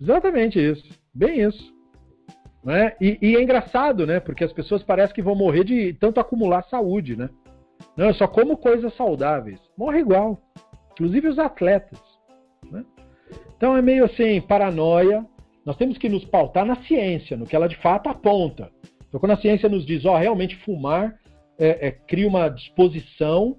[0.00, 0.84] Exatamente isso.
[1.14, 1.79] Bem isso.
[2.62, 2.94] Né?
[3.00, 4.20] E, e, é engraçado, né?
[4.20, 7.30] Porque as pessoas parecem que vão morrer de tanto acumular saúde, né?
[7.96, 9.58] Não, eu só como coisas saudáveis.
[9.76, 10.38] Morre igual.
[10.92, 11.98] Inclusive os atletas.
[12.70, 12.84] Né?
[13.56, 15.24] Então é meio assim, paranoia.
[15.64, 18.70] Nós temos que nos pautar na ciência, no que ela de fato aponta.
[19.08, 21.18] Então quando a ciência nos diz, ó, realmente fumar
[21.58, 23.56] é, é, cria uma disposição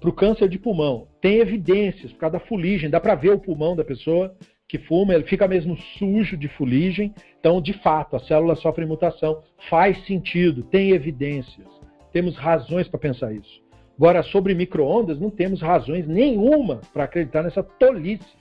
[0.00, 1.06] para o câncer de pulmão.
[1.20, 4.34] Tem evidências por causa da fuligem, dá para ver o pulmão da pessoa
[4.72, 7.14] que fuma, ele fica mesmo sujo de fuligem.
[7.38, 9.42] Então, de fato, a célula sofre mutação.
[9.68, 11.68] Faz sentido, tem evidências.
[12.10, 13.62] Temos razões para pensar isso.
[13.98, 18.34] Agora, sobre micro-ondas, não temos razões nenhuma para acreditar nessa tolice.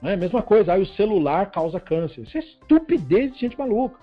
[0.00, 2.22] Não é a mesma coisa, aí o celular causa câncer.
[2.22, 3.98] Isso é estupidez de gente maluca.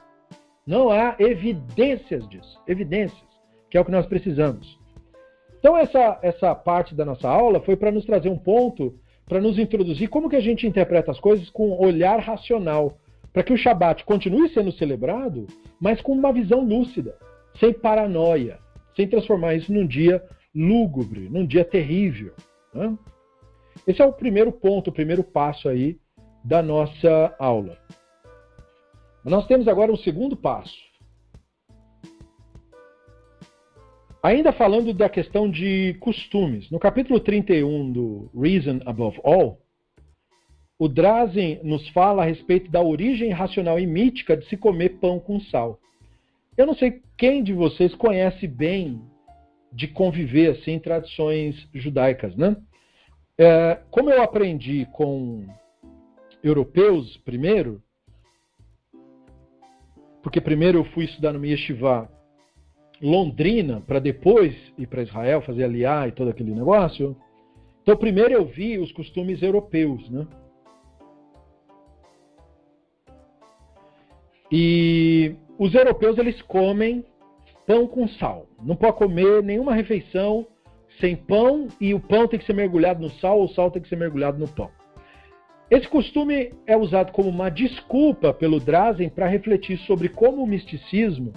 [0.68, 2.62] Não há evidências disso.
[2.68, 3.24] Evidências,
[3.70, 4.78] que é o que nós precisamos.
[5.60, 9.00] Então, essa, essa parte da nossa aula foi para nos trazer um ponto
[9.32, 12.98] para nos introduzir como que a gente interpreta as coisas com olhar racional,
[13.32, 15.48] para que o Shabat continue sendo celebrado,
[15.80, 17.18] mas com uma visão lúcida,
[17.58, 18.60] sem paranoia,
[18.94, 20.22] sem transformar isso num dia
[20.54, 22.34] lúgubre, num dia terrível.
[22.74, 22.94] Né?
[23.88, 25.98] Esse é o primeiro ponto, o primeiro passo aí
[26.44, 27.78] da nossa aula.
[29.24, 30.76] Nós temos agora um segundo passo.
[34.24, 39.60] Ainda falando da questão de costumes, no capítulo 31 do Reason Above All,
[40.78, 45.20] o Drazen nos fala a respeito da origem racional e mítica de se comer pão
[45.20, 45.80] com sal.
[46.56, 49.02] Eu não sei quem de vocês conhece bem
[49.74, 52.56] de conviver assim em tradições judaicas, né?
[53.40, 55.48] É, como eu aprendi com
[56.44, 57.82] europeus primeiro,
[60.22, 62.08] porque primeiro eu fui estudar no Yeshiva
[63.02, 67.16] Londrina para depois ir para Israel fazer aliar e todo aquele negócio.
[67.82, 70.28] Então, primeiro eu vi os costumes europeus, né?
[74.52, 77.04] E os europeus eles comem
[77.66, 78.46] pão com sal.
[78.62, 80.46] Não pode comer nenhuma refeição
[81.00, 83.82] sem pão e o pão tem que ser mergulhado no sal ou o sal tem
[83.82, 84.70] que ser mergulhado no pão.
[85.70, 91.32] Esse costume é usado como uma desculpa pelo Drazen para refletir sobre como o misticismo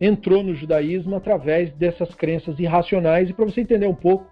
[0.00, 4.26] entrou no judaísmo através dessas crenças irracionais e para você entender um pouco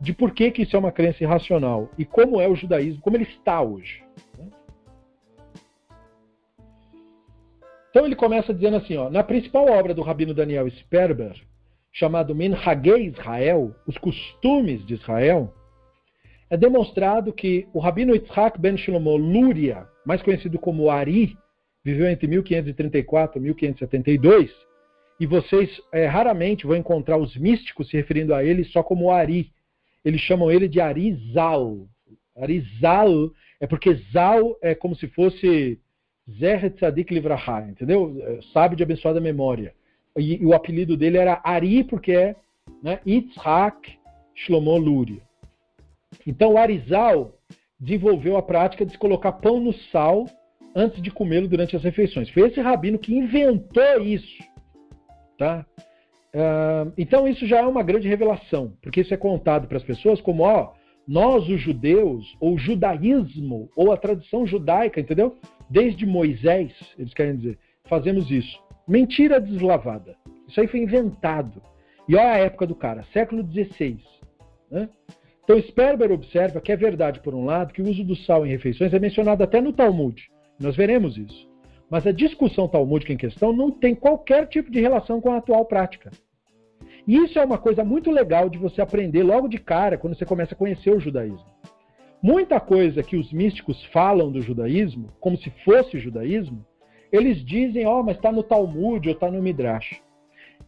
[0.00, 3.16] de por que, que isso é uma crença irracional e como é o judaísmo, como
[3.16, 4.02] ele está hoje.
[7.90, 11.34] Então ele começa dizendo assim, ó, na principal obra do rabino Daniel Sperber,
[11.90, 15.52] chamado Minhagei Israel, os costumes de Israel,
[16.50, 21.36] é demonstrado que o rabino Yitzhak ben Shlomo Luria, mais conhecido como Ari,
[21.84, 24.67] viveu entre 1534 e 1572,
[25.18, 29.50] e vocês é, raramente vão encontrar os místicos se referindo a ele só como Ari.
[30.04, 31.88] Eles chamam ele de Arizal.
[32.36, 35.80] Arizal é porque Zal é como se fosse
[36.38, 38.16] Zeher Tzadik Livraha, entendeu?
[38.22, 39.74] É, sábio de abençoada memória.
[40.16, 42.36] E, e, o apelido dele era Ari, porque é
[42.82, 43.98] né, Yitzhak
[44.34, 45.22] Shlomo Luria.
[46.26, 47.34] Então Arizal
[47.78, 50.26] desenvolveu a prática de colocar pão no sal
[50.74, 52.30] antes de comê-lo durante as refeições.
[52.30, 54.42] Foi esse rabino que inventou isso.
[55.38, 55.64] Tá?
[56.34, 60.20] Uh, então isso já é uma grande revelação, porque isso é contado para as pessoas
[60.20, 60.74] como, ó,
[61.06, 65.38] nós os judeus, ou o judaísmo, ou a tradição judaica, entendeu?
[65.70, 68.62] Desde Moisés, eles querem dizer, fazemos isso.
[68.86, 70.16] Mentira deslavada.
[70.46, 71.62] Isso aí foi inventado.
[72.06, 73.98] E olha a época do cara, século XVI.
[74.70, 74.88] Né?
[75.44, 78.50] Então Sperber observa que é verdade, por um lado, que o uso do sal em
[78.50, 80.22] refeições é mencionado até no Talmud.
[80.60, 81.47] Nós veremos isso.
[81.90, 85.64] Mas a discussão talmúdica em questão não tem qualquer tipo de relação com a atual
[85.64, 86.10] prática.
[87.06, 90.26] E isso é uma coisa muito legal de você aprender logo de cara quando você
[90.26, 91.46] começa a conhecer o judaísmo.
[92.22, 96.66] Muita coisa que os místicos falam do judaísmo, como se fosse judaísmo,
[97.10, 100.02] eles dizem, ó, oh, mas está no Talmud ou está no Midrash.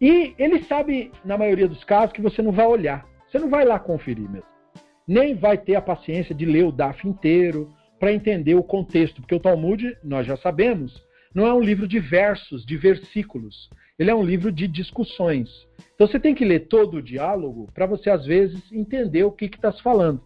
[0.00, 3.06] E ele sabe, na maioria dos casos, que você não vai olhar.
[3.28, 4.48] Você não vai lá conferir mesmo.
[5.06, 9.34] Nem vai ter a paciência de ler o DAF inteiro para entender o contexto, porque
[9.34, 11.04] o Talmud, nós já sabemos,
[11.34, 13.70] não é um livro de versos, de versículos.
[13.98, 15.48] Ele é um livro de discussões.
[15.94, 19.44] Então você tem que ler todo o diálogo para você, às vezes, entender o que
[19.44, 20.20] está se falando.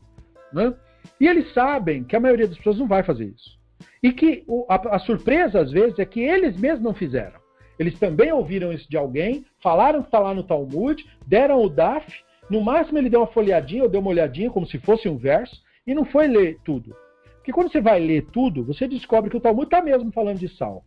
[0.53, 0.73] Né?
[1.21, 3.59] E eles sabem que a maioria das pessoas não vai fazer isso.
[4.03, 7.41] E que o, a, a, surpresa, às vezes, é que eles mesmos não fizeram.
[7.79, 12.07] Eles também ouviram isso de alguém, falaram que está lá no Talmud, deram o DAF,
[12.49, 15.61] no máximo ele deu uma folhadinha ou deu uma olhadinha, como se fosse um verso,
[15.87, 16.95] e não foi ler tudo.
[17.37, 20.49] Porque quando você vai ler tudo, você descobre que o Talmud está mesmo falando de
[20.49, 20.85] sal.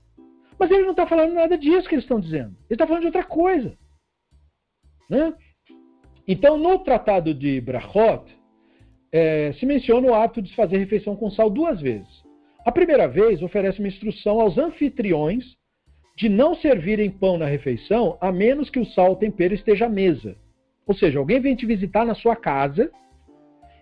[0.60, 2.56] Mas ele não está falando nada disso que eles estão dizendo.
[2.70, 3.78] Ele está falando de outra coisa.
[5.10, 5.34] Né?
[6.28, 8.26] Então, no tratado de Brachot,
[9.12, 12.24] é, se menciona o hábito de fazer refeição com sal duas vezes.
[12.66, 15.56] A primeira vez oferece uma instrução aos anfitriões
[16.18, 19.90] de não servirem pão na refeição a menos que o sal ou tempero esteja à
[19.90, 20.36] mesa.
[20.86, 22.92] Ou seja, alguém vem te visitar na sua casa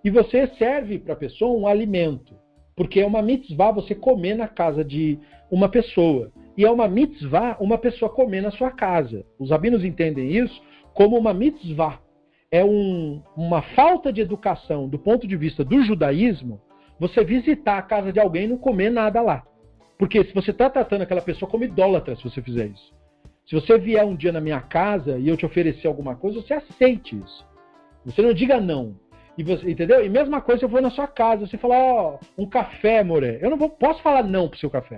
[0.04, 2.36] e você serve para a pessoa um alimento,
[2.76, 5.18] porque é uma mitzvah você comer na casa de
[5.50, 6.32] uma pessoa.
[6.58, 9.26] E é uma mitzvah uma pessoa comer na sua casa.
[9.38, 10.62] Os rabinos entendem isso
[10.94, 12.00] como uma mitzvah.
[12.50, 16.62] É um, uma falta de educação do ponto de vista do judaísmo
[17.00, 19.44] você visitar a casa de alguém e não comer nada lá.
[19.98, 22.94] Porque se você está tratando aquela pessoa como idólatra se você fizer isso.
[23.46, 26.54] Se você vier um dia na minha casa e eu te oferecer alguma coisa, você
[26.54, 27.46] aceite isso.
[28.06, 28.96] Você não diga não.
[29.38, 30.04] E você, entendeu?
[30.04, 33.04] E mesma coisa se eu for na sua casa, você falar, ó, oh, um café,
[33.04, 33.38] more.
[33.42, 34.98] Eu não vou, posso falar não pro seu café.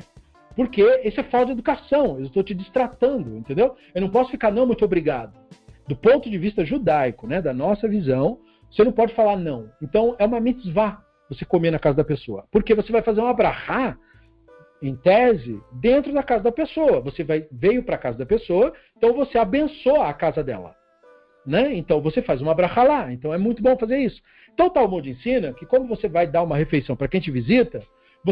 [0.57, 2.19] Porque isso é falta de educação.
[2.19, 3.77] Eu estou te distratando, entendeu?
[3.95, 5.31] Eu não posso ficar, não, muito obrigado
[5.87, 8.39] do ponto de vista judaico, né, da nossa visão,
[8.69, 9.71] você não pode falar não.
[9.81, 12.45] Então é uma mitzvah você comer na casa da pessoa.
[12.51, 13.97] Porque você vai fazer um abrahá,
[14.81, 17.01] em tese, dentro da casa da pessoa.
[17.01, 20.75] Você vai, veio para a casa da pessoa, então você abençoa a casa dela.
[21.45, 21.73] Né?
[21.73, 23.11] Então você faz uma abrahá lá.
[23.11, 24.21] Então é muito bom fazer isso.
[24.53, 27.81] Então o Talmud ensina que quando você vai dar uma refeição para quem te visita,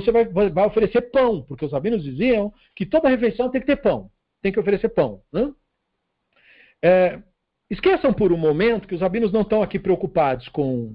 [0.01, 3.77] você vai, vai, oferecer pão, porque os rabinos diziam que toda refeição tem que ter
[3.77, 4.11] pão.
[4.41, 5.21] Tem que oferecer pão.
[5.31, 5.51] Né?
[6.83, 7.19] É,
[7.69, 10.93] Esqueçam por um momento que os rabinos não estão aqui preocupados com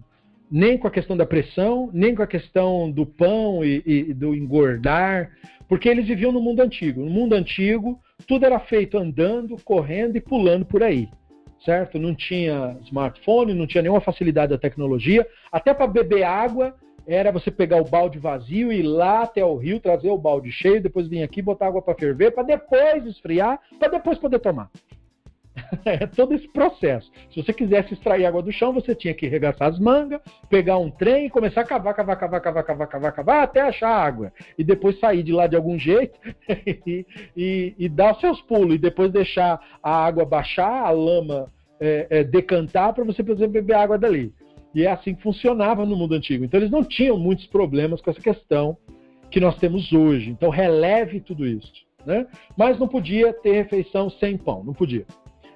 [0.50, 4.34] nem com a questão da pressão, nem com a questão do pão e, e, do
[4.34, 5.30] engordar,
[5.68, 7.04] porque eles viviam no mundo antigo.
[7.04, 11.08] No mundo antigo, tudo era feito andando, correndo e pulando por aí,
[11.64, 11.98] certo?
[12.00, 15.26] Não tinha smartphone, não tinha nenhuma facilidade da tecnologia.
[15.52, 16.74] Até para beber água,
[17.12, 20.52] era você pegar o balde vazio e ir lá até o rio, trazer o balde
[20.52, 24.70] cheio, depois vir aqui botar água para ferver, para depois esfriar, para depois poder tomar.
[25.84, 27.10] é todo esse processo.
[27.32, 30.90] Se você quisesse extrair água do chão, você tinha que arregaçar as mangas, pegar um
[30.90, 34.32] trem e começar a cavar, cavar, cavar, cavar, cavar, cavar, cavar, até achar água.
[34.56, 37.06] E depois sair de lá de algum jeito e,
[37.36, 38.76] e, e dar os seus pulos.
[38.76, 41.48] E depois deixar a água baixar, a lama
[41.80, 44.32] é, é, decantar para você poder beber água dali.
[44.74, 46.44] E é assim que funcionava no mundo antigo.
[46.44, 48.76] Então eles não tinham muitos problemas com essa questão
[49.30, 50.30] que nós temos hoje.
[50.30, 51.72] Então releve tudo isso.
[52.04, 52.26] Né?
[52.56, 55.06] Mas não podia ter refeição sem pão, não podia.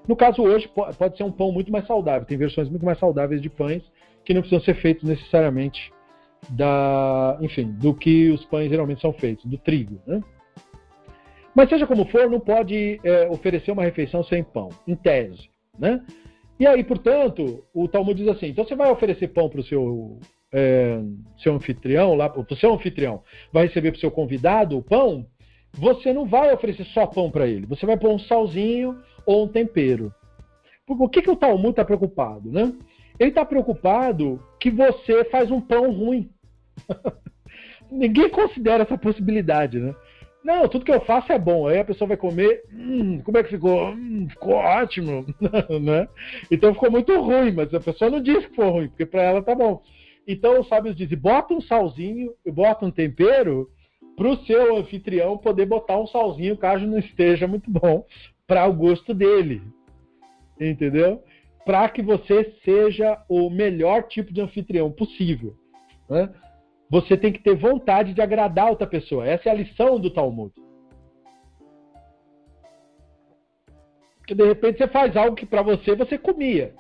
[0.07, 2.27] No caso hoje, pode ser um pão muito mais saudável.
[2.27, 3.83] Tem versões muito mais saudáveis de pães
[4.25, 5.93] que não precisam ser feitos necessariamente
[6.51, 10.01] da, enfim, do que os pães geralmente são feitos, do trigo.
[10.07, 10.21] Né?
[11.55, 15.49] Mas seja como for, não pode é, oferecer uma refeição sem pão, em tese.
[15.79, 16.03] Né?
[16.59, 20.19] E aí, portanto, o Talmud diz assim: então você vai oferecer pão para o seu,
[20.53, 21.01] é,
[21.39, 25.27] seu anfitrião, lá, para o seu anfitrião, vai receber para o seu convidado o pão,
[25.73, 29.49] você não vai oferecer só pão para ele, você vai pôr um salzinho ou um
[29.49, 30.13] tempero.
[30.87, 32.53] Por que, que o Talmud está preocupado?
[32.53, 32.73] Né?
[33.19, 36.31] Ele está preocupado que você faz um pão ruim.
[37.91, 39.95] Ninguém considera essa possibilidade, né?
[40.45, 41.67] Não, tudo que eu faço é bom.
[41.67, 43.89] Aí a pessoa vai comer, hum, como é que ficou?
[43.89, 45.25] Hum, ficou ótimo,
[45.81, 46.07] né?
[46.51, 49.43] Então ficou muito ruim, mas a pessoa não disse que foi ruim, porque para ela
[49.43, 49.83] tá bom.
[50.29, 53.71] Então os sábios dizem, bota um salzinho, bota um tempero
[54.15, 58.05] para o seu anfitrião poder botar um salzinho caso não esteja muito bom
[58.47, 59.63] para o gosto dele,
[60.61, 61.23] entendeu?
[61.65, 65.57] Para que você seja o melhor tipo de anfitrião possível.
[66.09, 66.29] Né?
[66.95, 69.27] Você tem que ter vontade de agradar outra pessoa.
[69.27, 70.55] Essa é a lição do Talmud.
[74.19, 76.73] Porque de repente você faz algo que para você você comia.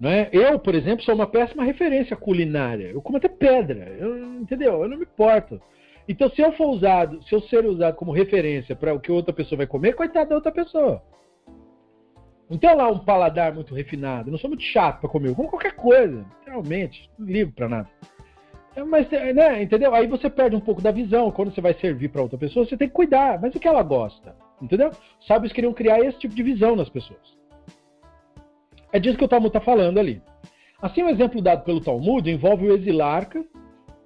[0.00, 0.30] Né?
[0.32, 2.86] Eu, por exemplo, sou uma péssima referência culinária.
[2.86, 4.82] Eu como até pedra, eu, entendeu?
[4.82, 5.60] Eu não me importo.
[6.08, 9.34] Então, se eu for usado, se eu ser usado como referência para o que outra
[9.34, 11.02] pessoa vai comer, coitada da outra pessoa.
[12.48, 14.28] Não tem lá um paladar muito refinado.
[14.28, 15.28] Eu não sou muito chato para comer.
[15.28, 17.10] Eu como qualquer coisa, literalmente.
[17.18, 17.90] Não ligo para nada.
[18.78, 19.92] É, mas, né, entendeu?
[19.92, 21.32] Aí você perde um pouco da visão.
[21.32, 23.40] Quando você vai servir para outra pessoa, você tem que cuidar.
[23.40, 24.36] Mas o que ela gosta?
[24.62, 24.92] Entendeu?
[25.26, 27.36] Sábios queriam criar esse tipo de visão nas pessoas.
[28.92, 30.22] É disso que o Talmud está falando ali.
[30.80, 33.44] Assim, o um exemplo dado pelo Talmud envolve o exilarca,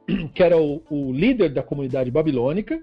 [0.34, 2.80] que era o, o líder da comunidade babilônica,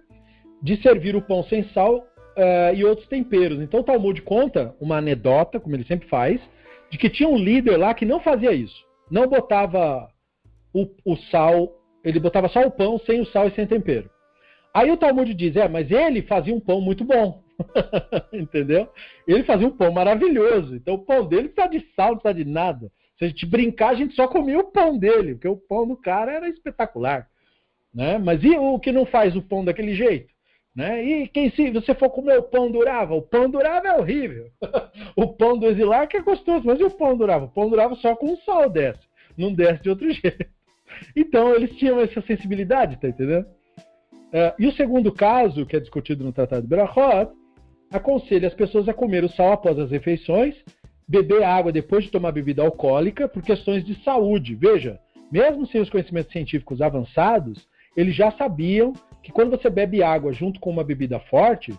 [0.62, 3.60] de servir o pão sem sal uh, e outros temperos.
[3.62, 6.40] Então, o Talmud conta uma anedota, como ele sempre faz,
[6.92, 8.78] de que tinha um líder lá que não fazia isso.
[9.10, 10.08] Não botava
[10.72, 14.10] o, o sal ele botava só o pão sem o sal e sem tempero.
[14.74, 17.44] Aí o Talmud diz: é, mas ele fazia um pão muito bom.
[18.32, 18.90] Entendeu?
[19.28, 20.76] Ele fazia um pão maravilhoso.
[20.76, 22.92] Então o pão dele não de sal, não precisa de nada.
[23.18, 25.98] Se a gente brincar, a gente só comia o pão dele, porque o pão do
[25.98, 27.28] cara era espetacular.
[27.94, 28.18] Né?
[28.18, 30.34] Mas e o que não faz o pão daquele jeito?
[30.74, 31.04] Né?
[31.04, 33.14] E quem se você for comer o pão durava?
[33.14, 34.50] O pão durava é horrível.
[35.18, 37.46] o pão do exilar que é gostoso, mas e o pão durava?
[37.46, 39.02] O pão durava só com sal desce.
[39.38, 40.46] Não desce de outro jeito.
[41.16, 43.46] Então eles tinham essa sensibilidade, tá entendendo?
[44.30, 47.32] Uh, e o segundo caso, que é discutido no Tratado de Berachot,
[47.92, 50.56] aconselha as pessoas a comer o sal após as refeições,
[51.08, 54.54] beber água depois de tomar bebida alcoólica por questões de saúde.
[54.54, 55.00] Veja,
[55.32, 58.94] mesmo sem os conhecimentos científicos avançados, eles já sabiam
[59.24, 61.74] que quando você bebe água junto com uma bebida forte,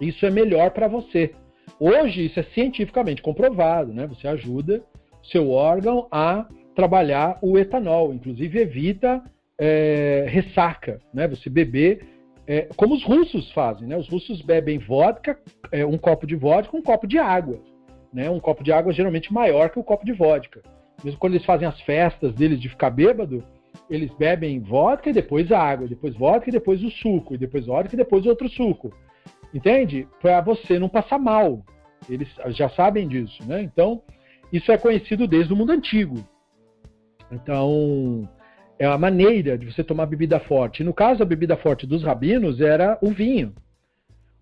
[0.00, 1.34] isso é melhor para você.
[1.78, 4.06] Hoje isso é cientificamente comprovado, né?
[4.06, 4.82] Você ajuda
[5.22, 6.46] seu órgão a
[6.80, 9.22] trabalhar o etanol, inclusive evita
[9.58, 11.28] é, ressaca, né?
[11.28, 12.08] Você beber
[12.46, 13.98] é, como os russos fazem, né?
[13.98, 15.38] Os russos bebem vodka,
[15.70, 17.60] é, um copo de vodka, um copo de água,
[18.14, 18.30] né?
[18.30, 20.62] Um copo de água geralmente maior que o um copo de vodka.
[21.04, 23.44] Mesmo quando eles fazem as festas deles de ficar bêbado,
[23.90, 27.94] eles bebem vodka e depois água, depois vodka e depois o suco, e depois vodka
[27.94, 28.90] e depois outro suco.
[29.52, 30.08] Entende?
[30.22, 31.62] Para você não passar mal.
[32.08, 33.60] Eles já sabem disso, né?
[33.60, 34.00] Então,
[34.50, 36.24] isso é conhecido desde o mundo antigo.
[37.30, 38.28] Então,
[38.78, 40.82] é a maneira de você tomar bebida forte.
[40.82, 43.54] no caso, a bebida forte dos rabinos era o vinho.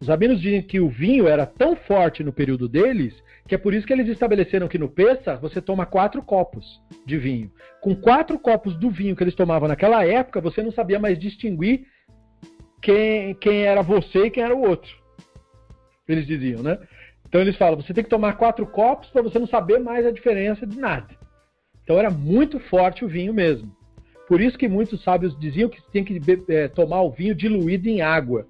[0.00, 3.14] Os rabinos dizem que o vinho era tão forte no período deles
[3.48, 7.16] que é por isso que eles estabeleceram que no Pesa você toma quatro copos de
[7.16, 7.50] vinho.
[7.80, 11.86] Com quatro copos do vinho que eles tomavam naquela época, você não sabia mais distinguir
[12.82, 14.94] quem, quem era você e quem era o outro.
[16.06, 16.78] Eles diziam, né?
[17.26, 20.10] Então eles falam, você tem que tomar quatro copos para você não saber mais a
[20.10, 21.08] diferença de nada.
[21.88, 23.74] Então era muito forte o vinho mesmo.
[24.28, 26.20] Por isso que muitos sábios diziam que tem que
[26.50, 28.46] é, tomar o vinho diluído em água.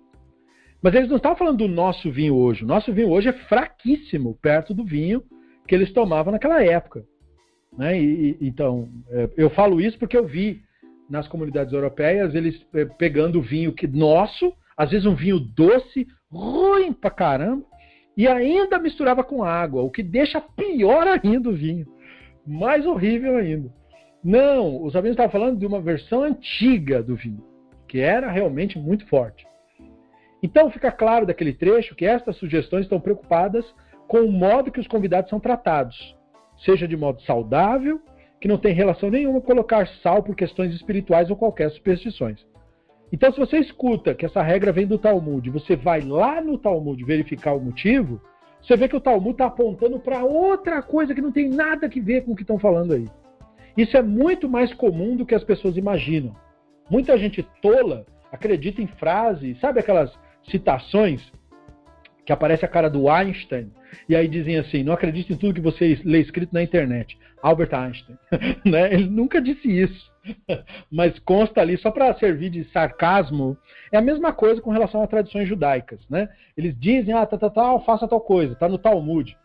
[0.82, 2.64] Mas eles não estavam falando do nosso vinho hoje.
[2.64, 5.22] O nosso vinho hoje é fraquíssimo perto do vinho
[5.68, 7.04] que eles tomavam naquela época.
[7.76, 8.00] Né?
[8.00, 10.60] E, e, então, é, eu falo isso porque eu vi
[11.08, 16.08] nas comunidades europeias eles é, pegando o vinho que nosso, às vezes um vinho doce,
[16.28, 17.64] ruim pra caramba,
[18.16, 21.86] e ainda misturava com água, o que deixa pior ainda o vinho
[22.48, 23.70] mais horrível ainda.
[24.24, 27.44] Não, os rabinos estavam falando de uma versão antiga do vinho,
[27.86, 29.46] que era realmente muito forte.
[30.42, 33.64] Então fica claro daquele trecho que estas sugestões estão preocupadas
[34.06, 36.16] com o modo que os convidados são tratados,
[36.64, 38.00] seja de modo saudável
[38.40, 42.46] que não tem relação nenhuma colocar sal por questões espirituais ou qualquer superstições.
[43.12, 47.02] Então, se você escuta que essa regra vem do Talmud, você vai lá no Talmud
[47.04, 48.20] verificar o motivo,
[48.62, 51.88] você vê que o Talmud está apontando para outra coisa que não tem nada a
[51.88, 53.08] ver com o que estão falando aí.
[53.76, 56.34] Isso é muito mais comum do que as pessoas imaginam.
[56.90, 60.12] Muita gente tola acredita em frases, sabe aquelas
[60.50, 61.32] citações
[62.24, 63.70] que aparece a cara do Einstein
[64.08, 67.18] e aí dizem assim: não acredite em tudo que você lê escrito na internet.
[67.42, 68.18] Albert Einstein.
[68.64, 68.92] né?
[68.92, 70.10] Ele nunca disse isso.
[70.90, 73.56] Mas consta ali, só para servir de sarcasmo,
[73.92, 76.00] é a mesma coisa com relação a tradições judaicas.
[76.08, 76.28] Né?
[76.56, 79.36] Eles dizem, ah, tá, tá, tá, faça tal coisa, está no Talmud.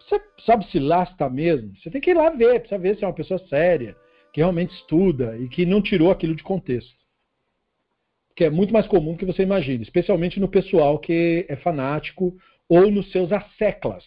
[0.00, 1.74] Você sabe se lá está mesmo?
[1.76, 3.96] Você tem que ir lá ver, precisa ver se é uma pessoa séria,
[4.32, 6.94] que realmente estuda e que não tirou aquilo de contexto.
[8.36, 12.36] Que é muito mais comum do que você imagina, especialmente no pessoal que é fanático
[12.68, 14.04] ou nos seus asseclas.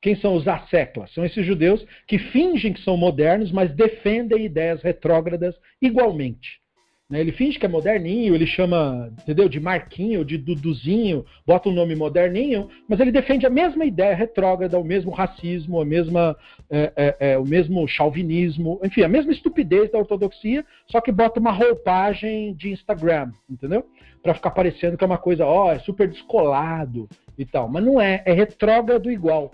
[0.00, 1.12] Quem são os asseclas?
[1.12, 6.60] São esses judeus que fingem que são modernos, mas defendem ideias retrógradas igualmente.
[7.08, 7.20] Né?
[7.20, 11.94] Ele finge que é moderninho, ele chama, entendeu, de Marquinho, de Duduzinho, bota um nome
[11.94, 16.36] moderninho, mas ele defende a mesma ideia retrógrada, o mesmo racismo, a mesma,
[16.68, 21.38] é, é, é, o mesmo chauvinismo, enfim, a mesma estupidez da ortodoxia, só que bota
[21.38, 23.86] uma roupagem de Instagram, entendeu?
[24.26, 27.08] Para ficar parecendo que é uma coisa, ó, é super descolado
[27.38, 27.68] e tal.
[27.68, 29.52] Mas não é, é retrógrado igual.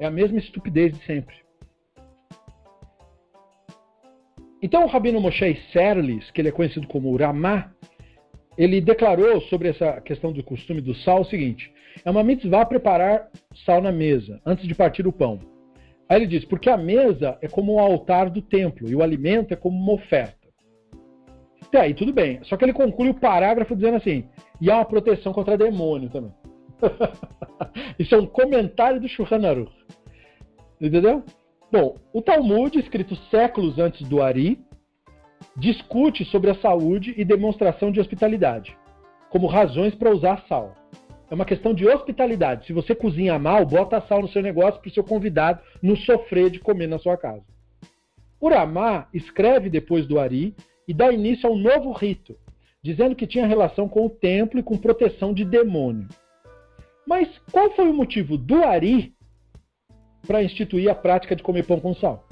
[0.00, 1.36] É a mesma estupidez de sempre.
[4.60, 7.70] Então o Rabino Moshe Serlis, que ele é conhecido como Ramá,
[8.58, 11.72] ele declarou sobre essa questão do costume do sal o seguinte:
[12.04, 13.30] é uma mitzvah preparar
[13.64, 15.38] sal na mesa antes de partir o pão.
[16.08, 19.52] Aí ele diz: porque a mesa é como o altar do templo e o alimento
[19.52, 20.43] é como uma oferta.
[21.66, 22.40] Até aí tudo bem.
[22.44, 24.24] Só que ele conclui o parágrafo dizendo assim:
[24.60, 26.32] e há uma proteção contra demônio também.
[27.98, 29.72] Isso é um comentário do Shulchan Aruch.
[30.80, 31.22] Entendeu?
[31.72, 34.58] Bom, o Talmud, escrito séculos antes do Ari,
[35.56, 38.76] discute sobre a saúde e demonstração de hospitalidade,
[39.30, 40.74] como razões para usar sal.
[41.30, 42.66] É uma questão de hospitalidade.
[42.66, 46.50] Se você cozinha mal, bota sal no seu negócio para o seu convidado não sofrer
[46.50, 47.42] de comer na sua casa.
[48.40, 50.54] O Ramá escreve depois do Ari
[50.86, 52.36] e dá início a um novo rito,
[52.82, 56.08] dizendo que tinha relação com o templo e com proteção de demônio.
[57.06, 59.14] Mas qual foi o motivo do Ari
[60.26, 62.26] para instituir a prática de comer pão com sal.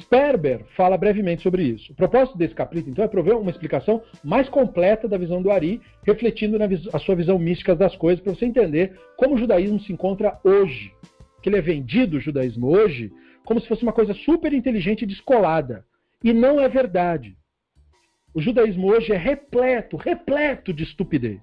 [0.00, 1.92] Sperber fala brevemente sobre isso.
[1.92, 5.80] O propósito desse capítulo, então, é prover uma explicação mais completa da visão do Ari,
[6.02, 9.92] refletindo na a sua visão mística das coisas, para você entender como o judaísmo se
[9.92, 10.92] encontra hoje.
[11.40, 13.12] Que ele é vendido, o judaísmo hoje,
[13.44, 15.84] como se fosse uma coisa super inteligente e descolada.
[16.22, 17.36] E não é verdade.
[18.34, 21.40] O judaísmo hoje é repleto, repleto de estupidez.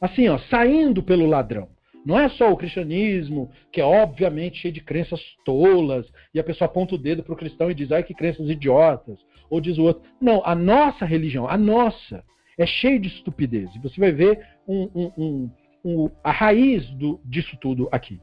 [0.00, 1.68] Assim, ó, saindo pelo ladrão.
[2.06, 6.66] Não é só o cristianismo, que é obviamente cheio de crenças tolas, e a pessoa
[6.66, 9.18] aponta o dedo para o cristão e diz, ai que crenças idiotas,
[9.50, 10.02] ou diz o outro.
[10.20, 12.22] Não, a nossa religião, a nossa,
[12.56, 13.74] é cheia de estupidez.
[13.74, 15.50] E você vai ver um, um,
[15.84, 18.20] um, a raiz do, disso tudo aqui.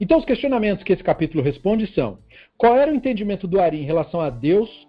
[0.00, 2.18] Então, os questionamentos que esse capítulo responde são:
[2.56, 4.88] qual era o entendimento do Ari em relação a Deus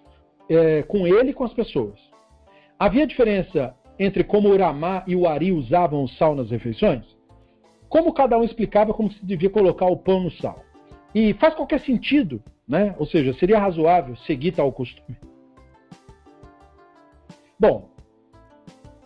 [0.54, 2.00] é, com ele e com as pessoas?
[2.78, 7.06] Havia diferença entre como o Ramá e o Ari usavam o sal nas refeições?
[7.88, 10.64] Como cada um explicava como se devia colocar o pão no sal?
[11.14, 12.96] E faz qualquer sentido, né?
[12.98, 15.18] Ou seja, seria razoável seguir tal costume.
[17.60, 17.90] Bom,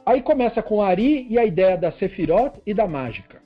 [0.06, 3.42] aí começa com o Ari e a ideia da Sefirot e da mágica.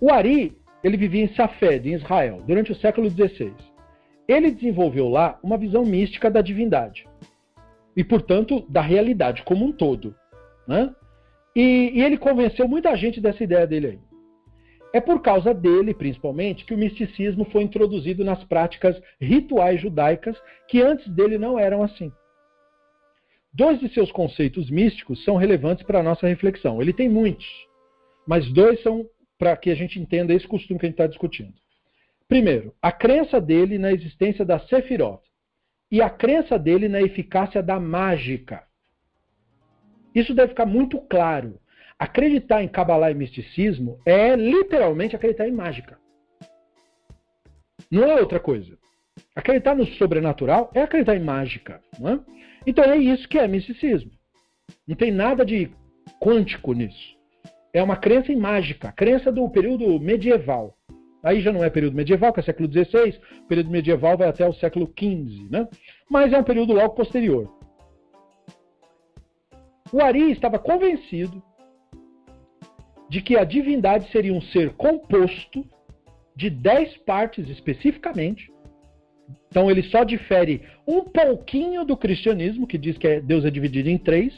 [0.00, 3.54] O Ari, ele vivia em Safed, em Israel, durante o século XVI.
[4.26, 7.06] Ele desenvolveu lá uma visão mística da divindade
[7.96, 10.14] e, portanto, da realidade como um todo.
[10.66, 10.94] Né?
[11.54, 13.98] E, e, ele convenceu muita gente dessa ideia dele aí.
[14.92, 20.80] É por causa dele, principalmente, que o misticismo foi introduzido nas práticas rituais judaicas que
[20.80, 22.12] antes dele não eram assim.
[23.52, 26.80] Dois de seus conceitos místicos são relevantes para a nossa reflexão.
[26.80, 27.46] Ele tem muitos,
[28.26, 29.04] mas dois são
[29.38, 31.54] para que a gente entenda esse costume que a gente está discutindo.
[32.34, 35.22] Primeiro, a crença dele na existência da Sefirot,
[35.88, 38.64] e a crença dele na eficácia da mágica.
[40.12, 41.60] Isso deve ficar muito claro.
[41.96, 45.96] Acreditar em Kabbalah e misticismo é literalmente acreditar em mágica.
[47.88, 48.76] Não é outra coisa.
[49.36, 51.80] Acreditar no sobrenatural é acreditar em mágica.
[52.00, 52.18] É?
[52.66, 54.10] Então é isso que é misticismo.
[54.88, 55.70] Não tem nada de
[56.20, 57.16] quântico nisso.
[57.72, 60.76] É uma crença em mágica, crença do período medieval.
[61.24, 64.46] Aí já não é período medieval, que é século XVI, o período medieval vai até
[64.46, 65.66] o século XV, né?
[66.08, 67.50] Mas é um período logo posterior.
[69.90, 71.42] O Ari estava convencido
[73.08, 75.64] de que a divindade seria um ser composto
[76.36, 78.52] de dez partes especificamente.
[79.48, 83.88] Então ele só difere um pouquinho do cristianismo, que diz que é, Deus é dividido
[83.88, 84.34] em três,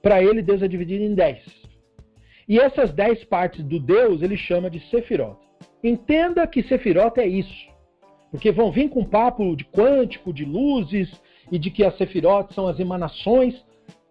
[0.00, 1.42] para ele Deus é dividido em dez.
[2.46, 5.49] E essas dez partes do Deus ele chama de Sefirot.
[5.82, 7.68] Entenda que Sefirot é isso.
[8.30, 11.10] Porque vão vir com papo de quântico, de luzes,
[11.50, 13.64] e de que as Sefirot são as emanações.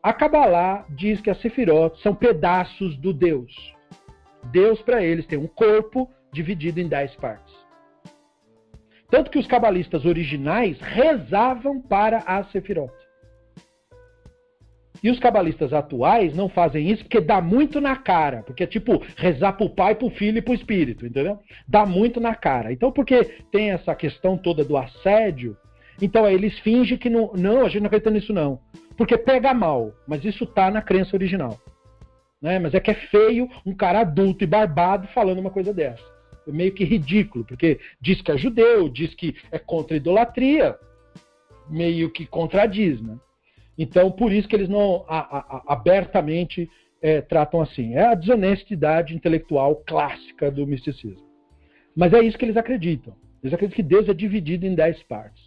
[0.03, 3.73] A Kabbalah diz que as Sefirot são pedaços do Deus.
[4.51, 7.53] Deus, para eles, tem um corpo dividido em dez partes.
[9.09, 12.93] Tanto que os cabalistas originais rezavam para as Sefirot.
[15.01, 18.43] E os cabalistas atuais não fazem isso porque dá muito na cara.
[18.43, 21.39] Porque é tipo rezar pro pai, pro filho e pro espírito, entendeu?
[21.67, 22.71] Dá muito na cara.
[22.71, 25.55] Então, porque tem essa questão toda do assédio,
[26.01, 27.31] então aí eles fingem que não.
[27.33, 28.59] Não, a gente não acredita nisso, não.
[28.97, 31.57] Porque pega mal, mas isso tá na crença original.
[32.41, 32.59] Né?
[32.59, 36.03] Mas é que é feio um cara adulto e barbado falando uma coisa dessa.
[36.47, 40.77] É meio que ridículo, porque diz que é judeu, diz que é contra idolatria,
[41.69, 43.17] meio que contradiz, né?
[43.81, 46.69] Então, por isso que eles não a, a, abertamente
[47.01, 47.95] é, tratam assim.
[47.95, 51.25] É a desonestidade intelectual clássica do misticismo.
[51.95, 53.15] Mas é isso que eles acreditam.
[53.41, 55.41] Eles acreditam que Deus é dividido em dez partes.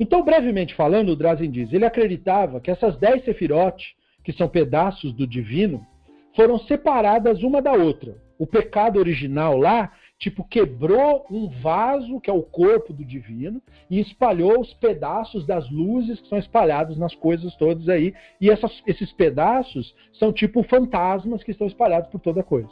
[0.00, 3.92] Então, brevemente falando, o Drazen diz, ele acreditava que essas dez sefirotes,
[4.24, 5.86] que são pedaços do divino,
[6.34, 8.16] foram separadas uma da outra.
[8.38, 14.00] O pecado original lá tipo, quebrou um vaso, que é o corpo do divino, e
[14.00, 18.12] espalhou os pedaços das luzes que são espalhados nas coisas todas aí.
[18.40, 22.70] E essas, esses pedaços são tipo fantasmas que estão espalhados por toda coisa.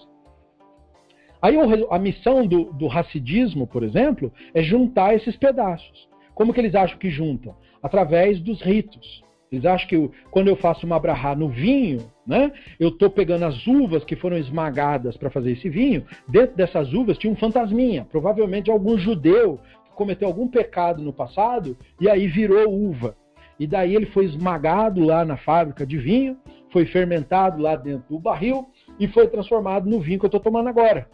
[1.41, 1.57] Aí
[1.91, 6.09] a missão do, do racidismo, por exemplo, é juntar esses pedaços.
[6.35, 7.55] Como que eles acham que juntam?
[7.81, 9.23] Através dos ritos.
[9.51, 13.45] Eles acham que eu, quando eu faço uma brahá no vinho, né, eu estou pegando
[13.45, 16.05] as uvas que foram esmagadas para fazer esse vinho.
[16.27, 21.77] Dentro dessas uvas tinha um fantasminha, provavelmente algum judeu que cometeu algum pecado no passado
[22.01, 23.17] e aí virou uva.
[23.59, 26.37] E daí ele foi esmagado lá na fábrica de vinho,
[26.71, 28.69] foi fermentado lá dentro do barril
[28.99, 31.09] e foi transformado no vinho que eu estou tomando agora.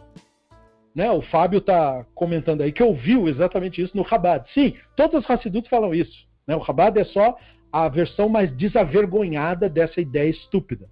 [0.93, 4.51] Né, o Fábio está comentando aí que ouviu exatamente isso no Rabat.
[4.53, 6.27] Sim, todos os Hassidutos falam isso.
[6.45, 6.55] Né?
[6.55, 7.35] O Rabat é só
[7.73, 10.87] a versão mais desavergonhada dessa ideia estúpida.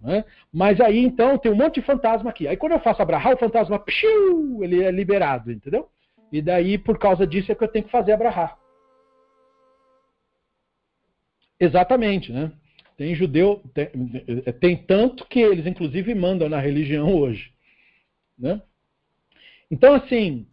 [0.00, 0.24] Né?
[0.50, 2.48] Mas aí então tem um monte de fantasma aqui.
[2.48, 5.90] Aí quando eu faço abrahar, o fantasma psiu, ele é liberado, entendeu?
[6.32, 8.56] E daí por causa disso é que eu tenho que fazer abrahar.
[11.60, 12.50] Exatamente, né?
[12.96, 13.90] Tem judeu, tem,
[14.58, 17.52] tem, tanto que eles inclusive mandam na religião hoje.
[18.38, 18.62] Né?
[19.70, 20.46] Então, assim,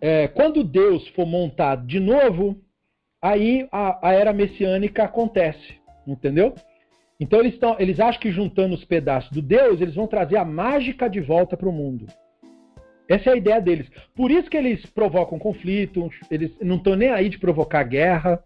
[0.00, 2.63] é, quando Deus for montado de novo,
[3.24, 6.54] aí a, a era messiânica acontece, entendeu?
[7.18, 10.44] Então eles, tão, eles acham que juntando os pedaços do Deus, eles vão trazer a
[10.44, 12.06] mágica de volta para o mundo.
[13.08, 13.90] Essa é a ideia deles.
[14.14, 18.44] Por isso que eles provocam conflito, eles não estão nem aí de provocar guerra,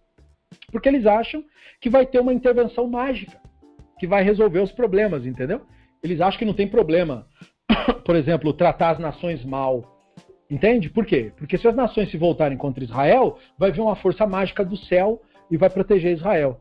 [0.71, 1.43] porque eles acham
[1.81, 3.37] que vai ter uma intervenção mágica
[3.99, 5.63] que vai resolver os problemas, entendeu?
[6.05, 7.27] Eles acham que não tem problema,
[8.07, 9.98] por exemplo, tratar as nações mal,
[10.51, 10.89] Entende?
[10.89, 11.33] Por quê?
[11.37, 15.21] Porque se as nações se voltarem contra Israel, vai vir uma força mágica do céu
[15.51, 16.61] e vai proteger Israel.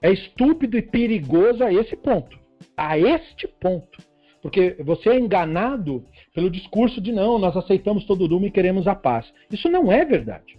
[0.00, 2.38] É estúpido e perigoso a esse ponto.
[2.76, 3.98] A este ponto.
[4.40, 8.94] Porque você é enganado pelo discurso de não, nós aceitamos todo mundo e queremos a
[8.94, 9.32] paz.
[9.50, 10.56] Isso não é verdade.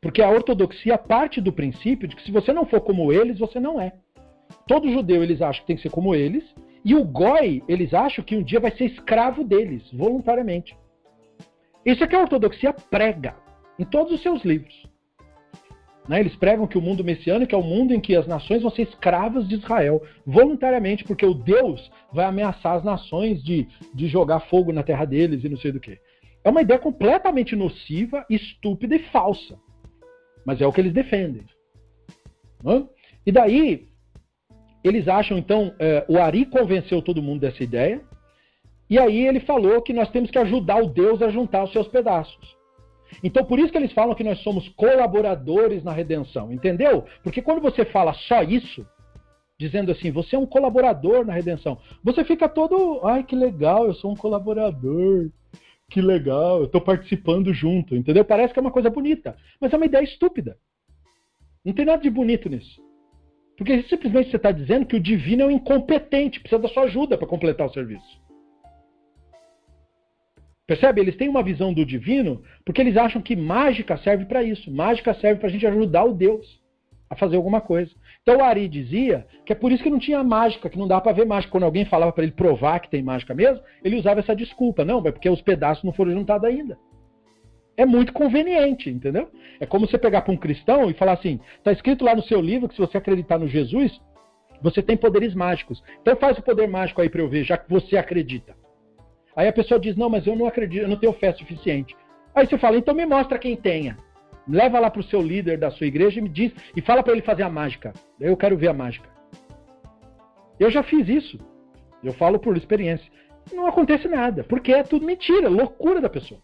[0.00, 3.60] Porque a ortodoxia parte do princípio de que se você não for como eles, você
[3.60, 3.92] não é.
[4.66, 6.44] Todo judeu eles acham que tem que ser como eles,
[6.84, 10.76] e o goi eles acham que um dia vai ser escravo deles, voluntariamente.
[11.86, 13.36] Isso é que a ortodoxia prega
[13.78, 14.74] em todos os seus livros.
[16.08, 16.18] Né?
[16.18, 18.82] Eles pregam que o mundo messiânico é o mundo em que as nações vão ser
[18.82, 24.72] escravas de Israel, voluntariamente, porque o Deus vai ameaçar as nações de, de jogar fogo
[24.72, 25.98] na terra deles e não sei do que.
[26.42, 29.56] É uma ideia completamente nociva, estúpida e falsa.
[30.44, 31.44] Mas é o que eles defendem.
[32.64, 32.84] Né?
[33.24, 33.88] E daí,
[34.82, 38.00] eles acham, então, é, o Ari convenceu todo mundo dessa ideia,
[38.88, 41.88] e aí ele falou que nós temos que ajudar o Deus a juntar os seus
[41.88, 42.56] pedaços.
[43.22, 47.04] Então por isso que eles falam que nós somos colaboradores na redenção, entendeu?
[47.22, 48.86] Porque quando você fala só isso,
[49.58, 53.94] dizendo assim, você é um colaborador na redenção, você fica todo, ai que legal, eu
[53.94, 55.30] sou um colaborador.
[55.88, 58.24] Que legal, eu estou participando junto, entendeu?
[58.24, 60.58] Parece que é uma coisa bonita, mas é uma ideia estúpida.
[61.64, 62.80] Não tem nada de bonito nisso.
[63.56, 67.16] Porque simplesmente você está dizendo que o divino é um incompetente, precisa da sua ajuda
[67.16, 68.20] para completar o serviço.
[70.66, 71.00] Percebe?
[71.00, 74.70] Eles têm uma visão do divino porque eles acham que mágica serve para isso.
[74.70, 76.60] Mágica serve para a gente ajudar o Deus.
[77.08, 77.92] a fazer alguma coisa.
[78.22, 81.02] Então o Ari dizia que é por isso que não tinha mágica, que não dava
[81.02, 81.52] para ver mágica.
[81.52, 84.84] Quando alguém falava para ele provar que tem mágica mesmo, ele usava essa desculpa.
[84.84, 86.76] Não, é porque os pedaços não foram juntados ainda.
[87.76, 89.30] É muito conveniente, entendeu?
[89.60, 92.40] É como você pegar para um cristão e falar assim: está escrito lá no seu
[92.40, 94.00] livro que se você acreditar no Jesus,
[94.60, 95.80] você tem poderes mágicos.
[96.00, 98.56] Então faz o poder mágico aí para eu ver, já que você acredita.
[99.36, 101.94] Aí a pessoa diz: Não, mas eu não acredito, eu não tenho fé suficiente.
[102.34, 103.98] Aí você fala: Então me mostra quem tenha.
[104.48, 107.12] Leva lá para o seu líder da sua igreja e me diz e fala para
[107.12, 107.92] ele fazer a mágica.
[108.18, 109.08] Eu quero ver a mágica.
[110.58, 111.38] Eu já fiz isso.
[112.02, 113.10] Eu falo por experiência.
[113.52, 116.40] Não acontece nada, porque é tudo mentira, loucura da pessoa.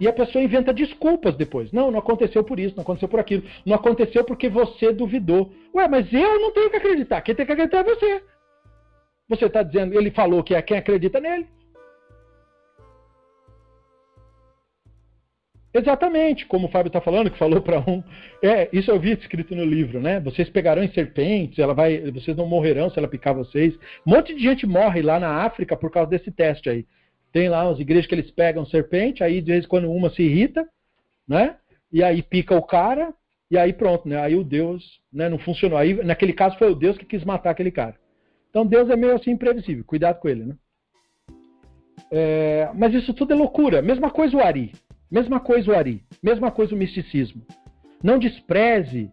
[0.00, 1.72] E a pessoa inventa desculpas depois.
[1.72, 3.42] Não, não aconteceu por isso, não aconteceu por aquilo.
[3.66, 5.52] Não aconteceu porque você duvidou.
[5.74, 7.20] Ué, mas eu não tenho que acreditar.
[7.20, 8.22] Quem tem que acreditar é você.
[9.28, 11.46] Você está dizendo, ele falou que é quem acredita nele.
[15.78, 18.02] Exatamente, como o Fábio está falando, que falou para um.
[18.42, 20.18] É, isso eu vi escrito no livro, né?
[20.18, 23.74] Vocês pegarão em serpentes, ela vai, vocês não morrerão se ela picar vocês.
[24.04, 26.84] Um monte de gente morre lá na África por causa desse teste aí.
[27.32, 30.22] Tem lá as igrejas que eles pegam serpente, aí de vez em quando uma se
[30.22, 30.66] irrita,
[31.28, 31.56] né?
[31.92, 33.14] E aí pica o cara,
[33.48, 34.20] e aí pronto, né?
[34.20, 35.78] Aí o Deus né, não funcionou.
[35.78, 37.94] Aí, naquele caso, foi o Deus que quis matar aquele cara.
[38.50, 40.56] Então Deus é meio assim imprevisível, cuidado com ele, né?
[42.10, 43.80] É, mas isso tudo é loucura.
[43.80, 44.72] Mesma coisa o Ari.
[45.10, 46.02] Mesma coisa o Ari.
[46.22, 47.42] Mesma coisa o misticismo.
[48.02, 49.10] Não despreze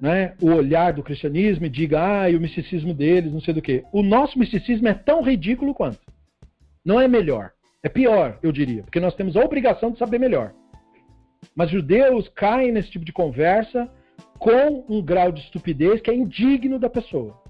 [0.00, 3.62] né, o olhar do cristianismo e diga, ah, e o misticismo deles, não sei do
[3.62, 3.84] que.
[3.92, 6.00] O nosso misticismo é tão ridículo quanto.
[6.84, 7.52] Não é melhor.
[7.84, 10.52] É pior, eu diria, porque nós temos a obrigação de saber melhor.
[11.54, 13.88] Mas judeus caem nesse tipo de conversa
[14.38, 17.40] com um grau de estupidez que é indigno da pessoa.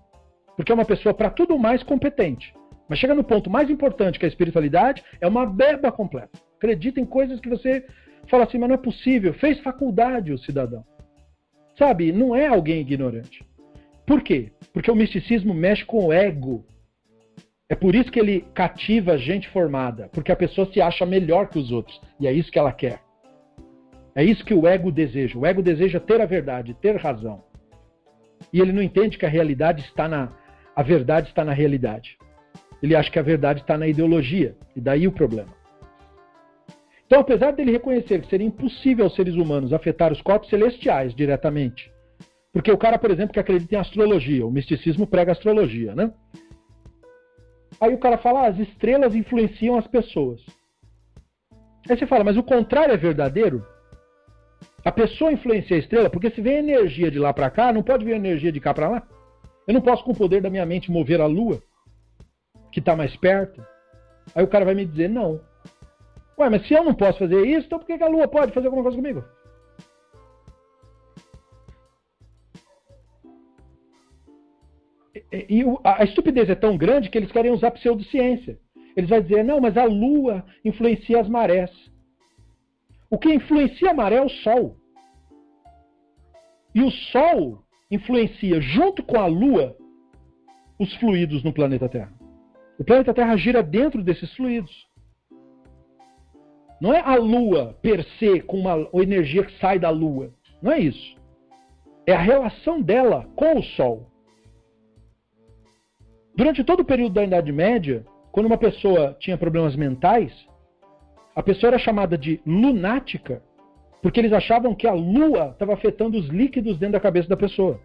[0.57, 2.55] Porque é uma pessoa para tudo mais competente.
[2.89, 6.39] Mas chega no ponto mais importante, que é a espiritualidade, é uma beba completa.
[6.62, 7.84] Acredita em coisas que você
[8.28, 9.34] fala assim, mas não é possível.
[9.34, 10.84] Fez faculdade o cidadão.
[11.76, 12.12] Sabe?
[12.12, 13.44] Não é alguém ignorante.
[14.06, 14.52] Por quê?
[14.72, 16.64] Porque o misticismo mexe com o ego
[17.68, 21.59] é por isso que ele cativa gente formada, porque a pessoa se acha melhor que
[21.59, 23.01] os outros, e é isso que ela quer.
[24.14, 25.39] É isso que o ego deseja.
[25.39, 27.43] O ego deseja ter a verdade, ter razão.
[28.52, 30.28] E ele não entende que a realidade está na
[30.76, 32.18] a verdade está na realidade.
[32.82, 35.61] Ele acha que a verdade está na ideologia, e daí o problema.
[37.12, 41.93] Então, apesar dele reconhecer que seria impossível aos seres humanos afetar os corpos celestiais diretamente,
[42.51, 46.10] porque o cara, por exemplo, que acredita em astrologia, o misticismo prega astrologia, né?
[47.78, 50.40] Aí o cara fala, ah, as estrelas influenciam as pessoas.
[51.86, 53.62] Aí você fala, mas o contrário é verdadeiro?
[54.82, 58.06] A pessoa influencia a estrela, porque se vem energia de lá para cá, não pode
[58.06, 59.06] vir energia de cá para lá.
[59.68, 61.62] Eu não posso, com o poder da minha mente, mover a lua,
[62.72, 63.62] que está mais perto.
[64.34, 65.52] Aí o cara vai me dizer, não.
[66.38, 68.66] Ué, mas se eu não posso fazer isso, então por que a lua pode fazer
[68.66, 69.24] alguma coisa comigo?
[75.32, 78.59] E a estupidez é tão grande que eles querem usar pseudociência.
[78.96, 81.70] Eles vão dizer, não, mas a Lua influencia as marés.
[83.10, 84.76] O que influencia a maré é o Sol.
[86.74, 89.76] E o Sol influencia, junto com a Lua,
[90.78, 92.12] os fluidos no planeta Terra.
[92.78, 94.91] O planeta Terra gira dentro desses fluidos.
[96.82, 100.32] Não é a Lua per se com uma energia que sai da Lua.
[100.60, 101.16] Não é isso.
[102.04, 104.10] É a relação dela com o Sol.
[106.34, 110.32] Durante todo o período da Idade Média, quando uma pessoa tinha problemas mentais,
[111.36, 113.44] a pessoa era chamada de lunática,
[114.02, 117.78] porque eles achavam que a lua estava afetando os líquidos dentro da cabeça da pessoa.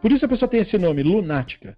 [0.00, 1.76] Por isso a pessoa tem esse nome, lunática.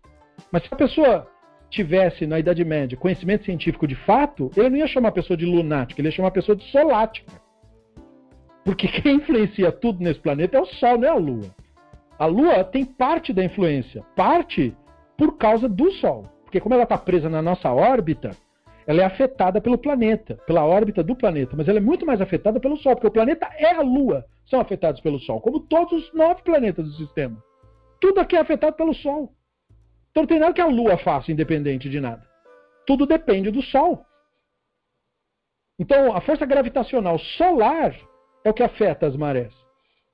[0.52, 1.28] Mas se a pessoa
[1.70, 5.44] tivesse, na Idade Média, conhecimento científico de fato, ele não ia chamar a pessoa de
[5.44, 7.32] lunática, ele ia chamar a pessoa de solática.
[8.64, 11.54] Porque quem influencia tudo nesse planeta é o Sol, não é a Lua.
[12.18, 14.76] A Lua tem parte da influência, parte
[15.16, 16.24] por causa do Sol.
[16.44, 18.30] Porque como ela está presa na nossa órbita,
[18.86, 22.58] ela é afetada pelo planeta, pela órbita do planeta, mas ela é muito mais afetada
[22.58, 26.14] pelo Sol, porque o planeta é a Lua, são afetados pelo Sol, como todos os
[26.14, 27.36] nove planetas do sistema.
[28.00, 29.30] Tudo aqui é afetado pelo Sol.
[30.18, 32.26] Então não tem nada que a Lua faça independente de nada.
[32.84, 34.04] Tudo depende do Sol.
[35.78, 37.94] Então a força gravitacional solar
[38.44, 39.54] é o que afeta as marés.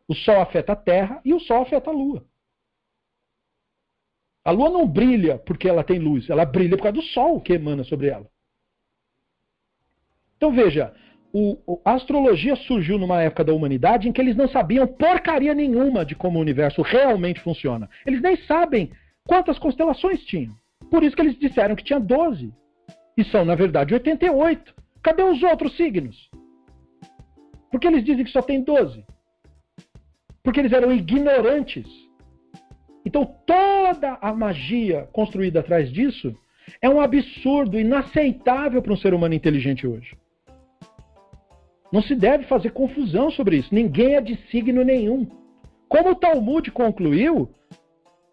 [0.06, 2.22] O Sol afeta a Terra e o Sol afeta a Lua.
[4.44, 7.54] A lua não brilha porque ela tem luz, ela brilha por causa do sol que
[7.54, 8.28] emana sobre ela.
[10.36, 10.92] Então veja,
[11.32, 16.04] o, a astrologia surgiu numa época da humanidade em que eles não sabiam porcaria nenhuma
[16.04, 17.88] de como o universo realmente funciona.
[18.04, 18.92] Eles nem sabem
[19.26, 20.54] quantas constelações tinham.
[20.90, 22.52] Por isso que eles disseram que tinha 12.
[23.16, 24.74] E são, na verdade, 88.
[25.02, 26.30] Cadê os outros signos?
[27.70, 29.04] Porque eles dizem que só tem 12.
[30.44, 31.86] porque eles eram ignorantes.
[33.04, 36.36] Então toda a magia construída atrás disso
[36.80, 40.16] é um absurdo inaceitável para um ser humano inteligente hoje.
[41.90, 43.74] Não se deve fazer confusão sobre isso.
[43.74, 45.26] Ninguém é de signo nenhum.
[45.88, 47.48] Como o Talmud concluiu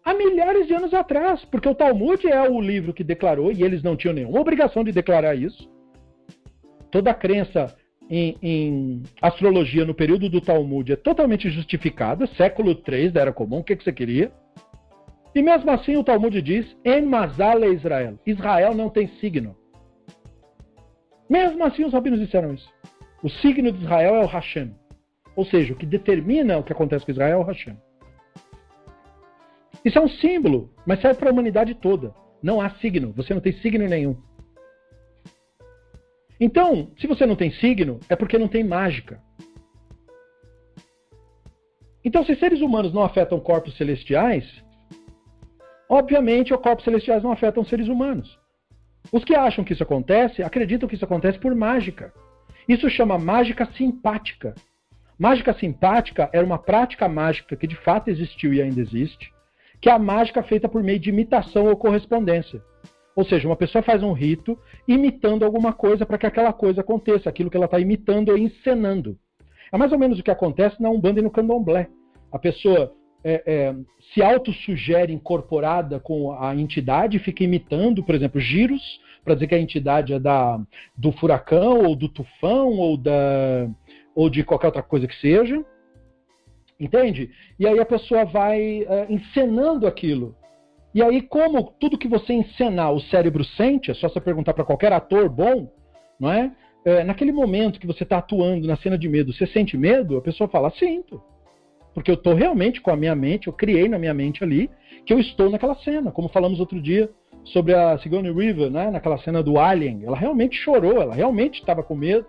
[0.04, 3.82] há milhares de anos atrás, porque o Talmud é o livro que declarou, e eles
[3.82, 5.70] não tinham nenhuma obrigação de declarar isso.
[6.90, 7.74] Toda a crença
[8.10, 13.58] em, em, astrologia no período do Talmud é totalmente justificada, século III da Era Comum,
[13.58, 14.30] o que, que você queria?
[15.34, 19.56] E mesmo assim o Talmud diz, En Mazal Israel, Israel não tem signo.
[21.28, 22.68] Mesmo assim os rabinos disseram isso.
[23.22, 24.74] O signo de Israel é o Hashem.
[25.34, 27.76] Ou seja, o que determina o que acontece com Israel é o Hashem.
[29.84, 32.14] Isso é um símbolo, mas serve para a humanidade toda.
[32.42, 34.16] Não há signo, você não tem signo nenhum.
[36.40, 39.22] Então, se você não tem signo, é porque não tem mágica.
[42.04, 44.44] Então, se seres humanos não afetam corpos celestiais,
[45.88, 48.40] obviamente os corpos celestiais não afetam seres humanos.
[49.12, 52.12] Os que acham que isso acontece, acreditam que isso acontece por mágica.
[52.68, 54.54] Isso chama mágica simpática.
[55.18, 59.32] Mágica simpática era uma prática mágica que de fato existiu e ainda existe,
[59.82, 62.62] que é a mágica feita por meio de imitação ou correspondência.
[63.16, 64.56] Ou seja, uma pessoa faz um rito
[64.86, 69.18] imitando alguma coisa para que aquela coisa aconteça, aquilo que ela está imitando ou encenando.
[69.72, 71.88] É mais ou menos o que acontece na Umbanda e no Candomblé.
[72.30, 72.94] A pessoa
[73.24, 73.74] é, é,
[74.14, 79.60] se autossugere incorporada com a entidade, fica imitando, por exemplo, giros, para dizer que a
[79.60, 80.60] entidade é da,
[80.96, 83.68] do furacão, ou do tufão, ou, da,
[84.14, 85.64] ou de qualquer outra coisa que seja.
[86.78, 87.30] Entende?
[87.58, 90.34] E aí a pessoa vai é, encenando aquilo.
[90.94, 94.64] E aí, como tudo que você encenar o cérebro sente, é só você perguntar para
[94.64, 95.72] qualquer ator bom,
[96.20, 96.52] não é?
[96.84, 100.18] é naquele momento que você está atuando na cena de medo, você sente medo?
[100.18, 101.22] A pessoa fala, sinto.
[101.94, 104.70] Porque eu estou realmente com a minha mente, eu criei na minha mente ali
[105.04, 107.10] que eu estou naquela cena, como falamos outro dia
[107.44, 110.04] sobre a Sigourney Weaver, né, naquela cena do Alien.
[110.04, 112.26] Ela realmente chorou, ela realmente estava com medo.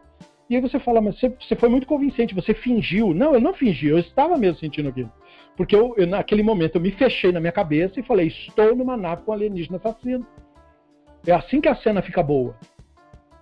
[0.50, 3.14] E aí você fala, mas você, você, foi muito convincente, você fingiu.
[3.14, 5.12] Não, eu não fingi, eu estava mesmo sentindo aquilo.
[5.56, 8.98] Porque eu, eu, naquele momento eu me fechei na minha cabeça e falei, estou numa
[8.98, 10.26] nave com alienígena assassino.
[11.26, 12.56] É assim que a cena fica boa.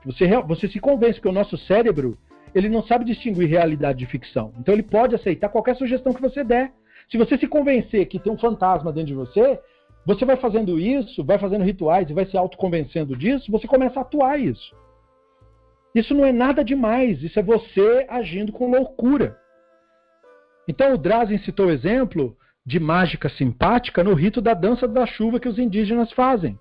[0.06, 2.18] Você, você se convence que o nosso cérebro
[2.54, 4.54] ele não sabe distinguir realidade de ficção.
[4.60, 6.72] Então ele pode aceitar qualquer sugestão que você der.
[7.10, 9.60] Se você se convencer que tem um fantasma dentro de você,
[10.06, 14.02] você vai fazendo isso, vai fazendo rituais e vai se autoconvencendo disso, você começa a
[14.02, 14.76] atuar isso.
[15.94, 19.38] Isso não é nada demais, isso é você agindo com loucura.
[20.68, 25.40] Então o Drazen citou o exemplo de mágica simpática no rito da dança da chuva
[25.40, 26.58] que os indígenas fazem.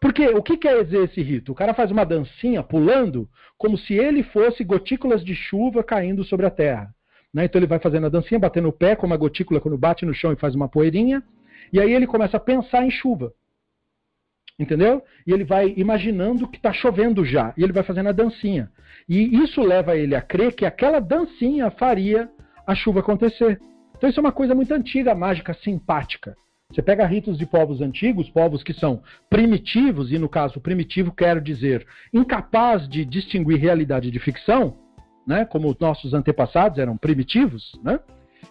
[0.00, 1.52] Porque o que quer dizer esse rito?
[1.52, 6.44] O cara faz uma dancinha pulando como se ele fosse gotículas de chuva caindo sobre
[6.46, 6.94] a terra.
[7.32, 7.46] Né?
[7.46, 10.12] Então ele vai fazendo a dancinha, batendo o pé como uma gotícula quando bate no
[10.12, 11.22] chão e faz uma poeirinha.
[11.72, 13.32] E aí ele começa a pensar em chuva.
[14.58, 15.02] Entendeu?
[15.26, 17.52] E ele vai imaginando que está chovendo já.
[17.56, 18.70] E ele vai fazendo a dancinha.
[19.08, 22.30] E isso leva ele a crer que aquela dancinha faria
[22.66, 23.60] a chuva acontecer.
[23.96, 26.36] Então isso é uma coisa muito antiga, mágica simpática.
[26.70, 31.40] Você pega ritos de povos antigos, povos que são primitivos, e no caso primitivo quero
[31.40, 34.76] dizer incapaz de distinguir realidade de ficção,
[35.26, 38.00] né, como nossos antepassados eram primitivos, né?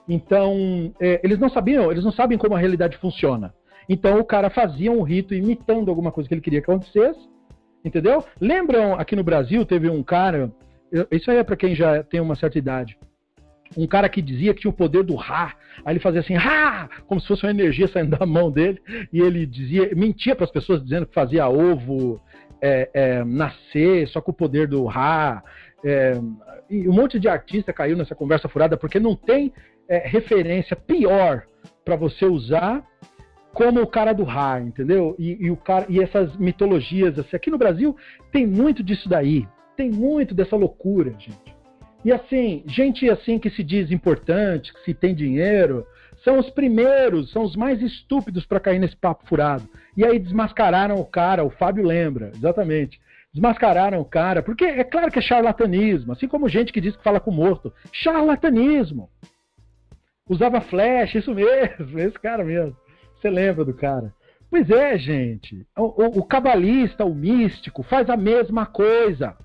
[0.08, 3.54] Então, é, eles não sabiam, eles não sabem como a realidade funciona.
[3.88, 7.20] Então o cara fazia um rito imitando alguma coisa que ele queria que acontecesse,
[7.84, 8.24] entendeu?
[8.40, 10.52] Lembram aqui no Brasil teve um cara,
[11.12, 12.98] isso aí é para quem já tem uma certa idade
[13.78, 15.54] um cara que dizia que tinha o poder do Ra.
[15.84, 16.90] Aí ele fazia assim, Ra!
[17.08, 18.82] Como se fosse uma energia saindo da mão dele.
[19.12, 22.22] E ele dizia, mentia para as pessoas dizendo que fazia ovo
[22.62, 25.44] é, é, nascer só com o poder do Ra.
[25.84, 26.14] É,
[26.70, 29.54] e um monte de artista caiu nessa conversa furada porque não tem
[29.88, 31.44] é, referência pior
[31.84, 32.84] para você usar
[33.56, 35.16] como o cara do Ra, entendeu?
[35.18, 37.96] E, e, o cara, e essas mitologias, assim, aqui no Brasil
[38.30, 39.48] tem muito disso daí.
[39.78, 41.56] Tem muito dessa loucura, gente.
[42.04, 45.88] E assim, gente assim que se diz importante, que se tem dinheiro,
[46.22, 49.68] são os primeiros, são os mais estúpidos para cair nesse papo furado.
[49.96, 53.00] E aí desmascararam o cara, o Fábio lembra, exatamente.
[53.34, 57.04] Desmascararam o cara, porque é claro que é charlatanismo, assim como gente que diz que
[57.04, 57.74] fala com morto.
[57.92, 59.10] Charlatanismo.
[60.30, 62.76] Usava flash, isso mesmo, esse cara mesmo.
[63.20, 64.14] Você lembra do cara?
[64.50, 65.66] Pois é, gente.
[65.78, 69.36] O, o, o cabalista, o místico, faz a mesma coisa.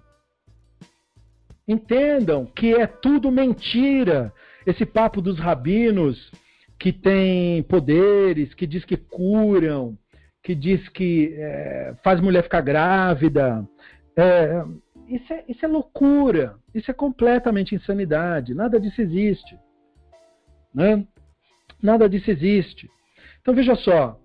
[1.67, 4.33] Entendam que é tudo mentira.
[4.67, 6.31] Esse papo dos rabinos
[6.79, 9.97] que tem poderes, que diz que curam,
[10.43, 13.67] que diz que é, faz mulher ficar grávida.
[14.17, 14.65] É,
[15.09, 16.57] isso, é, isso é loucura.
[16.75, 18.55] Isso é completamente insanidade.
[18.55, 19.59] Nada disso existe.
[20.75, 21.07] Né?
[21.83, 22.91] Nada disso existe.
[23.41, 24.19] Então veja só,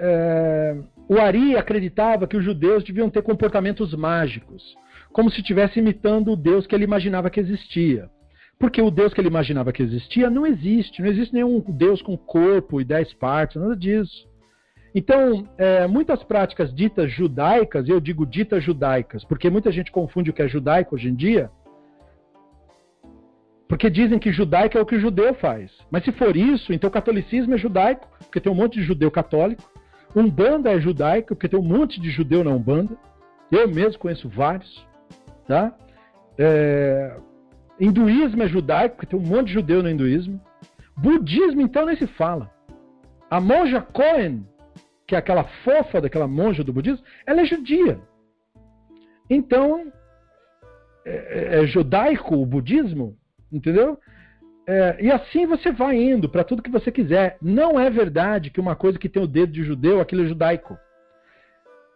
[0.00, 0.76] é,
[1.08, 4.76] o Ari acreditava que os judeus deviam ter comportamentos mágicos,
[5.12, 8.10] como se estivesse imitando o Deus que ele imaginava que existia.
[8.58, 11.00] Porque o Deus que ele imaginava que existia não existe.
[11.00, 14.28] Não existe nenhum Deus com corpo e dez partes, nada disso.
[14.94, 20.32] Então, é, muitas práticas ditas judaicas, eu digo ditas judaicas, porque muita gente confunde o
[20.32, 21.50] que é judaico hoje em dia,
[23.68, 25.70] porque dizem que judaico é o que o judeu faz.
[25.90, 29.10] Mas se for isso, então o catolicismo é judaico, porque tem um monte de judeu
[29.10, 29.62] católico.
[30.16, 32.96] Umbanda é judaico, porque tem um monte de judeu na Umbanda.
[33.52, 34.86] Eu mesmo conheço vários.
[35.46, 35.76] Tá?
[36.38, 37.14] É...
[37.78, 40.40] Hinduísmo é judaico, porque tem um monte de judeu no hinduísmo.
[40.96, 42.50] Budismo, então, nem se fala.
[43.30, 44.46] A monja Cohen,
[45.06, 48.00] que é aquela fofa daquela monja do budismo, ela é judia.
[49.28, 49.92] Então,
[51.04, 53.17] é, é, é judaico o budismo,
[53.52, 53.98] entendeu?
[54.66, 57.38] É, e assim você vai indo para tudo que você quiser.
[57.40, 60.76] Não é verdade que uma coisa que tem o dedo de judeu, aquilo é judaico.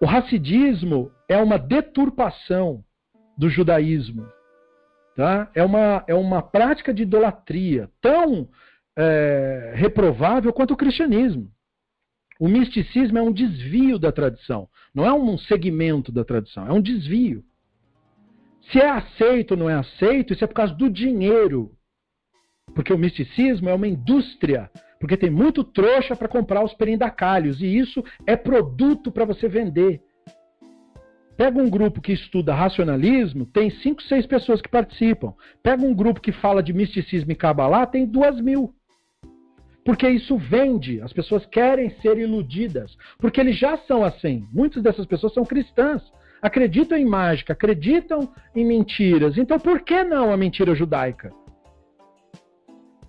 [0.00, 2.82] O racidismo é uma deturpação
[3.36, 4.26] do judaísmo.
[5.14, 5.50] Tá?
[5.54, 8.48] É, uma, é uma prática de idolatria tão
[8.96, 11.50] é, reprovável quanto o cristianismo.
[12.40, 16.80] O misticismo é um desvio da tradição, não é um segmento da tradição, é um
[16.80, 17.44] desvio.
[18.70, 21.72] Se é aceito ou não é aceito, isso é por causa do dinheiro.
[22.74, 24.70] Porque o misticismo é uma indústria,
[25.01, 30.01] porque tem muito trouxa para comprar os perindacalhos, e isso é produto para você vender.
[31.36, 35.34] Pega um grupo que estuda racionalismo, tem 5, 6 pessoas que participam.
[35.62, 38.74] Pega um grupo que fala de misticismo e cabalá, tem 2 mil.
[39.84, 44.47] Porque isso vende, as pessoas querem ser iludidas, porque eles já são assim.
[44.52, 46.02] Muitas dessas pessoas são cristãs,
[46.43, 49.39] acreditam em mágica, acreditam em mentiras.
[49.39, 51.32] Então por que não a mentira judaica?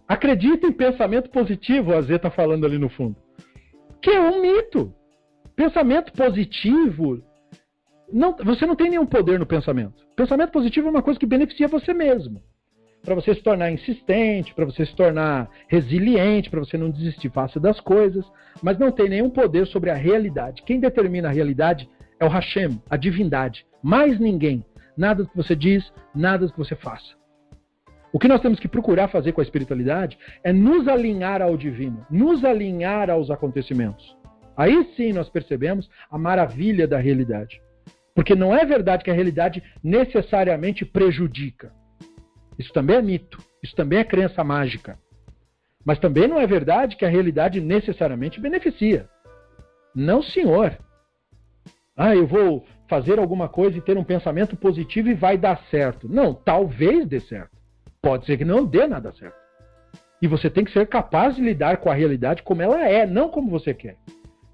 [0.07, 3.15] Acredita em pensamento positivo, a Zé está falando ali no fundo.
[3.99, 4.93] Que é um mito.
[5.55, 7.23] Pensamento positivo
[8.13, 10.05] não, você não tem nenhum poder no pensamento.
[10.15, 12.43] Pensamento positivo é uma coisa que beneficia você mesmo.
[13.01, 17.59] Para você se tornar insistente, para você se tornar resiliente, para você não desistir fácil
[17.59, 18.23] das coisas,
[18.61, 20.61] mas não tem nenhum poder sobre a realidade.
[20.61, 21.89] Quem determina a realidade
[22.23, 23.65] é o Hashem, a divindade.
[23.81, 24.65] Mais ninguém.
[24.97, 27.15] Nada do que você diz, nada do que você faça.
[28.13, 32.05] O que nós temos que procurar fazer com a espiritualidade é nos alinhar ao divino,
[32.09, 34.15] nos alinhar aos acontecimentos.
[34.55, 37.59] Aí sim nós percebemos a maravilha da realidade.
[38.15, 41.73] Porque não é verdade que a realidade necessariamente prejudica.
[42.57, 43.39] Isso também é mito.
[43.63, 44.99] Isso também é crença mágica.
[45.83, 49.09] Mas também não é verdade que a realidade necessariamente beneficia.
[49.95, 50.77] Não, senhor.
[51.95, 56.09] Ah, eu vou fazer alguma coisa e ter um pensamento positivo e vai dar certo.
[56.09, 57.51] Não, talvez dê certo.
[58.01, 59.37] Pode ser que não dê nada certo.
[60.21, 63.29] E você tem que ser capaz de lidar com a realidade como ela é, não
[63.29, 63.97] como você quer.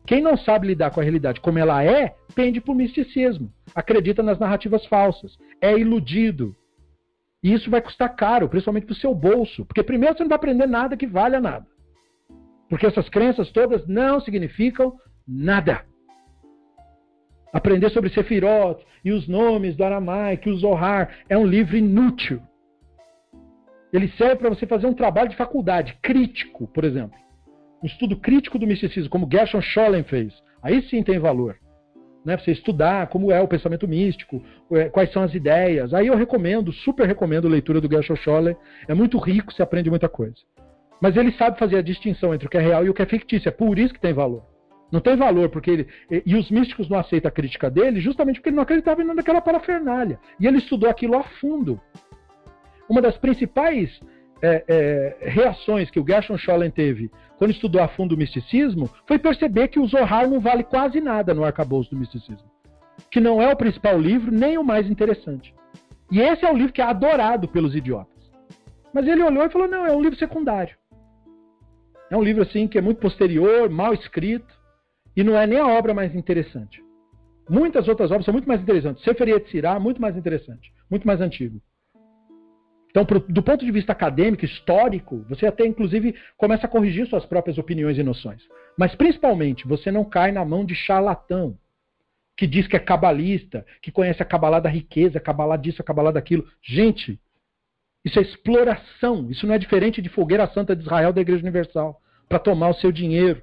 [0.05, 4.39] Quem não sabe lidar com a realidade como ela é, pende por misticismo, acredita nas
[4.39, 6.55] narrativas falsas, é iludido.
[7.43, 9.65] E isso vai custar caro, principalmente para o seu bolso.
[9.65, 11.65] Porque primeiro você não vai aprender nada que valha nada.
[12.67, 14.95] Porque essas crenças todas não significam
[15.27, 15.85] nada.
[17.51, 22.41] Aprender sobre Sefirot e os nomes do Aramaico o Zohar é um livro inútil.
[23.91, 27.17] Ele serve para você fazer um trabalho de faculdade, crítico, por exemplo
[27.81, 31.57] um estudo crítico do misticismo, como Gershon Scholem fez, aí sim tem valor.
[32.25, 32.37] Né?
[32.37, 34.43] Você estudar como é o pensamento místico,
[34.73, 35.93] é, quais são as ideias.
[35.93, 38.55] Aí eu recomendo, super recomendo a leitura do Gershon Scholem.
[38.87, 40.35] É muito rico, você aprende muita coisa.
[41.01, 43.05] Mas ele sabe fazer a distinção entre o que é real e o que é
[43.05, 43.47] fictício.
[43.47, 44.43] É por isso que tem valor.
[44.91, 45.87] Não tem valor, porque ele.
[46.25, 49.17] E os místicos não aceitam a crítica dele justamente porque ele não acreditava em nada
[49.17, 50.19] daquela parafernália.
[50.39, 51.79] E ele estudou aquilo a fundo.
[52.89, 53.99] Uma das principais
[54.41, 59.19] é, é, reações que o Gershon Scholem teve quando estudou a fundo o misticismo foi
[59.19, 62.49] perceber que o Zohar não vale quase nada no arcabouço do misticismo.
[63.11, 65.53] Que não é o principal livro, nem o mais interessante.
[66.11, 68.29] E esse é o livro que é adorado pelos idiotas.
[68.93, 70.75] Mas ele olhou e falou: não, é um livro secundário.
[72.09, 74.58] É um livro assim que é muito posterior, mal escrito,
[75.19, 76.81] e não é nem a obra mais interessante.
[77.49, 79.03] Muitas outras obras são muito mais interessantes.
[79.03, 81.61] Sefer Yetzirah, muito mais interessante, muito mais antigo.
[82.89, 87.25] Então, pro, do ponto de vista acadêmico, histórico, você até inclusive começa a corrigir suas
[87.25, 88.41] próprias opiniões e noções.
[88.77, 91.57] Mas principalmente, você não cai na mão de charlatão
[92.37, 95.85] que diz que é cabalista, que conhece a cabalá da riqueza, a cabalá disso, a
[95.85, 96.47] cabalá daquilo.
[96.61, 97.19] Gente,
[98.05, 99.29] isso é exploração.
[99.29, 102.75] Isso não é diferente de fogueira santa de Israel da Igreja Universal para tomar o
[102.75, 103.41] seu dinheiro,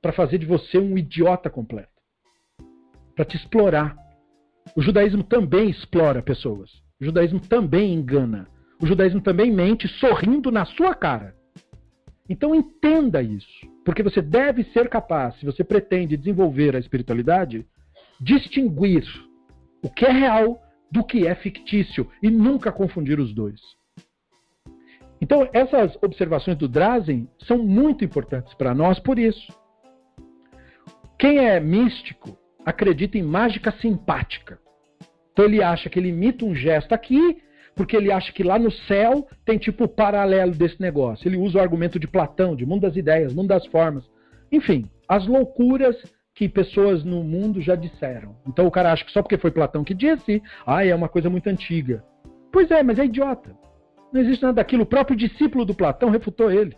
[0.00, 1.90] para fazer de você um idiota completo,
[3.14, 3.96] para te explorar.
[4.76, 6.70] O judaísmo também explora pessoas.
[7.00, 8.48] O judaísmo também engana.
[8.80, 11.34] O judaísmo também mente sorrindo na sua cara.
[12.28, 17.66] Então entenda isso, porque você deve ser capaz, se você pretende desenvolver a espiritualidade,
[18.20, 19.04] distinguir
[19.82, 23.60] o que é real do que é fictício e nunca confundir os dois.
[25.20, 29.52] Então, essas observações do Drazen são muito importantes para nós por isso.
[31.18, 34.58] Quem é místico acredita em mágica simpática.
[35.32, 37.38] Então ele acha que ele imita um gesto aqui,
[37.74, 41.28] porque ele acha que lá no céu tem tipo o paralelo desse negócio.
[41.28, 44.04] Ele usa o argumento de Platão, de mundo das ideias, mundo das formas.
[44.52, 45.96] Enfim, as loucuras
[46.34, 48.36] que pessoas no mundo já disseram.
[48.46, 51.28] Então o cara acha que só porque foi Platão que disse, ah, é uma coisa
[51.28, 52.04] muito antiga.
[52.52, 53.56] Pois é, mas é idiota.
[54.12, 54.84] Não existe nada daquilo.
[54.84, 56.76] O próprio discípulo do Platão refutou ele.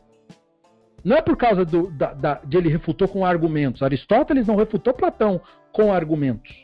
[1.05, 3.83] Não é por causa do, da, da, de ele refutou com argumentos.
[3.83, 5.41] Aristóteles não refutou Platão
[5.73, 6.55] com argumentos.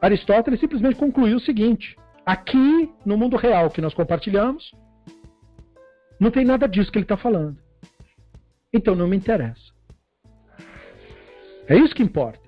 [0.00, 4.72] Aristóteles simplesmente concluiu o seguinte: aqui no mundo real que nós compartilhamos,
[6.18, 7.58] não tem nada disso que ele está falando.
[8.72, 9.74] Então não me interessa.
[11.68, 12.46] É isso que importa.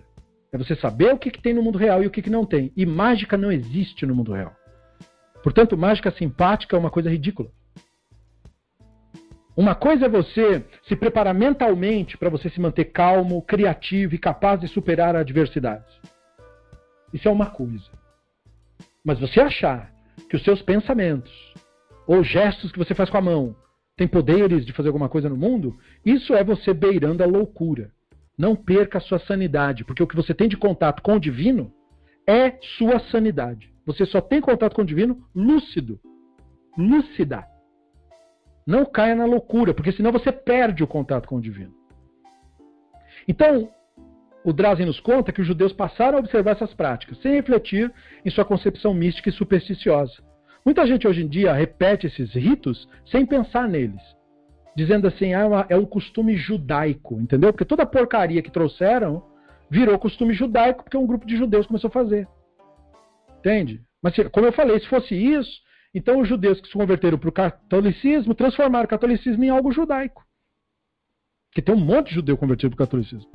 [0.52, 2.44] É você saber o que, que tem no mundo real e o que, que não
[2.44, 2.73] tem.
[2.77, 4.55] E mágica não existe no mundo real.
[5.43, 7.51] Portanto, mágica simpática é uma coisa ridícula.
[9.59, 14.60] Uma coisa é você se preparar mentalmente para você se manter calmo, criativo e capaz
[14.60, 16.01] de superar adversidades.
[17.12, 17.90] Isso é uma coisa.
[19.05, 19.93] Mas você achar
[20.30, 21.32] que os seus pensamentos
[22.06, 23.56] ou gestos que você faz com a mão
[23.97, 25.76] têm poderes de fazer alguma coisa no mundo,
[26.06, 27.90] isso é você beirando a loucura.
[28.39, 31.72] Não perca a sua sanidade, porque o que você tem de contato com o divino
[32.28, 33.74] é sua sanidade.
[33.85, 35.98] Você só tem contato com o divino lúcido.
[36.78, 37.57] Lúcida.
[38.69, 41.73] Não caia na loucura, porque senão você perde o contato com o divino.
[43.27, 43.73] Então,
[44.45, 47.90] o Drazen nos conta que os judeus passaram a observar essas práticas, sem refletir
[48.23, 50.23] em sua concepção mística e supersticiosa.
[50.66, 54.03] Muita gente hoje em dia repete esses ritos sem pensar neles,
[54.77, 57.55] dizendo assim, ah, é um costume judaico, entendeu?
[57.55, 59.24] Porque toda a porcaria que trouxeram
[59.70, 62.28] virou costume judaico porque um grupo de judeus começou a fazer.
[63.39, 63.81] Entende?
[64.03, 65.66] Mas, como eu falei, se fosse isso,
[65.99, 70.25] então os judeus que se converteram para o catolicismo transformaram o catolicismo em algo judaico.
[71.53, 73.29] Que tem um monte de judeu convertido para o catolicismo.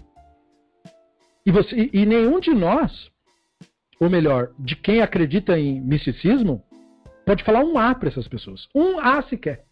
[1.45, 3.11] E, você, e nenhum de nós,
[3.99, 6.64] ou melhor, de quem acredita em misticismo,
[7.26, 8.65] pode falar um A para essas pessoas.
[8.73, 9.65] Um A sequer.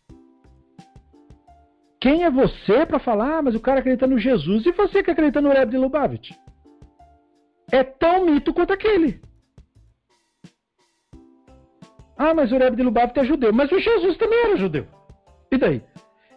[1.97, 5.11] Quem é você para falar, ah, mas o cara acredita no Jesus e você que
[5.11, 6.31] acredita no Rebbe de Lubavitch?
[7.71, 9.21] É tão mito quanto aquele.
[12.23, 13.51] Ah, mas o Rebbe de Lubavitch é judeu.
[13.51, 14.85] Mas o Jesus também era judeu.
[15.51, 15.81] E daí?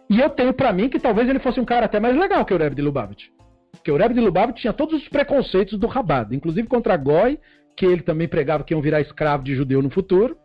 [0.09, 2.55] E eu tenho para mim que talvez ele fosse um cara até mais legal que
[2.55, 3.27] o Rebbe de Lubavitch.
[3.71, 7.39] Porque o Rebbe de Lubavitch tinha todos os preconceitos do Rabado, inclusive contra Goi,
[7.77, 10.35] que ele também pregava que iam virar escravo de judeu no futuro.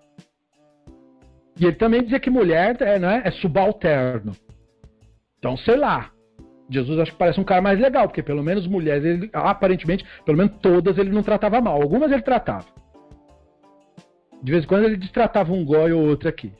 [1.58, 4.32] E ele também dizia que mulher é, né, é subalterno.
[5.38, 6.10] Então, sei lá.
[6.68, 10.36] Jesus acho que parece um cara mais legal, porque pelo menos mulheres, ele, aparentemente, pelo
[10.36, 11.80] menos todas ele não tratava mal.
[11.80, 12.66] Algumas ele tratava.
[14.42, 16.52] De vez em quando ele destratava um goi ou outro aqui.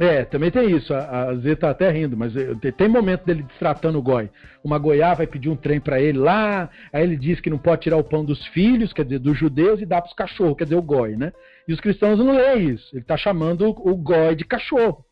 [0.00, 0.94] É, também tem isso.
[0.94, 4.30] A, a Zé tá até rindo, mas eh, tem, momento dele destratando o goi.
[4.64, 7.82] Uma goiá vai pedir um trem para ele lá, aí ele diz que não pode
[7.82, 10.64] tirar o pão dos filhos, quer dizer, dos judeus, e dá para os cachorros, quer
[10.64, 11.32] dizer, o goi, né?
[11.68, 12.88] E os cristãos não leem isso.
[12.94, 15.04] Ele está chamando o, o goi de cachorro.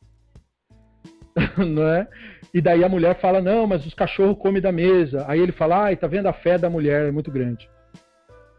[1.58, 2.08] não é?
[2.52, 5.24] E daí a mulher fala, não, mas os cachorros comem da mesa.
[5.28, 7.68] Aí ele fala, ai, tá vendo a fé da mulher, é muito grande.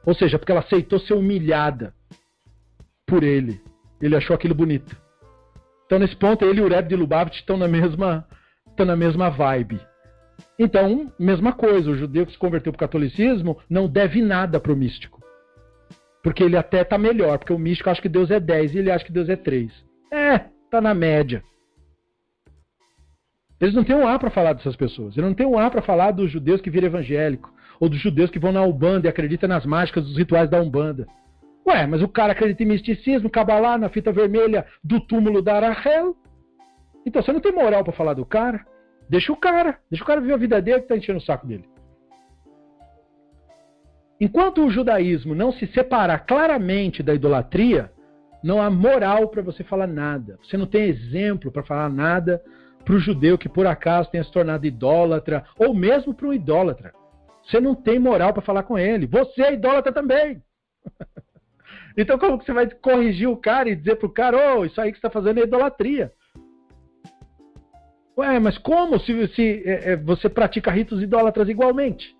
[0.05, 1.93] Ou seja, porque ela aceitou ser humilhada
[3.05, 3.61] por ele.
[4.01, 4.95] Ele achou aquilo bonito.
[5.85, 8.25] Então, nesse ponto, ele e o Rebbe de Lubavitch estão na mesma,
[8.67, 9.81] estão na mesma vibe.
[10.57, 14.71] Então, mesma coisa, o judeu que se converteu para o catolicismo não deve nada para
[14.71, 15.19] o místico.
[16.21, 18.91] Porque ele até está melhor, porque o místico acha que Deus é 10 e ele
[18.91, 19.71] acha que Deus é 3.
[20.11, 20.39] É,
[20.69, 21.43] tá na média.
[23.59, 25.17] Eles não têm um A para falar dessas pessoas.
[25.17, 27.51] Eles não têm um A para falar dos judeus que viram evangélico.
[27.79, 31.07] Ou dos judeus que vão na Umbanda e acreditam nas mágicas dos rituais da Umbanda.
[31.67, 36.15] Ué, mas o cara acredita em misticismo, cabalá na fita vermelha do túmulo da Arahel.
[37.05, 38.65] Então você não tem moral para falar do cara.
[39.09, 39.77] Deixa o cara.
[39.89, 41.67] Deixa o cara viver a vida dele que tá enchendo o saco dele.
[44.19, 47.91] Enquanto o judaísmo não se separar claramente da idolatria,
[48.43, 50.37] não há moral para você falar nada.
[50.43, 52.41] Você não tem exemplo para falar nada
[52.83, 56.93] para o judeu que por acaso tenha se tornado idólatra, ou mesmo para um idólatra.
[57.49, 59.07] Você não tem moral para falar com ele.
[59.07, 60.41] Você é idólatra também.
[61.97, 64.79] Então, como que você vai corrigir o cara e dizer pro cara, ô, oh, isso
[64.79, 66.13] aí que você está fazendo é idolatria?
[68.17, 72.15] Ué, mas como se, se é, é, você pratica ritos idólatras igualmente?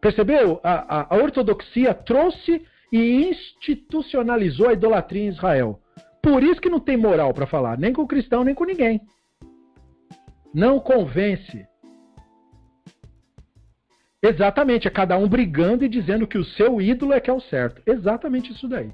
[0.00, 0.58] Percebeu?
[0.64, 5.78] A, a, a ortodoxia trouxe e institucionalizou a idolatria em Israel.
[6.20, 9.00] Por isso que não tem moral para falar, nem com o cristão, nem com ninguém.
[10.52, 11.69] Não convence.
[14.22, 17.40] Exatamente, é cada um brigando e dizendo que o seu ídolo é que é o
[17.40, 17.82] certo.
[17.86, 18.92] Exatamente isso daí.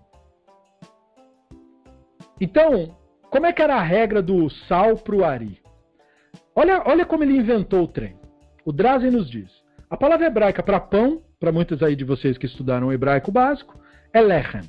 [2.41, 2.97] Então,
[3.31, 5.61] como é que era a regra do sal para o ari?
[6.55, 8.17] Olha, olha como ele inventou o trem.
[8.65, 9.51] O Drazen nos diz:
[9.91, 13.79] a palavra hebraica para pão, para muitos aí de vocês que estudaram o hebraico básico,
[14.13, 14.63] é lechem.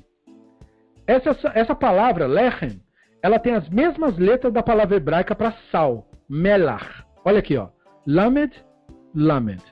[1.06, 2.82] Essa, essa palavra, lechem,
[3.22, 7.04] ela tem as mesmas letras da palavra hebraica para sal, melach.
[7.24, 7.70] Olha aqui, ó.
[8.06, 8.54] Lamed,
[9.16, 9.64] lamed.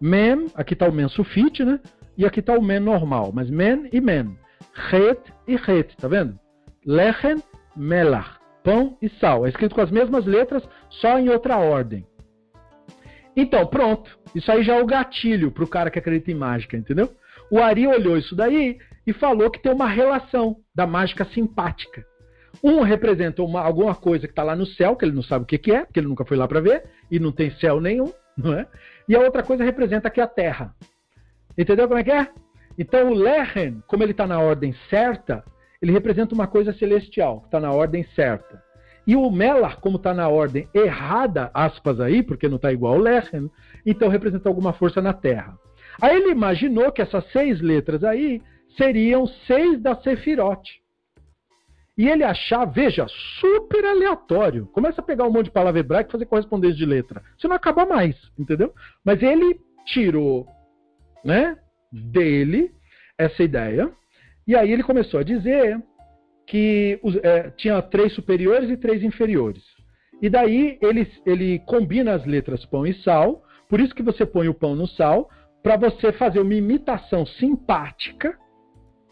[0.00, 1.80] Mem, aqui está o men sufite, né?
[2.16, 4.36] E aqui está o men normal, mas men e men.
[4.90, 6.38] Het e het, tá vendo?
[6.84, 7.42] Lechem,
[7.76, 8.38] melach.
[8.62, 9.46] Pão e sal.
[9.46, 12.06] É escrito com as mesmas letras, só em outra ordem.
[13.36, 14.18] Então, pronto.
[14.34, 17.10] Isso aí já é o gatilho para o cara que acredita em mágica, entendeu?
[17.50, 22.04] O Ari olhou isso daí e falou que tem uma relação da mágica simpática.
[22.62, 25.46] Um representa uma, alguma coisa que está lá no céu, que ele não sabe o
[25.46, 28.12] que, que é, porque ele nunca foi lá para ver, e não tem céu nenhum,
[28.36, 28.66] não é?
[29.08, 30.74] E a outra coisa representa aqui a terra.
[31.56, 32.28] Entendeu como é que é?
[32.78, 35.42] Então o Lehen, como ele está na ordem certa,
[35.82, 38.62] ele representa uma coisa celestial, está na ordem certa.
[39.06, 43.00] E o Melar, como está na ordem errada, aspas aí, porque não está igual ao
[43.00, 43.50] Lehen,
[43.86, 45.58] então representa alguma força na terra.
[46.00, 48.40] Aí ele imaginou que essas seis letras aí
[48.76, 50.80] seriam seis da Sefirote.
[51.98, 53.06] E ele achar, veja,
[53.40, 54.66] super aleatório.
[54.66, 57.20] Começa a pegar um monte de palavra hebraica e fazer correspondência de letra.
[57.36, 58.72] Você não acaba mais, entendeu?
[59.04, 60.46] Mas ele tirou,
[61.24, 61.58] né,
[61.90, 62.70] dele
[63.18, 63.90] essa ideia.
[64.46, 65.82] E aí ele começou a dizer
[66.46, 69.64] que é, tinha três superiores e três inferiores.
[70.22, 73.42] E daí ele, ele combina as letras pão e sal.
[73.68, 75.28] Por isso que você põe o pão no sal,
[75.64, 78.38] para você fazer uma imitação simpática,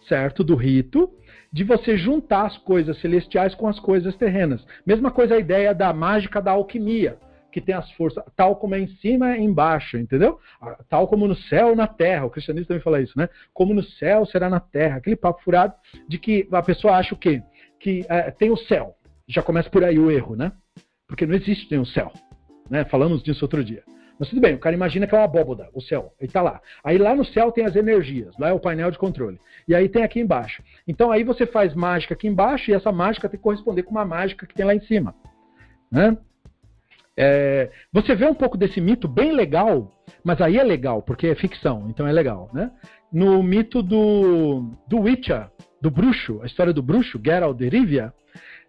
[0.07, 1.11] certo, do rito
[1.57, 4.63] de você juntar as coisas celestiais com as coisas terrenas.
[4.85, 7.17] Mesma coisa a ideia da mágica da alquimia,
[7.51, 10.39] que tem as forças, tal como é em cima, é embaixo, entendeu?
[10.87, 12.27] Tal como no céu, na terra.
[12.27, 13.31] O cristianismo também fala isso, né?
[13.55, 14.99] Como no céu será na terra.
[14.99, 15.73] Aquele papo furado
[16.07, 17.43] de que a pessoa acha o quê?
[17.81, 18.95] Que é, tem o céu.
[19.27, 20.53] Já começa por aí o erro, né?
[21.09, 22.13] Porque não existe nenhum céu.
[22.69, 22.85] Né?
[22.85, 23.83] Falamos disso outro dia.
[24.19, 26.61] Mas tudo bem, o cara imagina que é uma abóboda, o céu, ele está lá.
[26.83, 29.39] Aí lá no céu tem as energias, lá é o painel de controle.
[29.69, 30.63] E aí tem aqui embaixo.
[30.89, 34.05] Então aí você faz mágica aqui embaixo e essa mágica tem que corresponder com uma
[34.05, 35.15] mágica que tem lá em cima.
[35.91, 36.17] Né?
[37.17, 39.93] É, você vê um pouco desse mito bem legal,
[40.25, 42.51] mas aí é legal, porque é ficção, então é legal.
[42.53, 42.71] Né?
[43.13, 48.13] No mito do, do Witcher, do bruxo, a história do bruxo, Geralt de Rivia,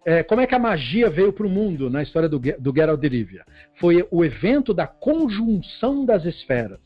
[0.04, 3.00] é, como é que a magia veio para o mundo na história do, do Geralt
[3.00, 3.44] de Rivia?
[3.78, 6.80] Foi o evento da conjunção das esferas.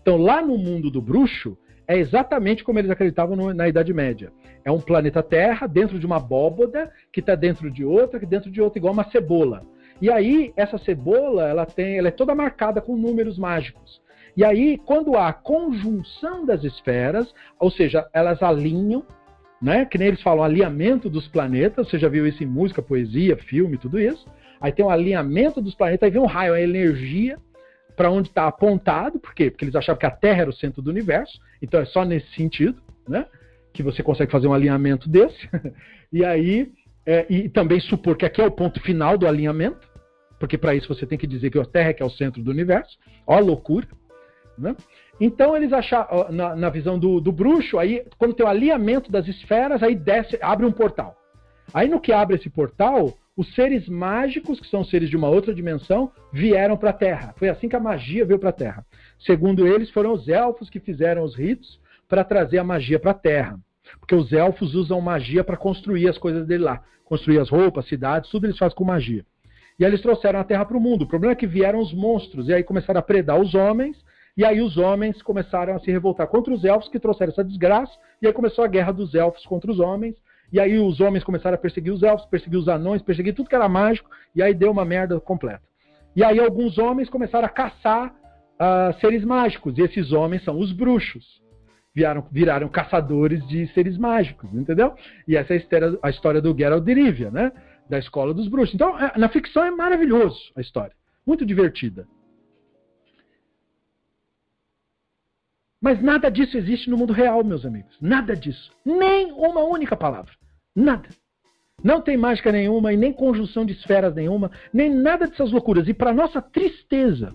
[0.00, 4.30] Então, lá no mundo do bruxo, é exatamente como eles acreditavam no, na Idade Média.
[4.64, 8.50] É um planeta Terra dentro de uma abóboda, que está dentro de outra, que dentro
[8.50, 9.62] de outra, igual uma cebola.
[10.00, 14.00] E aí, essa cebola, ela, tem, ela é toda marcada com números mágicos.
[14.36, 19.04] E aí, quando há a conjunção das esferas, ou seja, elas alinham,
[19.60, 19.84] né?
[19.84, 21.88] Que nem eles falam, alinhamento dos planetas.
[21.88, 24.26] Você já viu isso em música, poesia, filme, tudo isso.
[24.60, 27.38] Aí tem um alinhamento dos planetas, aí vem um raio, a energia
[27.98, 29.50] para onde está apontado, por quê?
[29.50, 32.32] Porque eles achavam que a Terra era o centro do universo, então é só nesse
[32.32, 33.26] sentido, né?
[33.72, 35.48] Que você consegue fazer um alinhamento desse.
[36.12, 36.70] e aí,
[37.04, 39.88] é, e também supor que aqui é o ponto final do alinhamento,
[40.38, 42.40] porque para isso você tem que dizer que a Terra é que é o centro
[42.40, 42.96] do universo.
[43.26, 43.88] Ó, loucura,
[44.56, 44.76] né?
[45.20, 49.26] Então eles acharam, na, na visão do, do, bruxo, aí quando tem o alinhamento das
[49.26, 51.16] esferas, aí desce, abre um portal.
[51.74, 55.54] Aí no que abre esse portal, os seres mágicos, que são seres de uma outra
[55.54, 57.34] dimensão, vieram para a Terra.
[57.36, 58.84] Foi assim que a magia veio para a Terra.
[59.18, 63.14] Segundo eles, foram os elfos que fizeram os ritos para trazer a magia para a
[63.14, 63.58] Terra.
[64.00, 66.82] Porque os elfos usam magia para construir as coisas dele lá.
[67.04, 69.24] Construir as roupas, cidades, tudo eles fazem com magia.
[69.78, 71.02] E aí eles trouxeram a Terra para o mundo.
[71.02, 73.96] O problema é que vieram os monstros, e aí começaram a predar os homens,
[74.38, 77.92] e aí os homens começaram a se revoltar contra os elfos que trouxeram essa desgraça.
[78.22, 80.14] E aí começou a guerra dos elfos contra os homens.
[80.52, 83.56] E aí os homens começaram a perseguir os elfos, perseguir os anões, perseguir tudo que
[83.56, 84.08] era mágico.
[84.36, 85.64] E aí deu uma merda completa.
[86.14, 89.76] E aí alguns homens começaram a caçar uh, seres mágicos.
[89.76, 91.42] E esses homens são os bruxos.
[91.92, 94.94] Viraram, viraram caçadores de seres mágicos, entendeu?
[95.26, 95.60] E essa é
[96.00, 97.50] a história, do Geralt de Rivia, né?
[97.90, 98.76] Da escola dos bruxos.
[98.76, 100.94] Então, é, na ficção é maravilhoso a história.
[101.26, 102.06] Muito divertida.
[105.80, 107.96] Mas nada disso existe no mundo real, meus amigos.
[108.00, 108.72] Nada disso.
[108.84, 110.32] Nem uma única palavra.
[110.74, 111.08] Nada.
[111.82, 115.86] Não tem mágica nenhuma e nem conjunção de esferas nenhuma, nem nada dessas loucuras.
[115.86, 117.32] E para nossa tristeza,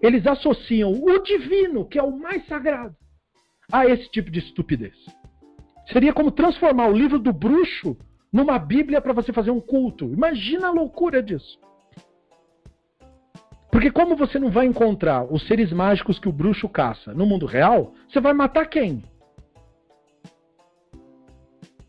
[0.00, 2.94] eles associam o divino, que é o mais sagrado,
[3.72, 4.94] a esse tipo de estupidez.
[5.92, 7.96] Seria como transformar o livro do bruxo
[8.32, 10.12] numa Bíblia para você fazer um culto.
[10.12, 11.58] Imagina a loucura disso.
[13.84, 17.44] Porque como você não vai encontrar os seres mágicos que o bruxo caça no mundo
[17.44, 19.04] real, você vai matar quem?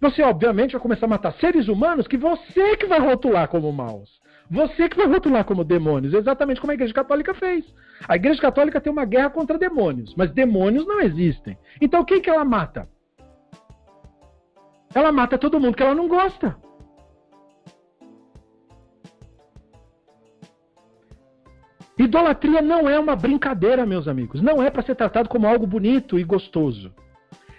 [0.02, 4.10] Você, obviamente, vai começar a matar seres humanos que você que vai rotular como maus.
[4.52, 7.64] Você que vai rotular como demônios, exatamente como a Igreja Católica fez.
[8.06, 11.58] A Igreja Católica tem uma guerra contra demônios, mas demônios não existem.
[11.80, 12.90] Então quem que ela mata?
[14.94, 16.58] Ela mata todo mundo que ela não gosta.
[22.06, 24.42] Idolatria não é uma brincadeira, meus amigos.
[24.42, 26.94] Não é para ser tratado como algo bonito e gostoso.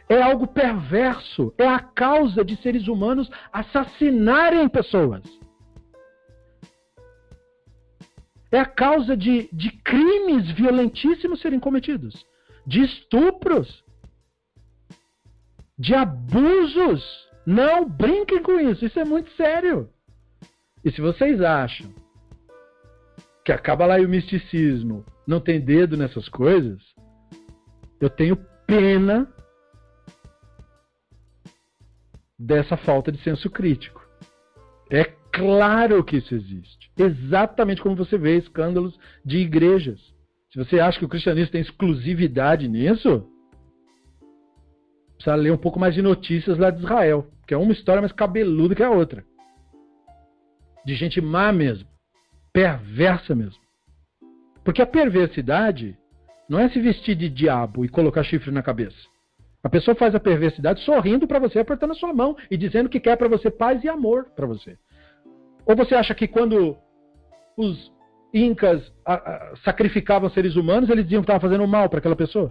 [0.09, 1.53] É algo perverso.
[1.59, 5.23] É a causa de seres humanos assassinarem pessoas.
[8.51, 12.25] É a causa de, de crimes violentíssimos serem cometidos,
[12.67, 13.85] de estupros,
[15.79, 17.05] de abusos.
[17.45, 18.87] Não brinquem com isso.
[18.87, 19.89] Isso é muito sério.
[20.85, 21.93] E se vocês acham
[23.47, 26.83] que acaba lá e o misticismo não tem dedo nessas coisas,
[28.01, 28.37] eu tenho
[28.67, 29.33] pena
[32.37, 34.05] dessa falta de senso crítico.
[34.91, 36.91] É claro que isso existe.
[36.99, 40.01] Exatamente como você vê escândalos de igrejas.
[40.51, 43.31] Se você acha que o cristianismo tem exclusividade nisso,
[45.15, 48.13] precisa ler um pouco mais de notícias lá de Israel, que é uma história mais
[48.13, 49.25] cabeluda que a outra.
[50.85, 51.96] De gente má mesmo
[52.57, 53.61] perversa mesmo.
[54.65, 55.95] Porque a perversidade
[56.49, 58.97] não é se vestir de diabo e colocar chifre na cabeça.
[59.63, 62.99] A pessoa faz a perversidade sorrindo para você, apertando a sua mão e dizendo que
[62.99, 64.79] quer para você paz e amor para você.
[65.67, 66.79] Ou você acha que quando
[67.59, 67.93] os
[68.33, 72.51] incas a, a, sacrificavam seres humanos, eles diziam que estavam fazendo mal para aquela pessoa?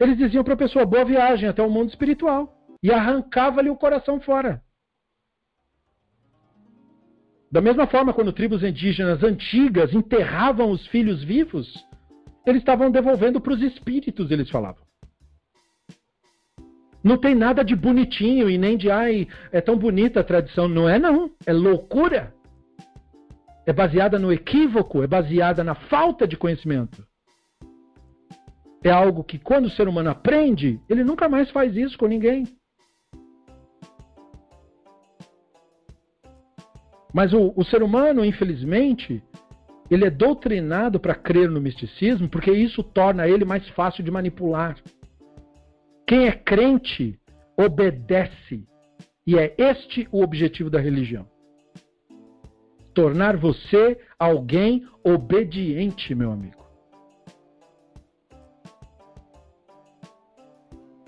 [0.00, 2.50] Eles diziam para a pessoa boa viagem até o mundo espiritual
[2.82, 4.62] e arrancava-lhe o coração fora.
[7.56, 11.86] Da mesma forma, quando tribos indígenas antigas enterravam os filhos vivos,
[12.44, 14.84] eles estavam devolvendo para os espíritos, eles falavam.
[17.02, 20.68] Não tem nada de bonitinho e nem de ai, é tão bonita a tradição.
[20.68, 21.30] Não é, não.
[21.46, 22.34] É loucura.
[23.64, 27.06] É baseada no equívoco, é baseada na falta de conhecimento.
[28.84, 32.44] É algo que, quando o ser humano aprende, ele nunca mais faz isso com ninguém.
[37.16, 39.24] Mas o, o ser humano, infelizmente,
[39.90, 44.76] ele é doutrinado para crer no misticismo porque isso torna ele mais fácil de manipular.
[46.06, 47.18] Quem é crente
[47.56, 48.68] obedece.
[49.26, 51.26] E é este o objetivo da religião.
[52.92, 56.66] Tornar você alguém obediente, meu amigo.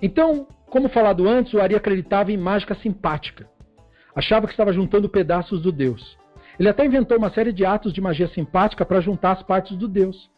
[0.00, 3.46] Então, como falado antes, o Ari acreditava em mágica simpática.
[4.18, 6.18] Achava que estava juntando pedaços do Deus.
[6.58, 9.86] Ele até inventou uma série de atos de magia simpática para juntar as partes do
[9.86, 10.28] Deus.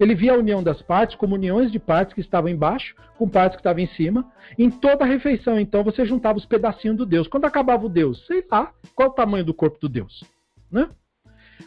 [0.00, 3.54] Ele via a união das partes como uniões de partes que estavam embaixo com partes
[3.54, 4.26] que estavam em cima.
[4.58, 7.28] Em toda a refeição, então, você juntava os pedacinhos do Deus.
[7.28, 10.24] Quando acabava o Deus, sei lá, qual o tamanho do corpo do Deus?
[10.68, 10.88] Né?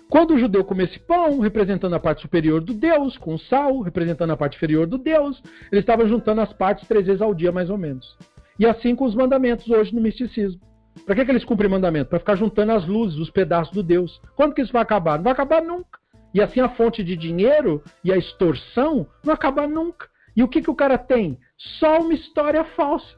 [0.10, 4.32] Quando o judeu comia esse pão, representando a parte superior do Deus, com sal, representando
[4.32, 5.42] a parte inferior do Deus,
[5.72, 8.18] ele estava juntando as partes três vezes ao dia, mais ou menos.
[8.60, 10.70] E assim com os mandamentos hoje no misticismo.
[11.06, 12.10] Para que, que eles cumprem mandamento?
[12.10, 14.22] Para ficar juntando as luzes, os pedaços do Deus.
[14.36, 15.18] Quando que isso vai acabar?
[15.18, 16.00] Não vai acabar nunca.
[16.34, 20.10] E assim a fonte de dinheiro e a extorsão não vai acabar nunca.
[20.36, 21.38] E o que, que o cara tem?
[21.58, 23.18] Só uma história falsa.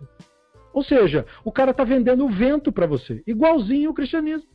[0.74, 4.52] Ou seja, o cara está vendendo o vento para você, igualzinho o cristianismo.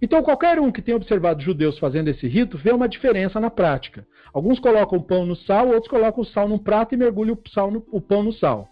[0.00, 4.04] Então, qualquer um que tenha observado judeus fazendo esse rito vê uma diferença na prática.
[4.32, 7.50] Alguns colocam o pão no sal, outros colocam o sal num prato e mergulham o,
[7.50, 8.68] sal no, o pão no sal.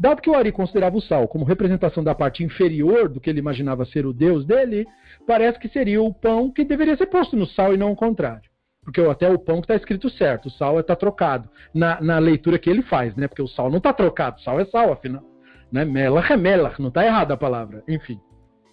[0.00, 3.38] Dado que o Ari considerava o sal como representação da parte inferior do que ele
[3.38, 4.86] imaginava ser o deus dele,
[5.26, 8.48] parece que seria o pão que deveria ser posto no sal e não o contrário.
[8.82, 11.50] Porque até o pão que está escrito certo, o sal está trocado.
[11.74, 13.28] Na, na, leitura que ele faz, né?
[13.28, 15.22] Porque o sal não está trocado, sal é sal, afinal.
[15.70, 15.84] Né?
[15.84, 17.84] Melach é melach, não está errada a palavra.
[17.86, 18.18] Enfim.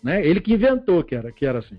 [0.01, 0.25] Né?
[0.25, 1.77] Ele que inventou que era, que era assim.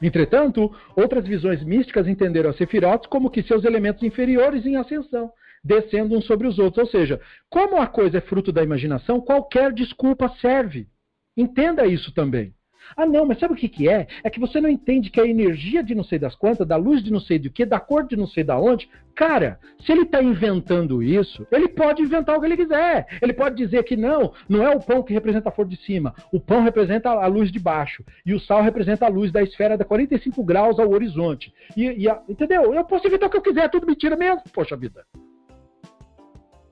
[0.00, 5.32] Entretanto, outras visões místicas entenderam a Sefirot como que seus elementos inferiores em ascensão,
[5.66, 6.84] descendo uns sobre os outros.
[6.84, 7.20] Ou seja,
[7.50, 10.88] como a coisa é fruto da imaginação, qualquer desculpa serve.
[11.36, 12.54] Entenda isso também.
[12.94, 14.06] Ah, não, mas sabe o que, que é?
[14.22, 17.02] É que você não entende que a energia de não sei das quantas, da luz
[17.02, 18.88] de não sei do que, da cor de não sei da onde.
[19.14, 23.06] Cara, se ele está inventando isso, ele pode inventar o que ele quiser.
[23.20, 26.14] Ele pode dizer que não, não é o pão que representa a flor de cima.
[26.30, 28.04] O pão representa a luz de baixo.
[28.24, 31.52] E o sal representa a luz da esfera da 45 graus ao horizonte.
[31.76, 32.74] E, e a, entendeu?
[32.74, 34.42] Eu posso inventar o que eu quiser, é tudo mentira mesmo.
[34.52, 35.04] Poxa vida.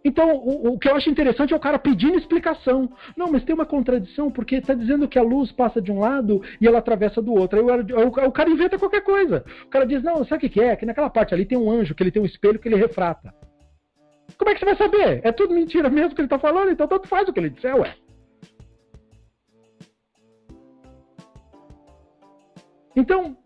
[0.05, 2.93] Então, o, o, que eu acho interessante é o cara pedindo explicação.
[3.17, 6.43] Não, mas tem uma contradição, porque está dizendo que a luz passa de um lado
[6.61, 7.59] e ela atravessa do outro.
[7.59, 9.43] Aí o, o, o cara inventa qualquer coisa.
[9.65, 10.77] O cara diz, não, sabe o que, é?
[10.77, 13.35] Que naquela parte ali tem um anjo, que ele tem um espelho que ele refrata.
[14.37, 15.21] Como é que você vai saber?
[15.25, 17.75] É tudo mentira mesmo que ele está falando, então tanto faz o que ele disser,
[17.75, 17.95] ué.
[22.95, 23.37] Então,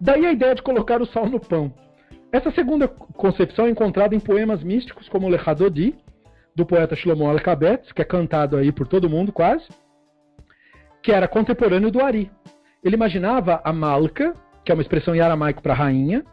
[0.00, 1.72] daí a ideia de colocar o sal no pão.
[2.32, 5.94] Essa segunda concepção é encontrada em poemas místicos como Le Hadodi,
[6.54, 9.66] do poeta Shlomo Alkabetz, que é cantado aí por todo mundo quase,
[11.02, 12.30] que era contemporâneo do Ari.
[12.82, 16.24] Ele imaginava a Malka, que é uma expressão em aramaico para rainha,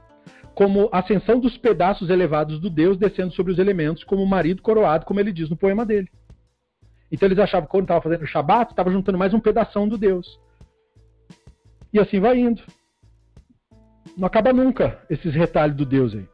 [0.53, 5.05] como ascensão dos pedaços elevados do Deus descendo sobre os elementos, como o marido coroado,
[5.05, 6.09] como ele diz no poema dele.
[7.11, 9.97] Então eles achavam que quando estava fazendo o Shabat, estava juntando mais um pedação do
[9.97, 10.39] Deus.
[11.93, 12.61] E assim vai indo.
[14.17, 16.27] Não acaba nunca esses retalhos do Deus aí.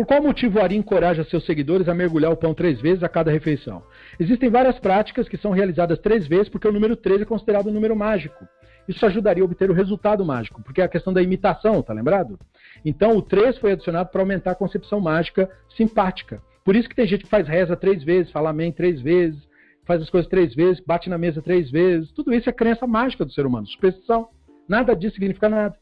[0.00, 3.08] Por qual motivo o Ari encoraja seus seguidores a mergulhar o pão três vezes a
[3.08, 3.82] cada refeição?
[4.18, 7.72] Existem várias práticas que são realizadas três vezes porque o número três é considerado um
[7.72, 8.48] número mágico.
[8.88, 12.38] Isso ajudaria a obter o resultado mágico, porque é a questão da imitação, tá lembrado?
[12.82, 16.42] Então o 3 foi adicionado para aumentar a concepção mágica simpática.
[16.64, 19.38] Por isso que tem gente que faz reza três vezes, fala amém três vezes,
[19.84, 22.10] faz as coisas três vezes, bate na mesa três vezes.
[22.12, 24.30] Tudo isso é crença mágica do ser humano, superstição.
[24.66, 25.76] Nada disso significa nada.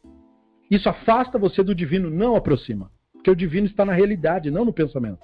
[0.68, 2.90] Isso afasta você do divino, não aproxima.
[3.18, 5.20] Porque o divino está na realidade, não no pensamento.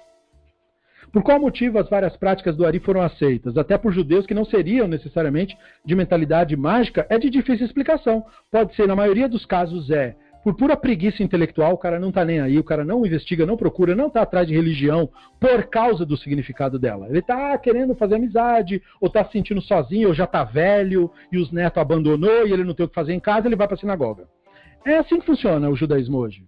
[1.11, 3.57] Por qual motivo as várias práticas do Ari foram aceitas?
[3.57, 8.25] Até por judeus que não seriam necessariamente de mentalidade mágica, é de difícil explicação.
[8.51, 10.15] Pode ser, na maioria dos casos, é
[10.45, 13.57] por pura preguiça intelectual, o cara não está nem aí, o cara não investiga, não
[13.57, 15.09] procura, não está atrás de religião
[15.39, 17.07] por causa do significado dela.
[17.09, 21.39] Ele está querendo fazer amizade, ou está se sentindo sozinho, ou já está velho, e
[21.39, 23.75] os netos abandonou, e ele não tem o que fazer em casa, ele vai para
[23.75, 24.27] a sinagoga.
[24.85, 26.45] É assim que funciona o judaísmo hoje.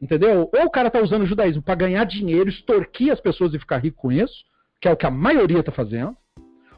[0.00, 0.50] Entendeu?
[0.52, 3.78] Ou o cara está usando o judaísmo para ganhar dinheiro, extorquir as pessoas e ficar
[3.78, 4.44] rico com isso,
[4.80, 6.16] que é o que a maioria está fazendo.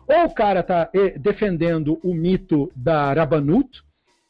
[0.06, 3.82] Ou o cara está eh, defendendo o mito da Rabanut,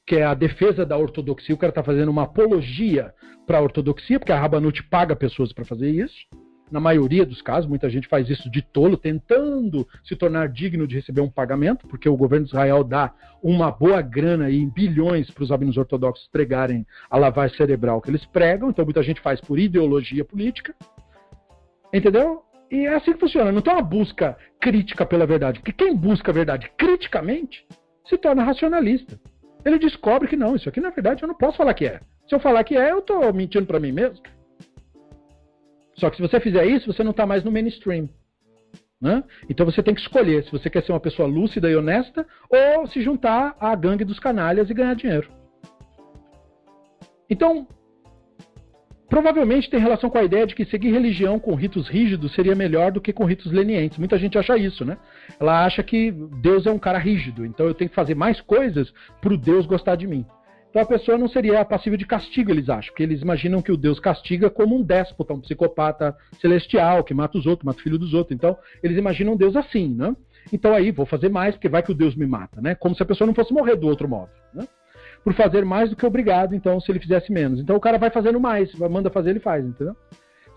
[0.06, 3.12] que é a defesa da ortodoxia, o cara está fazendo uma apologia
[3.46, 6.26] para a ortodoxia, porque a Rabanut paga pessoas para fazer isso
[6.70, 10.96] na maioria dos casos, muita gente faz isso de tolo, tentando se tornar digno de
[10.96, 13.12] receber um pagamento, porque o governo de Israel dá
[13.42, 18.24] uma boa grana em bilhões para os rabinos ortodoxos entregarem a lavagem cerebral que eles
[18.26, 20.74] pregam, então muita gente faz por ideologia política.
[21.92, 22.42] Entendeu?
[22.70, 26.32] E é assim que funciona, não tem uma busca crítica pela verdade, porque quem busca
[26.32, 27.64] a verdade criticamente
[28.04, 29.20] se torna racionalista.
[29.64, 32.00] Ele descobre que não, isso aqui na verdade eu não posso falar que é.
[32.28, 34.20] Se eu falar que é, eu estou mentindo para mim mesmo.
[35.96, 38.08] Só que se você fizer isso, você não está mais no mainstream.
[39.00, 39.22] Né?
[39.48, 42.86] Então você tem que escolher se você quer ser uma pessoa lúcida e honesta ou
[42.86, 45.28] se juntar à gangue dos canalhas e ganhar dinheiro.
[47.28, 47.66] Então,
[49.08, 52.92] provavelmente tem relação com a ideia de que seguir religião com ritos rígidos seria melhor
[52.92, 53.98] do que com ritos lenientes.
[53.98, 54.96] Muita gente acha isso, né?
[55.38, 56.10] Ela acha que
[56.40, 59.66] Deus é um cara rígido, então eu tenho que fazer mais coisas para o Deus
[59.66, 60.24] gostar de mim.
[60.76, 63.78] Então a pessoa não seria passível de castigo, eles acham, porque eles imaginam que o
[63.78, 67.96] Deus castiga como um déspota, um psicopata celestial, que mata os outros, mata o filho
[67.96, 68.36] dos outros.
[68.36, 70.14] Então, eles imaginam Deus assim, né?
[70.52, 72.74] Então aí, vou fazer mais, porque vai que o Deus me mata, né?
[72.74, 74.68] Como se a pessoa não fosse morrer do outro modo, né?
[75.24, 77.58] Por fazer mais do que obrigado, então, se ele fizesse menos.
[77.58, 79.96] Então o cara vai fazendo mais, manda fazer, ele faz, entendeu?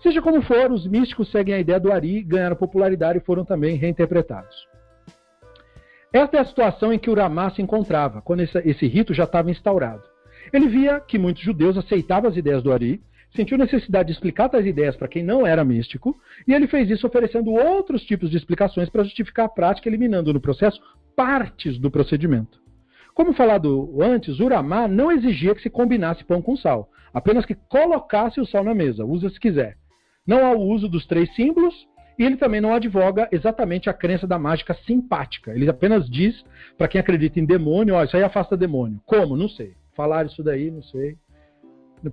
[0.02, 3.74] Seja como for, os místicos seguem a ideia do Ari, ganharam popularidade e foram também
[3.76, 4.68] reinterpretados.
[6.12, 9.24] Esta é a situação em que o Ramá se encontrava, quando esse, esse rito já
[9.24, 10.09] estava instaurado.
[10.52, 13.02] Ele via que muitos judeus aceitavam as ideias do Ari,
[13.34, 17.06] sentiu necessidade de explicar tais ideias para quem não era místico, e ele fez isso
[17.06, 20.80] oferecendo outros tipos de explicações para justificar a prática, eliminando no processo
[21.14, 22.60] partes do procedimento.
[23.14, 27.54] Como falado antes, o Ramá não exigia que se combinasse pão com sal, apenas que
[27.54, 29.76] colocasse o sal na mesa, usa se quiser.
[30.26, 31.74] Não há o uso dos três símbolos,
[32.18, 35.52] e ele também não advoga exatamente a crença da mágica simpática.
[35.52, 36.44] Ele apenas diz
[36.76, 39.00] para quem acredita em demônio, ó, isso aí afasta demônio.
[39.06, 39.36] Como?
[39.36, 39.74] Não sei.
[40.00, 41.18] Falar isso daí, não sei.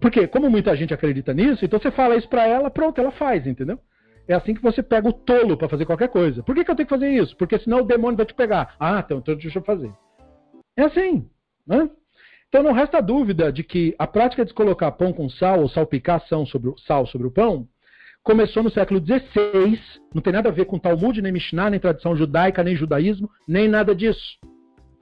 [0.01, 3.47] Porque como muita gente acredita nisso, então você fala isso para ela, pronto, ela faz,
[3.47, 3.79] entendeu?
[4.27, 6.43] É assim que você pega o tolo para fazer qualquer coisa.
[6.43, 7.33] Por que, que eu tenho que fazer isso?
[7.37, 8.75] Porque senão o demônio vai te pegar.
[8.77, 9.89] Ah, então, então deixa eu fazer.
[10.75, 11.29] É assim,
[11.65, 11.89] né?
[12.49, 16.21] Então não resta dúvida de que a prática de colocar pão com sal ou salpicar
[16.27, 17.69] sobre o, sal sobre o pão
[18.21, 19.79] começou no século XVI,
[20.13, 23.69] não tem nada a ver com Talmud, nem Mishnah, nem tradição judaica, nem judaísmo, nem
[23.69, 24.37] nada disso.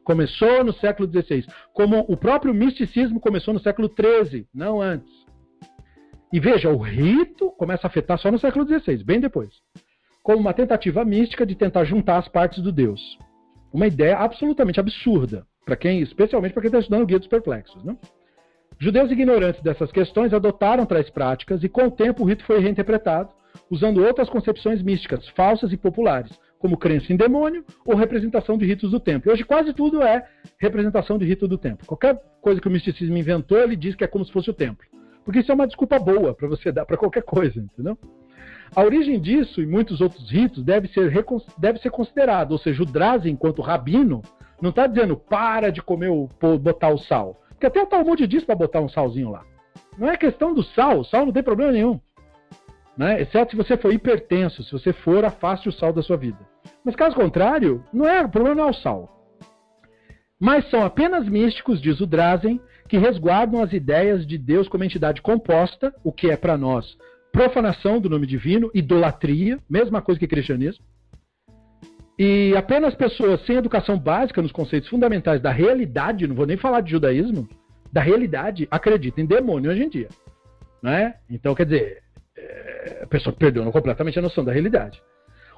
[0.06, 5.12] Começou no século XVI, como o próprio misticismo começou no século XIII, não antes.
[6.32, 9.50] E veja, o rito começa a afetar só no século XVI, bem depois,
[10.22, 13.18] como uma tentativa mística de tentar juntar as partes do Deus.
[13.74, 17.84] Uma ideia absolutamente absurda, para quem, especialmente para quem está estudando o Guia dos Perplexos.
[17.84, 17.98] Né?
[18.78, 23.30] Judeus ignorantes dessas questões adotaram tais práticas e, com o tempo, o rito foi reinterpretado,
[23.72, 26.32] usando outras concepções místicas, falsas e populares,
[26.66, 29.32] como crença em demônio ou representação de ritos do templo.
[29.32, 30.28] Hoje quase tudo é
[30.58, 31.86] representação de rito do templo.
[31.86, 34.84] Qualquer coisa que o misticismo inventou, ele diz que é como se fosse o templo.
[35.24, 37.96] Porque isso é uma desculpa boa para você dar para qualquer coisa, entendeu?
[38.76, 41.14] A origem disso e muitos outros ritos deve ser,
[41.56, 44.24] deve ser considerado, ou seja, o Drazen, enquanto rabino,
[44.60, 46.28] não está dizendo para de comer o,
[46.58, 47.40] botar o sal.
[47.50, 49.44] Porque até o Talmud diz para botar um salzinho lá.
[50.00, 52.00] Não é questão do sal, sal não tem problema nenhum.
[52.98, 53.22] Né?
[53.22, 56.40] Exceto se você for hipertenso, se você for, afaste o sal da sua vida.
[56.84, 59.12] Mas caso contrário, não é, o problema não é o sal.
[60.40, 65.22] Mas são apenas místicos, diz o Drazen, que resguardam as ideias de Deus como entidade
[65.22, 66.98] composta, o que é para nós
[67.36, 70.86] profanação do nome divino, idolatria, mesma coisa que cristianismo.
[72.18, 76.80] E apenas pessoas sem educação básica nos conceitos fundamentais da realidade, não vou nem falar
[76.80, 77.46] de judaísmo,
[77.92, 80.08] da realidade, acreditam em demônio hoje em dia.
[80.82, 81.16] Né?
[81.30, 82.04] Então, quer dizer,
[83.02, 85.02] a pessoa perdeu completamente a noção da realidade.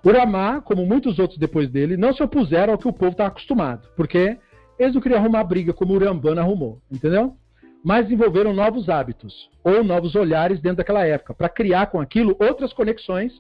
[0.03, 3.27] O Ramá, como muitos outros depois dele, não se opuseram ao que o povo está
[3.27, 4.37] acostumado, porque
[4.77, 7.35] eles não queriam arrumar briga como o Rambana arrumou, entendeu?
[7.83, 12.73] Mas desenvolveram novos hábitos ou novos olhares dentro daquela época, para criar com aquilo outras
[12.73, 13.33] conexões,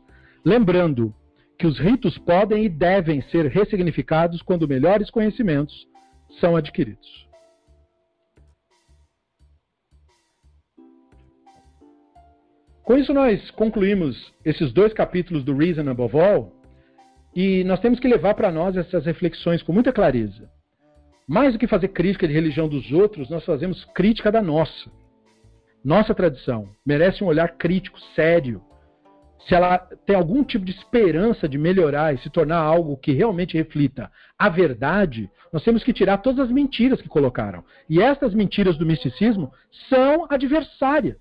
[0.43, 1.13] lembrando
[1.57, 5.87] que os ritos podem e devem ser ressignificados quando melhores conhecimentos
[6.39, 7.26] são adquiridos.
[12.87, 16.53] Com isso, nós concluímos esses dois capítulos do Reason Above All
[17.35, 20.49] e nós temos que levar para nós essas reflexões com muita clareza.
[21.27, 24.89] Mais do que fazer crítica de religião dos outros, nós fazemos crítica da nossa.
[25.83, 28.61] Nossa tradição merece um olhar crítico, sério.
[29.45, 33.57] Se ela tem algum tipo de esperança de melhorar e se tornar algo que realmente
[33.57, 34.09] reflita
[34.39, 37.65] a verdade, nós temos que tirar todas as mentiras que colocaram.
[37.89, 39.51] E estas mentiras do misticismo
[39.89, 41.17] são adversárias.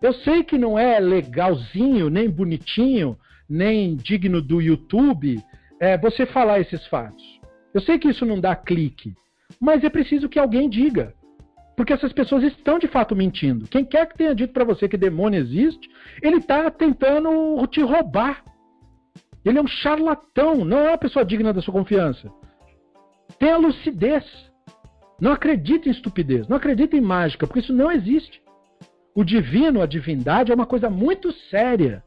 [0.00, 5.42] Eu sei que não é legalzinho, nem bonitinho, nem digno do YouTube
[5.80, 7.40] é, você falar esses fatos.
[7.72, 9.14] Eu sei que isso não dá clique,
[9.60, 11.14] mas é preciso que alguém diga.
[11.76, 13.66] Porque essas pessoas estão de fato mentindo.
[13.66, 15.88] Quem quer que tenha dito para você que demônio existe,
[16.22, 18.44] ele está tentando te roubar.
[19.44, 22.30] Ele é um charlatão, não é uma pessoa digna da sua confiança.
[23.38, 24.24] Tenha lucidez.
[25.18, 28.42] Não acredite em estupidez, não acredite em mágica, porque isso não existe.
[29.14, 32.02] O divino, a divindade, é uma coisa muito séria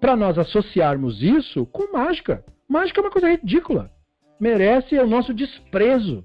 [0.00, 2.44] para nós associarmos isso com mágica.
[2.68, 3.90] Mágica é uma coisa ridícula
[4.38, 6.24] merece o nosso desprezo.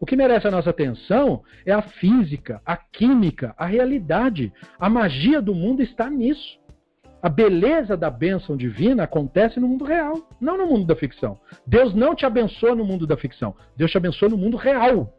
[0.00, 4.52] O que merece a nossa atenção é a física, a química, a realidade.
[4.78, 6.58] A magia do mundo está nisso.
[7.22, 11.38] A beleza da bênção divina acontece no mundo real, não no mundo da ficção.
[11.66, 15.10] Deus não te abençoa no mundo da ficção, Deus te abençoa no mundo real.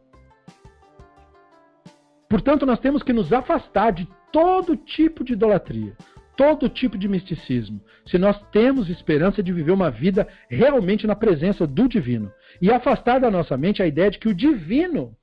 [2.28, 5.92] Portanto, nós temos que nos afastar de todo tipo de idolatria,
[6.36, 11.66] todo tipo de misticismo, se nós temos esperança de viver uma vida realmente na presença
[11.66, 12.30] do divino
[12.60, 15.14] e afastar da nossa mente a ideia de que o divino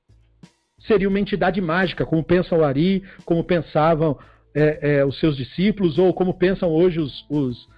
[0.80, 4.18] seria uma entidade mágica, como pensa o Ari, como pensavam
[4.54, 7.68] é, é, os seus discípulos, ou como pensam hoje os, os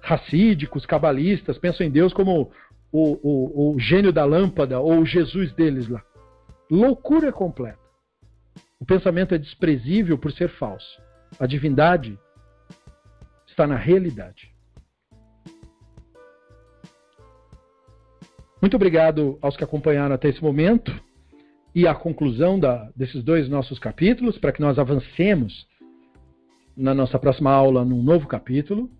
[0.00, 2.50] racídicos, cabalistas, pensam em Deus como
[2.90, 6.02] o, o, o gênio da lâmpada ou o Jesus deles lá.
[6.70, 7.81] Loucura completa.
[8.82, 11.00] O pensamento é desprezível por ser falso.
[11.38, 12.18] A divindade
[13.46, 14.52] está na realidade.
[18.60, 20.92] Muito obrigado aos que acompanharam até esse momento
[21.72, 25.64] e a conclusão da, desses dois nossos capítulos, para que nós avancemos
[26.76, 28.90] na nossa próxima aula num novo capítulo.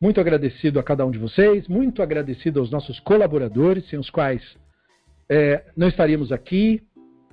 [0.00, 4.40] Muito agradecido a cada um de vocês, muito agradecido aos nossos colaboradores, sem os quais
[5.28, 6.80] é, não estaríamos aqui.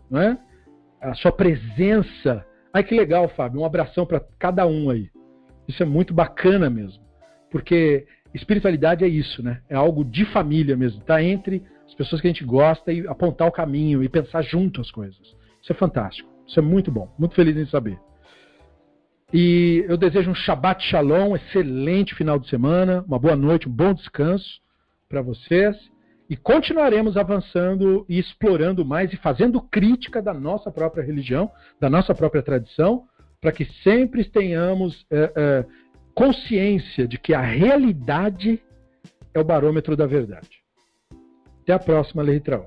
[0.09, 0.50] Não é?
[1.01, 2.45] A sua presença.
[2.73, 3.61] Ai, que legal, Fábio.
[3.61, 5.09] Um abração para cada um aí.
[5.67, 7.03] Isso é muito bacana mesmo.
[7.49, 9.61] Porque espiritualidade é isso, né?
[9.69, 11.01] É algo de família mesmo.
[11.01, 14.79] Tá entre as pessoas que a gente gosta e apontar o caminho e pensar junto
[14.79, 15.19] as coisas.
[15.61, 16.29] Isso é fantástico.
[16.47, 17.13] Isso é muito bom.
[17.17, 17.99] Muito feliz em saber.
[19.33, 23.93] E eu desejo um Shabbat Shalom, excelente final de semana, uma boa noite, um bom
[23.93, 24.59] descanso
[25.07, 25.75] para vocês.
[26.31, 32.15] E continuaremos avançando e explorando mais e fazendo crítica da nossa própria religião, da nossa
[32.15, 33.03] própria tradição,
[33.41, 35.65] para que sempre tenhamos é, é,
[36.15, 38.63] consciência de que a realidade
[39.33, 40.63] é o barômetro da verdade.
[41.63, 42.59] Até a próxima, Leitra